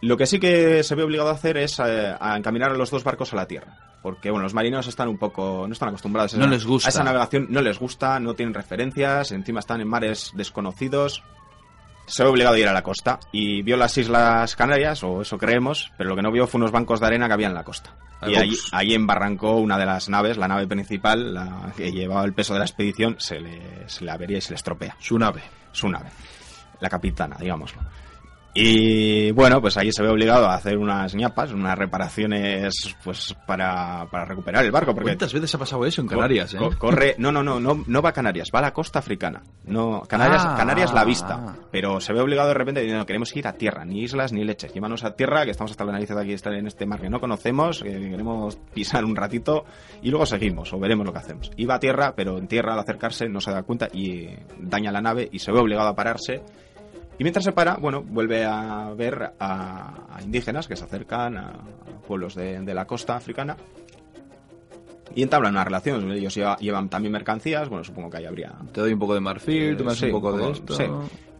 Lo 0.00 0.16
que 0.16 0.26
sí 0.26 0.40
que 0.40 0.82
se 0.82 0.94
ve 0.94 1.04
obligado 1.04 1.28
a 1.28 1.34
hacer 1.34 1.56
es 1.56 1.78
eh, 1.78 2.14
a 2.18 2.36
encaminar 2.36 2.72
a 2.72 2.74
los 2.74 2.90
dos 2.90 3.04
barcos 3.04 3.32
a 3.32 3.36
la 3.36 3.46
tierra. 3.46 3.78
Porque, 4.02 4.30
bueno, 4.30 4.42
los 4.42 4.52
marineros 4.52 4.88
están 4.88 5.08
un 5.08 5.16
poco. 5.16 5.64
no 5.66 5.72
están 5.72 5.90
acostumbrados 5.90 6.34
a 6.34 6.38
esa, 6.38 6.46
les 6.48 6.66
gusta. 6.66 6.88
a 6.88 6.90
esa 6.90 7.04
navegación, 7.04 7.46
no 7.50 7.62
les 7.62 7.78
gusta, 7.78 8.18
no 8.18 8.34
tienen 8.34 8.52
referencias, 8.52 9.30
encima 9.30 9.60
están 9.60 9.80
en 9.80 9.88
mares 9.88 10.32
desconocidos. 10.34 11.22
Se 12.12 12.22
ve 12.22 12.28
obligado 12.28 12.56
a 12.56 12.58
ir 12.58 12.68
a 12.68 12.74
la 12.74 12.82
costa 12.82 13.18
y 13.32 13.62
vio 13.62 13.78
las 13.78 13.96
Islas 13.96 14.54
Canarias, 14.54 15.02
o 15.02 15.22
eso 15.22 15.38
creemos, 15.38 15.90
pero 15.96 16.10
lo 16.10 16.16
que 16.16 16.20
no 16.20 16.30
vio 16.30 16.46
fue 16.46 16.58
unos 16.58 16.70
bancos 16.70 17.00
de 17.00 17.06
arena 17.06 17.26
que 17.26 17.32
había 17.32 17.46
en 17.46 17.54
la 17.54 17.64
costa. 17.64 17.94
Y 18.26 18.34
ahí, 18.36 18.52
ahí 18.70 18.92
embarrancó 18.92 19.56
una 19.56 19.78
de 19.78 19.86
las 19.86 20.10
naves, 20.10 20.36
la 20.36 20.46
nave 20.46 20.66
principal, 20.66 21.32
la 21.32 21.72
que 21.74 21.90
llevaba 21.90 22.22
el 22.26 22.34
peso 22.34 22.52
de 22.52 22.58
la 22.58 22.66
expedición, 22.66 23.16
se 23.18 23.40
le, 23.40 23.88
se 23.88 24.04
le 24.04 24.10
avería 24.10 24.36
y 24.36 24.40
se 24.42 24.50
le 24.50 24.56
estropea. 24.56 24.94
Su 25.00 25.18
nave. 25.18 25.42
Su 25.72 25.88
nave. 25.88 26.10
La 26.80 26.90
capitana, 26.90 27.38
digámoslo. 27.40 27.80
Y 28.54 29.30
bueno, 29.30 29.62
pues 29.62 29.78
ahí 29.78 29.90
se 29.92 30.02
ve 30.02 30.10
obligado 30.10 30.46
a 30.46 30.54
hacer 30.54 30.76
unas 30.76 31.14
ñapas, 31.14 31.52
unas 31.52 31.76
reparaciones 31.78 32.74
pues 33.02 33.34
para, 33.46 34.06
para 34.10 34.26
recuperar 34.26 34.62
el 34.64 34.70
barco. 34.70 34.92
Porque 34.94 35.10
¿Cuántas 35.10 35.32
veces 35.32 35.54
ha 35.54 35.58
pasado 35.58 35.86
eso 35.86 36.02
en 36.02 36.08
Canarias? 36.08 36.52
eh? 36.52 36.58
Corre, 36.78 37.14
no, 37.16 37.32
no, 37.32 37.42
no, 37.42 37.58
no, 37.58 37.82
no 37.86 38.02
va 38.02 38.10
a 38.10 38.12
Canarias, 38.12 38.50
va 38.54 38.58
a 38.58 38.62
la 38.62 38.72
costa 38.74 38.98
africana. 38.98 39.42
No, 39.64 40.02
Canarias, 40.02 40.44
ah. 40.46 40.54
Canarias 40.54 40.92
la 40.92 41.04
vista, 41.04 41.56
pero 41.70 41.98
se 42.00 42.12
ve 42.12 42.20
obligado 42.20 42.48
de 42.48 42.54
repente 42.54 42.86
no 42.86 43.06
queremos 43.06 43.34
ir 43.34 43.46
a 43.46 43.54
tierra, 43.54 43.86
ni 43.86 44.02
islas 44.02 44.32
ni 44.32 44.44
leches, 44.44 44.74
llévanos 44.74 45.02
a 45.04 45.16
tierra, 45.16 45.44
que 45.46 45.52
estamos 45.52 45.70
hasta 45.70 45.84
la 45.86 45.92
nariz 45.92 46.10
de 46.10 46.20
aquí, 46.20 46.32
estar 46.34 46.52
en 46.52 46.66
este 46.66 46.84
mar 46.84 47.00
que 47.00 47.08
no 47.08 47.20
conocemos, 47.20 47.82
que 47.82 47.90
queremos 47.90 48.56
pisar 48.74 49.04
un 49.06 49.16
ratito 49.16 49.64
y 50.02 50.10
luego 50.10 50.26
seguimos 50.26 50.70
o 50.74 50.78
veremos 50.78 51.06
lo 51.06 51.12
que 51.12 51.20
hacemos. 51.20 51.50
Iba 51.56 51.76
a 51.76 51.80
tierra, 51.80 52.12
pero 52.14 52.36
en 52.36 52.48
tierra 52.48 52.74
al 52.74 52.80
acercarse 52.80 53.30
no 53.30 53.40
se 53.40 53.50
da 53.50 53.62
cuenta 53.62 53.88
y 53.92 54.28
daña 54.58 54.92
la 54.92 55.00
nave 55.00 55.26
y 55.32 55.38
se 55.38 55.52
ve 55.52 55.58
obligado 55.58 55.88
a 55.88 55.94
pararse 55.94 56.42
y 57.18 57.24
mientras 57.24 57.44
se 57.44 57.52
para, 57.52 57.76
bueno, 57.76 58.02
vuelve 58.02 58.44
a 58.44 58.92
ver 58.96 59.34
a, 59.38 60.18
indígenas 60.24 60.66
que 60.66 60.76
se 60.76 60.84
acercan 60.84 61.36
a, 61.36 61.52
pueblos 62.06 62.34
de, 62.34 62.74
la 62.74 62.86
costa 62.86 63.16
africana 63.16 63.56
y 65.14 65.22
entablan 65.22 65.52
una 65.52 65.64
relación. 65.64 66.10
Ellos 66.10 66.38
llevan 66.60 66.88
también 66.88 67.12
mercancías, 67.12 67.68
bueno, 67.68 67.84
supongo 67.84 68.10
que 68.10 68.18
ahí 68.18 68.24
habría... 68.24 68.52
Te 68.72 68.80
doy 68.80 68.92
un 68.92 68.98
poco 68.98 69.14
de 69.14 69.20
marfil, 69.20 69.76
tú 69.76 69.84
me 69.84 69.90
das 69.90 70.02
un 70.02 70.10
poco 70.10 70.32
de 70.36 70.50
esto... 70.50 70.74
Sí. 70.74 70.84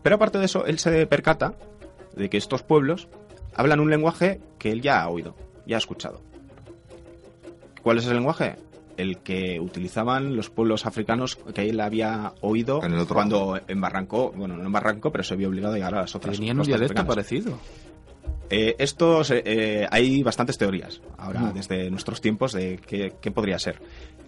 Pero 0.03 0.17
aparte 0.17 0.39
de 0.39 0.47
eso, 0.47 0.67
él 0.67 0.79
se 0.79 1.07
percata 1.07 1.55
de 2.15 2.29
que 2.29 2.37
estos 2.37 2.63
pueblos 2.63 3.09
hablan 3.55 3.81
un 3.81 3.89
lenguaje 3.89 4.41
que 4.59 4.73
él 4.73 4.83
ya 4.83 5.01
ha 5.01 5.09
oído, 5.09 5.37
ya 5.67 5.77
ha 5.77 5.79
escuchado. 5.79 6.21
¿Cuál 7.83 7.99
es 7.99 8.07
el 8.07 8.15
lenguaje? 8.15 8.57
El 8.97 9.19
que 9.19 9.61
utilizaban 9.61 10.37
los 10.37 10.51
pueblos 10.51 10.87
africanos 10.87 11.37
que 11.37 11.69
él 11.69 11.81
había 11.81 12.33
oído 12.41 12.81
cuando 13.09 13.59
embarrancó, 13.69 14.33
bueno, 14.33 14.57
no 14.57 14.65
embarrancó, 14.65 15.11
pero 15.11 15.25
se 15.25 15.37
vio 15.37 15.49
obligado 15.49 15.75
a 15.75 15.77
llegar 15.77 15.95
a 15.95 16.03
las 16.03 16.15
otras. 16.15 16.37
Tenían 16.37 16.59
un 16.59 16.67
dialecto 16.67 17.07
parecido. 17.07 17.59
Eh, 18.55 18.77
estos, 18.79 19.31
eh, 19.31 19.87
hay 19.91 20.23
bastantes 20.23 20.59
teorías 20.59 21.01
ahora, 21.17 21.41
mm. 21.41 21.55
desde 21.55 21.91
nuestros 21.91 22.21
tiempos, 22.21 22.53
de 22.53 22.79
qué, 22.87 23.31
podría 23.31 23.59
ser. 23.59 23.81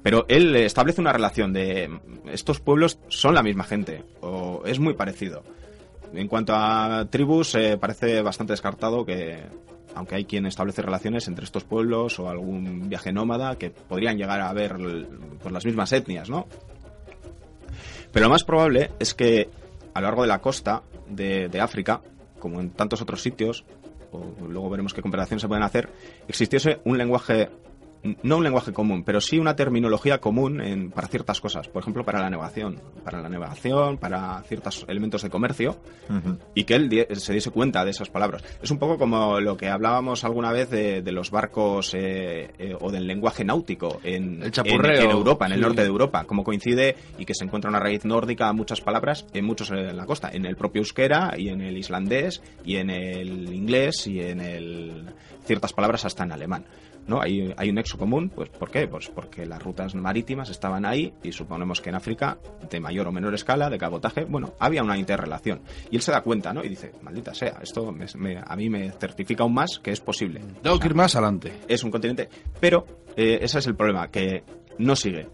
Pero 0.02 0.24
él 0.28 0.56
establece 0.56 1.02
una 1.02 1.12
relación 1.12 1.52
de 1.52 1.90
estos 2.32 2.58
pueblos 2.58 2.98
son 3.08 3.34
la 3.34 3.42
misma 3.42 3.64
gente, 3.64 4.02
o 4.22 4.62
es 4.64 4.78
muy 4.78 4.94
parecido. 4.94 5.42
En 6.14 6.26
cuanto 6.26 6.54
a 6.54 7.06
tribus, 7.10 7.54
eh, 7.54 7.76
parece 7.78 8.22
bastante 8.22 8.54
descartado 8.54 9.04
que 9.04 9.42
aunque 9.94 10.16
hay 10.16 10.24
quien 10.24 10.46
establece 10.46 10.82
relaciones 10.82 11.28
entre 11.28 11.44
estos 11.44 11.64
pueblos 11.64 12.18
o 12.18 12.28
algún 12.28 12.88
viaje 12.88 13.12
nómada 13.12 13.56
que 13.56 13.70
podrían 13.70 14.16
llegar 14.16 14.40
a 14.40 14.52
ver 14.52 14.76
por 15.42 15.52
las 15.52 15.64
mismas 15.64 15.92
etnias, 15.92 16.28
¿no? 16.28 16.46
Pero 18.12 18.26
lo 18.26 18.30
más 18.30 18.44
probable 18.44 18.90
es 18.98 19.14
que 19.14 19.48
a 19.92 20.00
lo 20.00 20.06
largo 20.06 20.22
de 20.22 20.28
la 20.28 20.40
costa 20.40 20.82
de, 21.08 21.48
de 21.48 21.60
África, 21.60 22.00
como 22.38 22.60
en 22.60 22.70
tantos 22.70 23.02
otros 23.02 23.22
sitios, 23.22 23.64
o 24.12 24.46
luego 24.46 24.70
veremos 24.70 24.94
qué 24.94 25.02
comparaciones 25.02 25.42
se 25.42 25.48
pueden 25.48 25.64
hacer, 25.64 25.88
existiese 26.28 26.80
un 26.84 26.98
lenguaje 26.98 27.50
no 28.22 28.36
un 28.36 28.44
lenguaje 28.44 28.72
común, 28.72 29.02
pero 29.02 29.20
sí 29.20 29.38
una 29.38 29.56
terminología 29.56 30.18
común 30.18 30.60
en, 30.60 30.90
para 30.90 31.08
ciertas 31.08 31.40
cosas. 31.40 31.68
Por 31.68 31.82
ejemplo, 31.82 32.04
para 32.04 32.20
la 32.20 32.30
navegación. 32.30 32.80
Para 33.02 33.20
la 33.22 33.28
navegación, 33.28 33.98
para 33.98 34.42
ciertos 34.42 34.84
elementos 34.88 35.22
de 35.22 35.30
comercio. 35.30 35.76
Y 36.54 36.64
que 36.64 36.74
él 36.74 37.06
se 37.12 37.32
diese 37.32 37.50
cuenta 37.50 37.84
de 37.84 37.90
esas 37.90 38.10
palabras. 38.10 38.44
Es 38.62 38.70
un 38.70 38.78
poco 38.78 38.98
como 38.98 39.40
lo 39.40 39.56
que 39.56 39.68
hablábamos 39.68 40.24
alguna 40.24 40.52
vez 40.52 40.70
de, 40.70 41.02
los 41.12 41.30
barcos 41.30 41.94
eh, 41.94 42.50
eh, 42.58 42.76
o 42.78 42.90
del 42.90 43.06
lenguaje 43.06 43.44
náutico 43.44 44.00
en, 44.02 44.42
en, 44.42 45.10
Europa, 45.10 45.46
en 45.46 45.52
el 45.52 45.60
norte 45.60 45.82
de 45.82 45.88
Europa. 45.88 46.24
Como 46.24 46.44
coincide 46.44 46.96
y 47.18 47.24
que 47.24 47.34
se 47.34 47.44
encuentra 47.44 47.70
una 47.70 47.78
raíz 47.78 48.04
nórdica 48.04 48.48
a 48.48 48.52
muchas 48.52 48.80
palabras 48.80 49.26
en 49.32 49.44
muchos 49.44 49.70
en 49.70 49.96
la 49.96 50.04
costa. 50.04 50.30
En 50.32 50.44
el 50.44 50.56
propio 50.56 50.80
euskera 50.80 51.34
y 51.38 51.48
en 51.48 51.60
el 51.60 51.76
islandés 51.76 52.42
y 52.64 52.76
en 52.76 52.90
el 52.90 53.52
inglés 53.54 54.06
y 54.06 54.20
en 54.20 54.40
el 54.40 55.04
ciertas 55.44 55.72
palabras 55.72 56.04
hasta 56.04 56.24
en 56.24 56.32
alemán. 56.32 56.64
¿No? 57.06 57.20
Hay, 57.20 57.52
hay 57.56 57.68
un 57.68 57.74
nexo 57.76 57.98
común, 57.98 58.30
pues 58.30 58.48
¿por 58.50 58.70
qué? 58.70 58.86
Pues 58.86 59.08
porque 59.08 59.46
las 59.46 59.62
rutas 59.62 59.94
marítimas 59.94 60.50
estaban 60.50 60.84
ahí 60.84 61.12
y 61.22 61.32
suponemos 61.32 61.80
que 61.80 61.90
en 61.90 61.96
África, 61.96 62.38
de 62.70 62.80
mayor 62.80 63.08
o 63.08 63.12
menor 63.12 63.34
escala, 63.34 63.70
de 63.70 63.78
cabotaje, 63.78 64.24
bueno, 64.24 64.54
había 64.58 64.82
una 64.82 64.98
interrelación. 64.98 65.60
Y 65.90 65.96
él 65.96 66.02
se 66.02 66.12
da 66.12 66.22
cuenta, 66.22 66.52
¿no? 66.52 66.64
Y 66.64 66.68
dice, 66.68 66.92
maldita 67.02 67.34
sea, 67.34 67.58
esto 67.62 67.94
a 68.46 68.56
mí 68.56 68.70
me 68.70 68.90
certifica 68.92 69.42
aún 69.42 69.54
más 69.54 69.78
que 69.78 69.90
es 69.90 70.00
posible. 70.00 70.40
Tengo 70.62 70.78
que 70.78 70.88
ir 70.88 70.94
más 70.94 71.14
adelante. 71.16 71.52
Es 71.68 71.84
un 71.84 71.90
continente, 71.90 72.28
pero 72.60 72.86
eh, 73.16 73.38
ese 73.42 73.58
es 73.58 73.66
el 73.66 73.74
problema, 73.74 74.08
que 74.08 74.42
no 74.78 74.96
sigue 74.96 75.28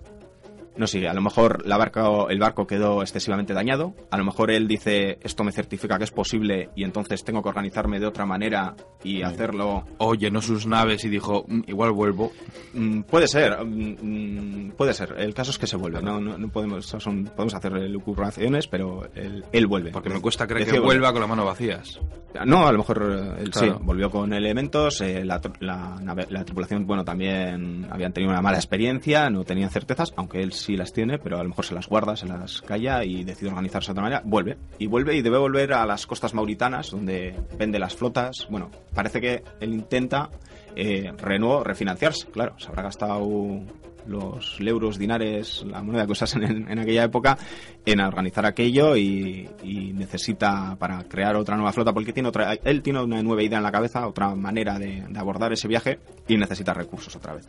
no 0.77 0.87
sigue. 0.87 1.09
A 1.09 1.15
lo 1.15 1.21
mejor 1.21 1.67
la 1.67 1.77
barca, 1.77 2.09
el 2.29 2.39
barco 2.39 2.67
quedó 2.67 3.03
excesivamente 3.03 3.55
dañado. 3.55 3.95
A 4.11 4.19
lo 4.19 4.25
mejor 4.25 4.51
él 4.51 4.69
dice, 4.69 5.19
esto 5.23 5.45
me 5.45 5.53
certifica 5.53 5.99
que 5.99 6.05
es 6.05 6.11
posible 6.11 6.71
y 6.75 6.85
entonces 6.85 7.25
tengo 7.25 7.43
que 7.43 7.49
organizarme 7.49 8.01
de 8.01 8.07
otra 8.07 8.27
manera 8.27 8.75
y 9.03 9.23
hacerlo. 9.23 9.85
O 9.99 10.15
llenó 10.15 10.43
sus 10.43 10.67
naves 10.67 11.05
y 11.05 11.09
dijo, 11.09 11.45
mm, 11.47 11.63
igual 11.67 11.93
vuelvo. 11.93 12.33
Mm, 12.75 13.03
puede 13.03 13.29
ser, 13.29 13.57
mm, 13.65 14.71
puede 14.73 14.95
ser. 14.95 15.15
El 15.19 15.35
caso 15.35 15.51
es 15.51 15.59
que 15.59 15.67
se 15.67 15.77
vuelve. 15.77 16.03
No, 16.03 16.21
no, 16.21 16.49
podemos, 16.49 16.87
son, 16.87 17.25
podemos 17.25 17.55
hacer 17.55 17.73
lucubraciones, 17.73 18.67
pero 18.67 19.09
él, 19.15 19.67
vuelve. 19.67 19.91
Porque 19.91 20.11
me 20.11 20.21
cuesta 20.21 20.47
creer 20.47 20.71
que 20.71 20.81
vuelva 20.81 21.13
con 21.13 21.21
las 21.21 21.29
manos 21.29 21.47
vacías. 21.47 22.01
No, 22.47 22.67
a 22.67 22.73
lo 22.73 22.79
mejor 22.79 23.37
eh, 23.39 23.43
él 23.43 23.53
sí, 23.53 23.67
volvió 23.83 24.09
con 24.09 24.33
elementos. 24.33 25.01
Eh, 25.01 25.25
la, 25.25 25.41
la 25.61 26.45
tripulación, 26.45 26.87
bueno, 26.87 27.05
también 27.05 27.87
habían 27.91 28.13
tenido 28.13 28.33
una 28.33 28.41
mala 28.41 28.57
experiencia, 28.57 29.29
no 29.31 29.45
tenían 29.45 29.71
certezas, 29.71 30.13
aunque 30.17 30.41
él 30.41 30.53
sí 30.61 30.77
las 30.77 30.93
tiene, 30.93 31.19
pero 31.19 31.39
a 31.39 31.43
lo 31.43 31.49
mejor 31.49 31.65
se 31.65 31.75
las 31.75 31.89
guarda, 31.89 32.17
se 32.17 32.27
las 32.27 32.63
calla 32.63 33.05
y 33.05 33.25
decide 33.25 33.51
organizarse 33.51 33.89
de 33.89 33.93
otra 33.93 34.03
manera, 34.03 34.23
vuelve. 34.25 34.57
Y 34.79 34.87
vuelve 34.87 35.17
y 35.17 35.23
debe 35.23 35.39
volver 35.39 35.73
a 35.73 35.87
las 35.87 36.07
costas 36.07 36.35
mauritanas, 36.35 36.91
donde 36.91 37.35
vende 37.59 37.79
las 37.79 37.97
flotas. 37.97 38.47
Bueno, 38.51 38.71
parece 38.95 39.21
que 39.21 39.43
él 39.61 39.73
intenta 39.73 40.31
eh, 40.77 41.13
refinanciarse, 41.19 42.27
claro, 42.29 42.55
se 42.59 42.69
habrá 42.69 42.83
gastado 42.83 43.27
los 44.07 44.59
euros, 44.61 44.99
dinares, 44.99 45.65
la 45.67 45.83
moneda 45.83 46.07
que 46.07 46.13
usasen 46.13 46.67
en, 46.69 46.79
aquella 46.79 47.05
época, 47.05 47.39
en 47.85 48.01
organizar 48.01 48.47
aquello 48.47 48.97
y, 48.97 49.49
necesita 49.95 50.77
para 50.79 51.05
crear 51.05 51.37
otra 51.37 51.57
nueva 51.57 51.73
flota, 51.73 51.93
porque 51.93 52.13
tiene 52.13 52.29
otra, 52.29 52.55
él 52.65 52.83
tiene 52.83 53.03
una 53.03 53.23
nueva 53.23 53.43
idea 53.43 53.59
en 53.59 53.65
la 53.65 53.73
cabeza, 53.73 54.07
otra 54.07 54.35
manera 54.35 54.79
de, 54.79 55.05
abordar 55.17 55.53
ese 55.53 55.69
viaje 55.69 55.99
y 56.27 56.37
necesita 56.37 56.73
recursos 56.73 57.15
otra 57.17 57.35
vez. 57.35 57.47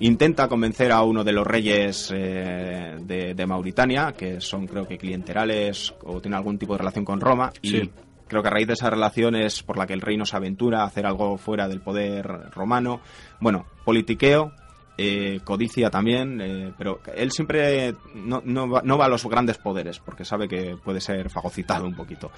Intenta 0.00 0.48
convencer 0.48 0.90
a 0.92 1.02
uno 1.02 1.22
de 1.22 1.32
los 1.32 1.46
reyes 1.46 2.12
eh, 2.14 2.96
de, 3.00 3.46
Mauritania, 3.46 4.12
que 4.12 4.40
son 4.40 4.66
creo 4.66 4.86
que 4.86 4.98
clienterales 4.98 5.94
o 6.02 6.20
tienen 6.20 6.38
algún 6.38 6.58
tipo 6.58 6.72
de 6.72 6.78
relación 6.78 7.04
con 7.04 7.20
Roma, 7.20 7.52
y 7.62 7.90
creo 8.26 8.42
que 8.42 8.48
a 8.48 8.50
raíz 8.50 8.66
de 8.66 8.72
esa 8.72 8.90
relación 8.90 9.36
es 9.36 9.62
por 9.62 9.78
la 9.78 9.86
que 9.86 9.92
el 9.92 10.00
reino 10.00 10.24
se 10.26 10.36
aventura 10.36 10.82
a 10.82 10.86
hacer 10.86 11.06
algo 11.06 11.36
fuera 11.38 11.68
del 11.68 11.80
poder 11.80 12.26
romano. 12.50 13.00
Bueno, 13.40 13.66
politiqueo, 13.84 14.52
eh, 14.96 15.40
codicia 15.42 15.90
también, 15.90 16.40
eh, 16.40 16.72
pero 16.78 17.00
él 17.16 17.32
siempre 17.32 17.96
no, 18.14 18.68
va, 18.68 19.04
a 19.04 19.08
los 19.08 19.26
grandes 19.26 19.58
poderes 19.58 19.98
porque 19.98 20.24
sabe 20.24 20.46
que 20.46 20.76
puede 20.76 21.00
ser 21.00 21.30
fagocitado 21.30 21.84
un 21.84 21.96
poquito. 21.96 22.30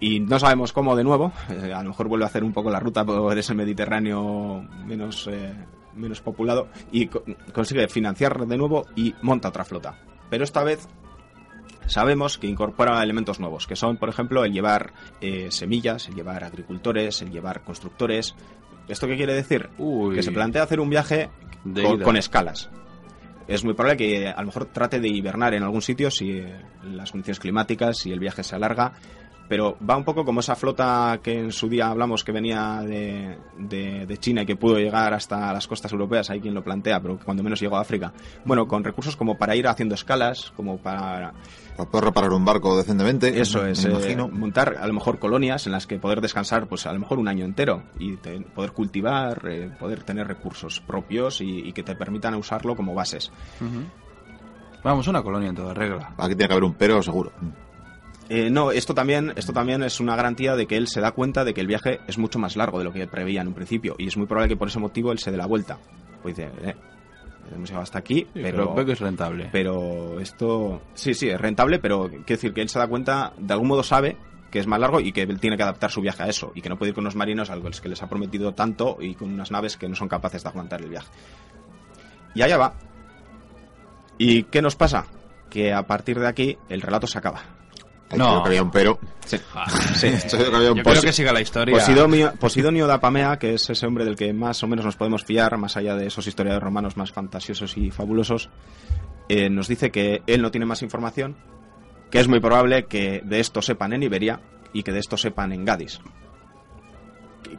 Y 0.00 0.18
no 0.18 0.40
sabemos 0.40 0.72
cómo 0.72 0.96
de 0.96 1.04
nuevo, 1.04 1.32
eh, 1.50 1.72
a 1.72 1.82
lo 1.84 1.90
mejor 1.90 2.08
vuelve 2.08 2.24
a 2.24 2.28
hacer 2.28 2.42
un 2.42 2.52
poco 2.52 2.68
la 2.68 2.80
ruta 2.80 3.04
por 3.04 3.38
ese 3.38 3.54
Mediterráneo 3.54 4.66
menos, 4.84 5.30
menos 5.94 6.20
populado 6.20 6.66
y 6.90 7.06
consigue 7.06 7.86
financiar 7.86 8.44
de 8.44 8.56
nuevo 8.56 8.86
y 8.96 9.14
monta 9.22 9.50
otra 9.50 9.64
flota. 9.64 9.96
Pero 10.28 10.42
esta 10.42 10.64
vez 10.64 10.88
sabemos 11.86 12.38
que 12.38 12.48
incorpora 12.48 13.00
elementos 13.04 13.38
nuevos, 13.38 13.68
que 13.68 13.76
son, 13.76 13.98
por 13.98 14.08
ejemplo, 14.08 14.44
el 14.44 14.52
llevar 14.52 14.92
semillas, 15.50 16.08
el 16.08 16.16
llevar 16.16 16.42
agricultores, 16.42 17.22
el 17.22 17.30
llevar 17.30 17.62
constructores, 17.62 18.34
¿Esto 18.88 19.06
qué 19.06 19.16
quiere 19.16 19.34
decir? 19.34 19.68
Que 20.14 20.22
se 20.22 20.32
plantea 20.32 20.62
hacer 20.62 20.80
un 20.80 20.90
viaje 20.90 21.30
con, 22.02 22.16
escalas. 22.16 22.70
Es 23.46 23.64
muy 23.64 23.74
probable 23.74 23.96
que 23.96 24.28
a 24.28 24.40
lo 24.40 24.46
mejor 24.46 24.66
trate 24.66 25.00
de 25.00 25.08
hibernar 25.08 25.54
en 25.54 25.62
algún 25.62 25.82
sitio 25.82 26.10
si 26.10 26.42
las 26.82 27.10
condiciones 27.10 27.38
climáticas, 27.38 27.98
si 27.98 28.10
el 28.10 28.18
viaje 28.18 28.42
se 28.42 28.56
alarga 28.56 28.92
pero 29.48 29.76
va 29.88 29.96
un 29.96 30.04
poco 30.04 30.24
como 30.24 30.40
esa 30.40 30.56
flota 30.56 31.20
que 31.22 31.38
en 31.38 31.52
su 31.52 31.68
día 31.68 31.88
hablamos 31.88 32.24
que 32.24 32.32
venía 32.32 32.80
de, 32.82 33.36
de, 33.58 34.18
China 34.18 34.42
y 34.42 34.46
que 34.46 34.56
pudo 34.56 34.78
llegar 34.78 35.12
hasta 35.12 35.52
las 35.52 35.66
costas 35.66 35.92
europeas, 35.92 36.30
hay 36.30 36.40
quien 36.40 36.54
lo 36.54 36.62
plantea, 36.62 37.00
pero 37.00 37.18
cuando 37.22 37.42
menos 37.42 37.60
llegó 37.60 37.76
a 37.76 37.80
África. 37.80 38.12
Bueno, 38.44 38.66
con 38.66 38.84
recursos 38.84 39.16
como 39.16 39.36
para 39.36 39.54
ir 39.56 39.66
haciendo 39.66 39.94
escalas, 39.94 40.52
como 40.56 40.78
para... 40.78 41.34
Para 41.76 41.90
poder 41.90 42.04
reparar 42.06 42.32
un 42.32 42.44
barco 42.44 42.76
decentemente. 42.76 43.40
Eso 43.40 43.66
es, 43.66 43.84
eh, 43.84 44.16
montar 44.16 44.76
a 44.80 44.86
lo 44.86 44.94
mejor 44.94 45.18
colonias 45.18 45.66
en 45.66 45.72
las 45.72 45.86
que 45.86 45.98
poder 45.98 46.20
descansar 46.20 46.66
pues 46.66 46.86
a 46.86 46.92
lo 46.92 47.00
mejor 47.00 47.18
un 47.18 47.28
año 47.28 47.44
entero 47.44 47.82
y 47.98 48.16
poder 48.54 48.72
cultivar, 48.72 49.42
eh, 49.48 49.70
poder 49.78 50.04
tener 50.04 50.26
recursos 50.26 50.80
propios 50.80 51.40
y, 51.40 51.72
que 51.72 51.82
te 51.82 51.96
permitan 51.96 52.34
usarlo 52.36 52.76
como 52.76 52.94
bases. 52.94 53.32
Vamos, 54.84 55.08
una 55.08 55.22
colonia 55.22 55.48
en 55.48 55.56
toda 55.56 55.74
regla. 55.74 56.14
Aquí 56.18 56.34
tiene 56.36 56.46
que 56.46 56.52
haber 56.52 56.64
un 56.64 56.74
pero 56.74 57.02
seguro. 57.02 57.32
Eh, 58.28 58.48
no, 58.50 58.70
esto 58.70 58.94
también, 58.94 59.32
esto 59.36 59.52
también 59.52 59.82
es 59.82 60.00
una 60.00 60.16
garantía 60.16 60.56
de 60.56 60.66
que 60.66 60.76
él 60.76 60.88
se 60.88 61.00
da 61.00 61.12
cuenta 61.12 61.44
de 61.44 61.52
que 61.52 61.60
el 61.60 61.66
viaje 61.66 62.00
es 62.06 62.16
mucho 62.16 62.38
más 62.38 62.56
largo 62.56 62.78
de 62.78 62.84
lo 62.84 62.92
que 62.92 63.06
preveía 63.06 63.42
en 63.42 63.48
un 63.48 63.54
principio 63.54 63.96
y 63.98 64.06
es 64.06 64.16
muy 64.16 64.26
probable 64.26 64.48
que 64.48 64.56
por 64.56 64.68
ese 64.68 64.78
motivo 64.78 65.12
él 65.12 65.18
se 65.18 65.30
dé 65.30 65.36
la 65.36 65.46
vuelta. 65.46 65.78
Pues 66.22 66.36
dice, 66.36 66.50
eh, 66.62 66.74
hemos 67.54 67.68
llegado 67.68 67.82
hasta 67.82 67.98
aquí, 67.98 68.26
pero, 68.32 68.74
que 68.74 68.92
es 68.92 69.00
rentable. 69.00 69.50
Pero 69.52 70.18
esto, 70.20 70.80
sí, 70.94 71.12
sí, 71.12 71.28
es 71.28 71.40
rentable, 71.40 71.78
pero 71.78 72.08
quiere 72.08 72.24
decir 72.24 72.54
que 72.54 72.62
él 72.62 72.68
se 72.68 72.78
da 72.78 72.86
cuenta, 72.86 73.34
de 73.36 73.52
algún 73.52 73.68
modo 73.68 73.82
sabe 73.82 74.16
que 74.50 74.60
es 74.60 74.66
más 74.66 74.80
largo 74.80 75.00
y 75.00 75.12
que 75.12 75.22
él 75.22 75.40
tiene 75.40 75.56
que 75.56 75.64
adaptar 75.64 75.90
su 75.90 76.00
viaje 76.00 76.22
a 76.22 76.28
eso 76.28 76.52
y 76.54 76.62
que 76.62 76.68
no 76.68 76.78
puede 76.78 76.90
ir 76.90 76.94
con 76.94 77.02
unos 77.02 77.16
marinos 77.16 77.50
a 77.50 77.56
los 77.56 77.80
que 77.80 77.88
les 77.88 78.02
ha 78.02 78.08
prometido 78.08 78.52
tanto 78.52 78.96
y 79.00 79.14
con 79.14 79.32
unas 79.32 79.50
naves 79.50 79.76
que 79.76 79.88
no 79.88 79.96
son 79.96 80.08
capaces 80.08 80.42
de 80.42 80.48
aguantar 80.48 80.80
el 80.80 80.90
viaje. 80.90 81.10
Y 82.34 82.42
allá 82.42 82.56
va. 82.56 82.74
¿Y 84.16 84.44
qué 84.44 84.62
nos 84.62 84.76
pasa? 84.76 85.06
Que 85.50 85.74
a 85.74 85.86
partir 85.86 86.18
de 86.20 86.28
aquí 86.28 86.56
el 86.68 86.80
relato 86.80 87.06
se 87.06 87.18
acaba 87.18 87.42
no. 88.16 88.42
que 88.42 88.48
había 88.48 88.62
un 88.62 88.70
pero. 88.70 88.98
Sí. 89.26 89.36
Ah, 89.54 89.68
sí. 89.94 90.10
Yo 90.30 90.74
creo 90.74 91.02
que 91.02 91.12
siga 91.12 91.32
la 91.32 91.40
historia. 91.40 91.76
Posidonio, 92.38 92.86
da 92.86 93.00
Pamea, 93.00 93.38
que 93.38 93.54
es 93.54 93.68
ese 93.70 93.86
hombre 93.86 94.04
del 94.04 94.16
que 94.16 94.32
más 94.32 94.62
o 94.62 94.66
menos 94.66 94.84
nos 94.84 94.96
podemos 94.96 95.24
fiar, 95.24 95.56
más 95.56 95.76
allá 95.76 95.96
de 95.96 96.06
esos 96.06 96.26
historiadores 96.26 96.62
romanos 96.62 96.96
más 96.96 97.12
fantasiosos 97.12 97.76
y 97.76 97.90
fabulosos, 97.90 98.50
eh, 99.28 99.48
nos 99.50 99.68
dice 99.68 99.90
que 99.90 100.22
él 100.26 100.42
no 100.42 100.50
tiene 100.50 100.66
más 100.66 100.82
información, 100.82 101.36
que 102.10 102.20
es 102.20 102.28
muy 102.28 102.40
probable 102.40 102.86
que 102.86 103.22
de 103.24 103.40
esto 103.40 103.62
sepan 103.62 103.92
en 103.92 104.02
Iberia 104.02 104.40
y 104.72 104.82
que 104.82 104.92
de 104.92 105.00
esto 105.00 105.16
sepan 105.16 105.52
en 105.52 105.64
Gadis. 105.64 106.00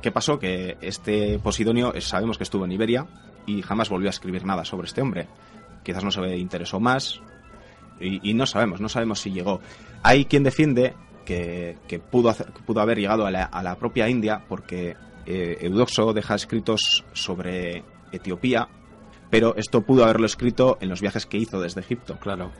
¿Qué 0.02 0.12
pasó? 0.12 0.39
Que 0.39 0.78
este 0.82 1.39
Posidonio 1.39 1.94
sabemos 2.02 2.38
que 2.38 2.44
estuvo 2.44 2.65
en 2.65 2.72
Iberia 2.72 3.08
y 3.46 3.62
jamás 3.62 3.89
volvió 3.89 4.10
a 4.10 4.12
escribir 4.12 4.46
nada 4.46 4.65
sobre 4.65 4.88
este 4.88 5.02
hombre. 5.02 5.28
Quizás 5.84 6.04
no 6.04 6.12
se 6.12 6.36
interesó 6.38 6.80
más, 6.80 7.22
y, 8.00 8.34
no 8.34 8.46
sabemos, 8.46 8.82
no 8.82 8.89
sabemos 8.89 9.20
si 9.20 9.32
llegó. 9.32 9.62
Hay 10.08 10.26
quien 10.26 10.44
defiende 10.44 10.94
que, 11.26 11.76
pudo, 12.12 12.32
pudo 12.68 12.80
haber 12.80 13.00
llegado 13.00 13.26
a 13.26 13.32
la, 13.32 13.76
propia 13.80 14.08
India 14.08 14.44
porque 14.48 14.96
eh, 15.26 15.58
Eudoxo 15.62 16.13
deja 16.13 16.36
escritos 16.36 17.04
sobre 17.13 17.84
Etiopía, 18.12 18.68
pero 19.32 19.56
esto 19.56 19.82
pudo 19.82 20.04
haberlo 20.04 20.28
escrito 20.28 20.78
en 20.80 20.89
los 20.89 21.02
viajes 21.02 21.26
que 21.26 21.39
hizo 21.39 21.60
desde 21.60 21.82
Egipto. 21.82 22.20
Claro. 22.20 22.52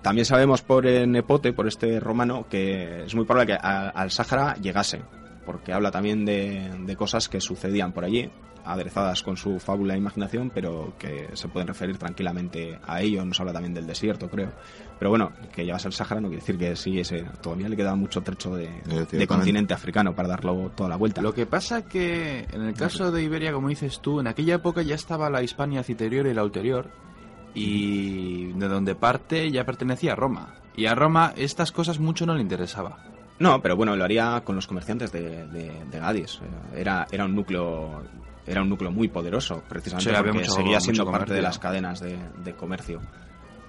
También 0.00 0.24
sabemos 0.24 0.62
por 0.62 0.86
Nepote, 0.86 1.52
por 1.52 1.68
este 1.68 2.00
romano, 2.00 2.46
que 2.48 3.04
es 3.04 3.14
muy 3.14 3.26
probable 3.26 3.52
que 3.52 3.58
al 3.60 4.10
Sáhara 4.10 4.54
llegase, 4.54 5.02
porque 5.44 5.72
habla 5.72 5.90
también 5.90 6.24
de, 6.24 6.70
de 6.80 6.96
cosas 6.96 7.28
que 7.28 7.40
sucedían 7.40 7.92
por 7.92 8.04
allí 8.04 8.30
aderezadas 8.64 9.22
con 9.22 9.36
su 9.36 9.58
fábula 9.58 9.94
e 9.94 9.98
imaginación, 9.98 10.50
pero 10.52 10.94
que 10.98 11.28
se 11.34 11.48
pueden 11.48 11.68
referir 11.68 11.98
tranquilamente 11.98 12.78
a 12.86 13.00
ello. 13.02 13.24
Nos 13.24 13.38
habla 13.40 13.52
también 13.52 13.74
del 13.74 13.86
desierto, 13.86 14.28
creo. 14.28 14.52
Pero 14.98 15.10
bueno, 15.10 15.32
que 15.52 15.64
llevas 15.64 15.84
el 15.84 15.92
Sahara 15.92 16.20
no 16.20 16.28
quiere 16.28 16.40
decir 16.40 16.58
que 16.58 16.74
sí, 16.76 16.98
ese, 16.98 17.24
todavía 17.42 17.68
le 17.68 17.76
queda 17.76 17.94
mucho 17.94 18.22
trecho 18.22 18.54
de, 18.54 19.26
continente 19.26 19.74
africano 19.74 20.14
para 20.14 20.28
darlo 20.28 20.70
toda 20.74 20.88
la 20.88 20.96
vuelta. 20.96 21.20
Lo 21.20 21.34
que 21.34 21.46
pasa 21.46 21.86
que 21.86 22.46
en 22.50 22.62
el 22.62 22.74
caso 22.74 23.10
de 23.12 23.22
Iberia, 23.22 23.52
como 23.52 23.68
dices 23.68 24.00
tú, 24.00 24.20
en 24.20 24.26
aquella 24.26 24.54
época 24.54 24.82
ya 24.82 24.94
estaba 24.94 25.28
la 25.30 25.42
Hispania 25.42 25.82
citerior 25.82 26.26
y 26.26 26.34
la 26.34 26.44
ulterior, 26.44 26.90
y 27.54 28.52
de 28.52 28.68
donde 28.68 28.94
parte 28.94 29.50
ya 29.50 29.64
pertenecía 29.64 30.12
a 30.12 30.16
Roma. 30.16 30.54
Y 30.76 30.86
a 30.86 30.94
Roma 30.94 31.34
estas 31.36 31.70
cosas 31.70 32.00
mucho 32.00 32.26
no 32.26 32.34
le 32.34 32.42
interesaba. 32.42 33.13
No, 33.38 33.60
pero 33.60 33.76
bueno, 33.76 33.96
lo 33.96 34.04
haría 34.04 34.42
con 34.44 34.54
los 34.54 34.66
comerciantes 34.66 35.10
de, 35.10 35.46
de, 35.46 35.98
Gadis. 35.98 36.40
Era, 36.74 37.06
era 37.10 37.24
un 37.24 37.34
núcleo 37.34 38.02
era 38.46 38.62
un 38.62 38.68
núcleo 38.68 38.90
muy 38.90 39.08
poderoso, 39.08 39.62
precisamente 39.68 40.22
porque 40.22 40.50
seguía 40.50 40.80
siendo 40.80 41.10
parte 41.10 41.32
de 41.32 41.42
las 41.42 41.58
cadenas 41.58 42.00
de, 42.00 42.54
comercio. 42.54 43.00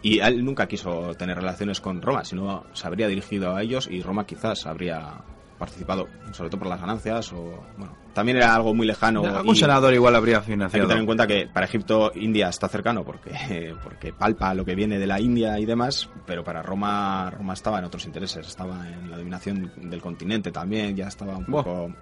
Y 0.02 0.20
él 0.20 0.44
nunca 0.44 0.68
quiso 0.68 1.16
tener 1.16 1.38
relaciones 1.38 1.82
con 1.82 2.02
Roma, 2.02 2.26
sino 2.26 2.66
se 2.74 2.86
habría 2.86 3.08
dirigido 3.08 3.56
a 3.56 3.64
ellos 3.64 3.88
y 3.90 4.02
Roma 4.02 4.26
quizás 4.26 4.66
habría 4.66 5.22
participado, 5.58 6.08
sobre 6.32 6.50
todo 6.50 6.60
por 6.60 6.68
las 6.68 6.82
ganancias 6.82 7.32
o 7.34 7.64
bueno, 7.78 7.96
también 8.16 8.38
era 8.38 8.56
algo 8.56 8.74
muy 8.74 8.88
lejano. 8.88 9.22
Un 9.22 9.56
senador 9.56 9.94
igual 9.94 10.16
habría 10.16 10.42
financiado. 10.42 10.84
Hay 10.84 10.88
que 10.88 10.88
tener 10.88 11.02
en 11.02 11.06
cuenta 11.06 11.28
que 11.28 11.48
para 11.54 11.66
Egipto 11.66 12.12
India 12.16 12.48
está 12.48 12.68
cercano 12.70 13.04
porque 13.04 13.76
porque 13.84 14.14
palpa 14.14 14.54
lo 14.56 14.66
que 14.66 14.74
viene 14.74 14.98
de 14.98 15.06
la 15.06 15.20
India 15.20 15.60
y 15.60 15.66
demás, 15.66 16.10
pero 16.26 16.44
para 16.44 16.64
Roma 16.64 17.30
Roma 17.30 17.54
estaba 17.54 17.78
en 17.78 17.86
otros 17.86 18.06
intereses, 18.06 18.48
estaba 18.48 18.88
en 18.88 19.12
la 19.12 19.18
dominación 19.18 19.72
del 19.76 20.02
continente 20.02 20.52
también, 20.52 20.96
ya 20.96 21.08
estaba 21.08 21.38
un 21.38 21.46
poco 21.46 21.94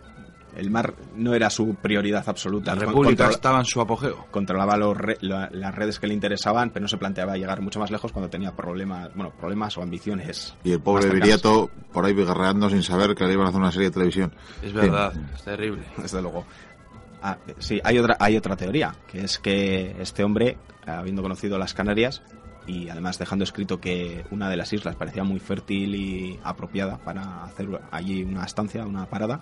el 0.56 0.70
mar 0.70 0.94
no 1.16 1.34
era 1.34 1.50
su 1.50 1.76
prioridad 1.76 2.28
absoluta. 2.28 2.76
La 2.76 2.86
República 2.86 3.30
estaba 3.30 3.60
en 3.60 3.66
su 3.66 3.82
apogeo. 3.82 4.28
Controlaba 4.32 4.78
los 4.78 4.98
las 5.22 5.76
redes 5.76 6.00
que 6.00 6.08
le 6.08 6.14
interesaban, 6.14 6.70
pero 6.70 6.84
no 6.84 6.88
se 6.88 6.98
planteaba 6.98 7.38
llegar 7.38 7.62
mucho 7.62 7.80
más 7.80 7.92
lejos 7.92 8.12
cuando 8.12 8.30
tenía 8.30 8.56
problemas, 8.56 9.10
bueno, 9.16 9.32
problemas 9.32 9.78
o 9.78 9.82
ambiciones. 9.82 10.56
Y 10.64 10.72
el 10.72 10.80
pobre 10.80 11.10
Viriato 11.10 11.70
por 11.92 12.06
ahí 12.06 12.14
guerreando 12.14 12.70
sin 12.70 12.84
saber 12.84 13.16
que 13.16 13.26
le 13.26 13.34
iban 13.34 13.46
a 13.46 13.50
hacer 13.50 13.62
una 13.62 13.72
serie 13.72 13.90
de 13.90 13.94
televisión. 13.94 14.34
Es 14.62 14.74
verdad, 14.74 15.14
es 15.34 15.44
terrible. 15.44 15.84
Desde 15.98 16.22
luego. 16.22 16.46
Ah, 17.22 17.38
sí, 17.58 17.80
hay 17.84 17.98
otra, 18.00 18.18
hay 18.20 18.36
otra 18.36 18.58
teoría, 18.58 18.96
que 19.08 19.22
es 19.22 19.40
que 19.40 19.96
este 20.00 20.24
hombre, 20.26 20.58
habiendo 20.86 21.22
conocido 21.22 21.58
las 21.58 21.74
Canarias, 21.74 22.22
y 22.68 22.90
además 22.90 23.20
dejando 23.20 23.44
escrito 23.44 23.80
que 23.80 24.26
una 24.32 24.50
de 24.50 24.58
las 24.58 24.72
islas 24.74 24.96
parecía 24.96 25.24
muy 25.24 25.40
fértil 25.40 25.96
y 25.96 26.40
apropiada 26.44 26.98
para 26.98 27.44
hacer 27.44 27.68
allí 27.92 28.24
una 28.24 28.44
estancia, 28.44 28.86
una 28.86 29.06
parada, 29.06 29.42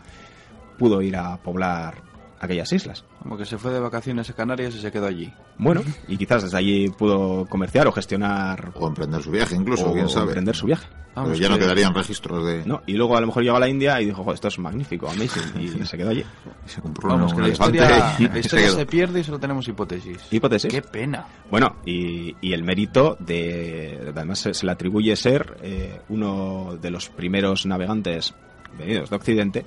pudo 0.81 0.99
ir 1.03 1.15
a 1.15 1.37
poblar 1.37 2.01
aquellas 2.39 2.73
islas. 2.73 3.05
Como 3.21 3.37
que 3.37 3.45
se 3.45 3.59
fue 3.59 3.71
de 3.71 3.79
vacaciones 3.79 4.27
a 4.31 4.33
Canarias 4.33 4.73
y 4.73 4.79
se 4.79 4.91
quedó 4.91 5.05
allí. 5.05 5.31
Bueno, 5.59 5.83
y 6.07 6.17
quizás 6.17 6.41
desde 6.41 6.57
allí 6.57 6.89
pudo 6.89 7.45
comerciar 7.45 7.87
o 7.87 7.91
gestionar. 7.91 8.71
O 8.73 8.87
emprender 8.87 9.21
su 9.21 9.29
viaje, 9.29 9.55
incluso, 9.55 9.93
quién 9.93 10.09
sabe. 10.09 10.29
emprender 10.29 10.55
su 10.55 10.65
viaje. 10.65 10.87
Pero 11.13 11.35
ya 11.35 11.49
no 11.49 11.59
quedarían 11.59 11.93
registros 11.93 12.43
de. 12.43 12.65
No, 12.65 12.81
y 12.87 12.93
luego 12.93 13.15
a 13.15 13.21
lo 13.21 13.27
mejor 13.27 13.43
llegó 13.43 13.57
a 13.57 13.59
la 13.59 13.69
India 13.69 14.01
y 14.01 14.05
dijo, 14.05 14.33
esto 14.33 14.47
es 14.47 14.57
magnífico, 14.57 15.07
amazing, 15.07 15.61
y 15.61 15.67
se 15.85 15.97
quedó 15.97 16.09
allí. 16.09 16.25
Y 16.65 16.69
se 16.69 16.81
compró 16.81 17.09
Vamos, 17.09 17.31
que 17.35 17.41
la 17.41 17.49
historia, 17.49 18.17
se, 18.41 18.85
pierde 18.87 19.19
y 19.19 19.23
solo 19.23 19.37
tenemos 19.37 19.67
hipótesis. 19.67 20.17
Hipótesis. 20.31 20.71
Qué 20.71 20.81
pena. 20.81 21.27
Bueno, 21.51 21.75
y, 21.85 22.35
y 22.41 22.53
el 22.53 22.63
mérito 22.63 23.17
de. 23.19 24.13
Además, 24.15 24.39
se, 24.39 24.65
le 24.65 24.71
atribuye 24.71 25.15
ser 25.15 25.57
eh, 25.61 26.01
uno 26.09 26.75
de 26.81 26.89
los 26.89 27.09
primeros 27.09 27.67
navegantes 27.67 28.33
venidos 28.79 29.11
de 29.11 29.15
Occidente 29.15 29.65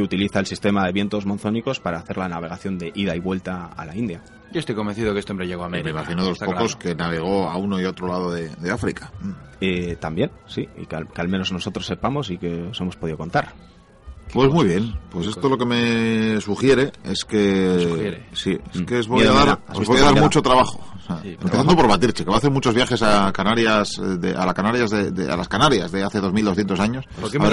que 0.00 0.04
utiliza 0.04 0.40
el 0.40 0.46
sistema 0.46 0.86
de 0.86 0.92
vientos 0.92 1.26
monzónicos 1.26 1.78
para 1.78 1.98
hacer 1.98 2.16
la 2.16 2.26
navegación 2.26 2.78
de 2.78 2.90
ida 2.94 3.14
y 3.14 3.20
vuelta 3.20 3.66
a 3.66 3.84
la 3.84 3.94
India. 3.94 4.22
Yo 4.50 4.58
estoy 4.58 4.74
convencido 4.74 5.12
que 5.12 5.20
este 5.20 5.32
hombre 5.32 5.46
llegó 5.46 5.64
a 5.64 5.66
América. 5.66 5.84
Me 5.84 5.90
imagino 5.90 6.22
de 6.22 6.30
los 6.30 6.38
pocos 6.38 6.74
que 6.76 6.94
navegó 6.94 7.50
a 7.50 7.56
uno 7.56 7.78
y 7.78 7.84
otro 7.84 8.08
lado 8.08 8.32
de, 8.32 8.70
África. 8.70 9.12
Eh, 9.60 9.96
también, 9.96 10.30
sí, 10.46 10.66
y 10.78 10.86
que 10.86 10.96
al, 10.96 11.28
menos 11.28 11.52
nosotros 11.52 11.84
sepamos 11.84 12.30
y 12.30 12.38
que 12.38 12.62
os 12.62 12.80
hemos 12.80 12.96
podido 12.96 13.18
contar. 13.18 13.52
Pues 14.32 14.50
muy 14.50 14.66
bien, 14.66 14.94
pues 15.10 15.26
esto 15.26 15.48
lo 15.48 15.58
que 15.58 15.66
me 15.66 16.40
sugiere 16.40 16.92
es 17.04 17.24
que 17.24 18.22
sí, 18.32 18.56
es 18.72 18.82
que 18.82 18.98
os 19.00 19.08
voy 19.08 19.26
a 19.26 19.32
dar, 19.32 19.58
os 19.74 19.86
voy 19.86 19.98
a 19.98 20.04
dar 20.04 20.20
mucho 20.20 20.40
trabajo. 20.40 20.80
empezando 21.24 21.76
por 21.76 21.88
Batirche, 21.88 22.24
que 22.24 22.30
va 22.30 22.36
a 22.36 22.38
hacer 22.38 22.50
muchos 22.50 22.74
viajes 22.74 23.02
a 23.02 23.32
Canarias, 23.32 24.00
de, 24.00 24.30
a, 24.30 24.54
Canarias 24.54 24.90
de, 24.90 25.30
a 25.30 25.36
las 25.36 25.48
Canarias 25.48 25.90
de 25.92 26.04
hace 26.04 26.20
2.200 26.20 26.78
años. 26.78 27.04
¿Por 27.20 27.30
qué 27.30 27.38
me 27.38 27.50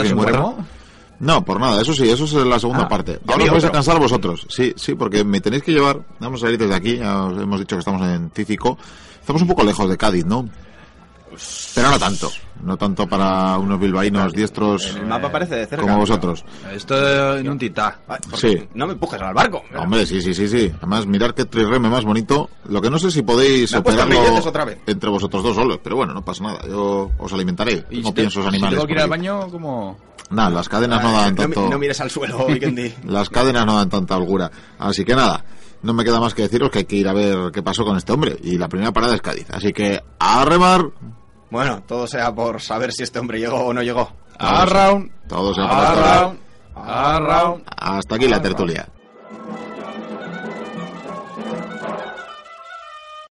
no, 1.20 1.44
por 1.44 1.60
nada, 1.60 1.82
eso 1.82 1.94
sí, 1.94 2.10
eso 2.10 2.26
es 2.26 2.34
la 2.34 2.60
segunda 2.60 2.84
ah, 2.84 2.90
parte. 2.90 3.20
Ahora 3.28 3.46
os 3.46 3.52
vais 3.52 3.66
a 3.66 3.72
cansar 3.72 4.00
vosotros. 4.00 4.46
Sí, 4.50 4.74
sí, 4.76 4.94
porque 4.96 5.24
me 5.24 5.42
tenéis 5.42 5.64
que 5.64 5.72
llevar, 5.72 6.02
vamos 6.20 6.44
a 6.44 6.50
ir 6.50 6.58
desde 6.58 6.76
aquí, 6.76 6.98
ya 6.98 7.24
os 7.24 7.42
hemos 7.42 7.60
dicho 7.60 7.76
que 7.76 7.80
estamos 7.80 8.02
en 8.08 8.30
Cícico. 8.32 8.78
Estamos 9.20 9.42
un 9.42 9.48
poco 9.48 9.64
lejos 9.64 9.90
de 9.90 9.98
Cádiz, 9.98 10.26
¿no? 10.26 10.48
Pero 11.76 11.92
no 11.92 12.00
tanto, 12.00 12.32
no 12.64 12.78
tanto 12.78 13.08
para 13.08 13.58
unos 13.58 13.80
bilbaínos 13.80 14.34
diestros 14.34 14.96
el 14.96 15.06
mapa 15.06 15.32
parece 15.32 15.56
de 15.56 15.66
cerca, 15.68 15.86
como 15.86 15.98
vosotros. 15.98 16.44
Esto 16.74 17.38
en 17.38 17.50
un 17.50 17.58
titá. 17.58 18.00
Sí. 18.36 18.68
No 18.74 18.88
me 18.88 18.94
empujes 18.94 19.22
al 19.22 19.34
barco. 19.34 19.64
Hombre, 19.78 20.06
sí, 20.06 20.22
sí, 20.22 20.34
sí, 20.34 20.48
sí. 20.48 20.72
Además, 20.78 21.06
mirar 21.06 21.34
qué 21.34 21.46
trirreme 21.46 21.90
más 21.90 22.04
bonito. 22.04 22.50
Lo 22.70 22.82
que 22.82 22.90
no 22.90 23.00
sé 23.00 23.12
si 23.12 23.22
podéis 23.22 23.74
operarlo 23.74 24.16
entre 24.86 25.10
vosotros 25.10 25.44
dos 25.44 25.56
solos, 25.56 25.80
pero 25.84 25.96
bueno, 25.96 26.14
no 26.14 26.24
pasa 26.24 26.44
nada. 26.44 26.60
Yo 26.68 27.12
os 27.18 27.34
alimentaré. 27.34 27.86
No 27.92 28.14
pienso 28.14 28.40
esos 28.40 28.48
animales. 28.48 28.76
Si 28.76 28.76
tengo 28.76 28.88
que 28.88 28.94
ir 28.94 29.00
al 29.00 29.10
baño, 29.10 29.50
como 29.50 29.98
Nada, 30.30 30.50
las 30.50 30.68
cadenas 30.68 31.02
no 31.02 31.12
dan 31.12 31.36
tanto. 31.36 31.70
No, 31.70 31.80
mires 31.80 32.02
al 32.02 32.10
suelo, 32.10 32.48
Las 33.06 33.30
cadenas 33.30 33.66
no 33.66 33.78
dan 33.78 33.90
tanta 33.90 34.18
holgura. 34.18 34.52
Así 34.78 35.06
que 35.06 35.16
nada, 35.16 35.44
no 35.82 35.94
me 35.94 36.04
queda 36.04 36.20
más 36.20 36.34
que 36.34 36.42
deciros 36.42 36.70
que 36.70 36.80
hay 36.80 36.86
que 36.86 36.98
ir 36.98 37.08
a 37.08 37.14
ver 37.14 37.52
qué 37.54 37.64
pasó 37.64 37.86
con 37.86 37.98
este 37.98 38.12
hombre. 38.12 38.38
Y 38.44 38.58
la 38.58 38.68
primera 38.68 38.92
parada 38.92 39.16
es 39.16 39.22
Cádiz. 39.22 39.48
Así 39.52 39.72
que 39.72 40.02
a 40.20 40.46
remar. 40.46 40.90
Bueno, 41.50 41.82
todo 41.88 42.08
sea 42.08 42.34
por 42.34 42.62
saber 42.62 42.92
si 42.92 43.04
este 43.04 43.20
hombre 43.20 43.40
llegó 43.40 43.66
o 43.66 43.74
no 43.74 43.82
llegó. 43.82 44.12
A 44.38 44.66
round. 44.66 45.12
Todo 45.28 45.54
sea 45.54 45.68
por 45.68 45.98
round. 46.06 46.40
A 46.76 47.20
round. 47.20 47.64
Hasta 47.78 48.16
aquí 48.16 48.28
la 48.28 48.42
tertulia. 48.42 48.88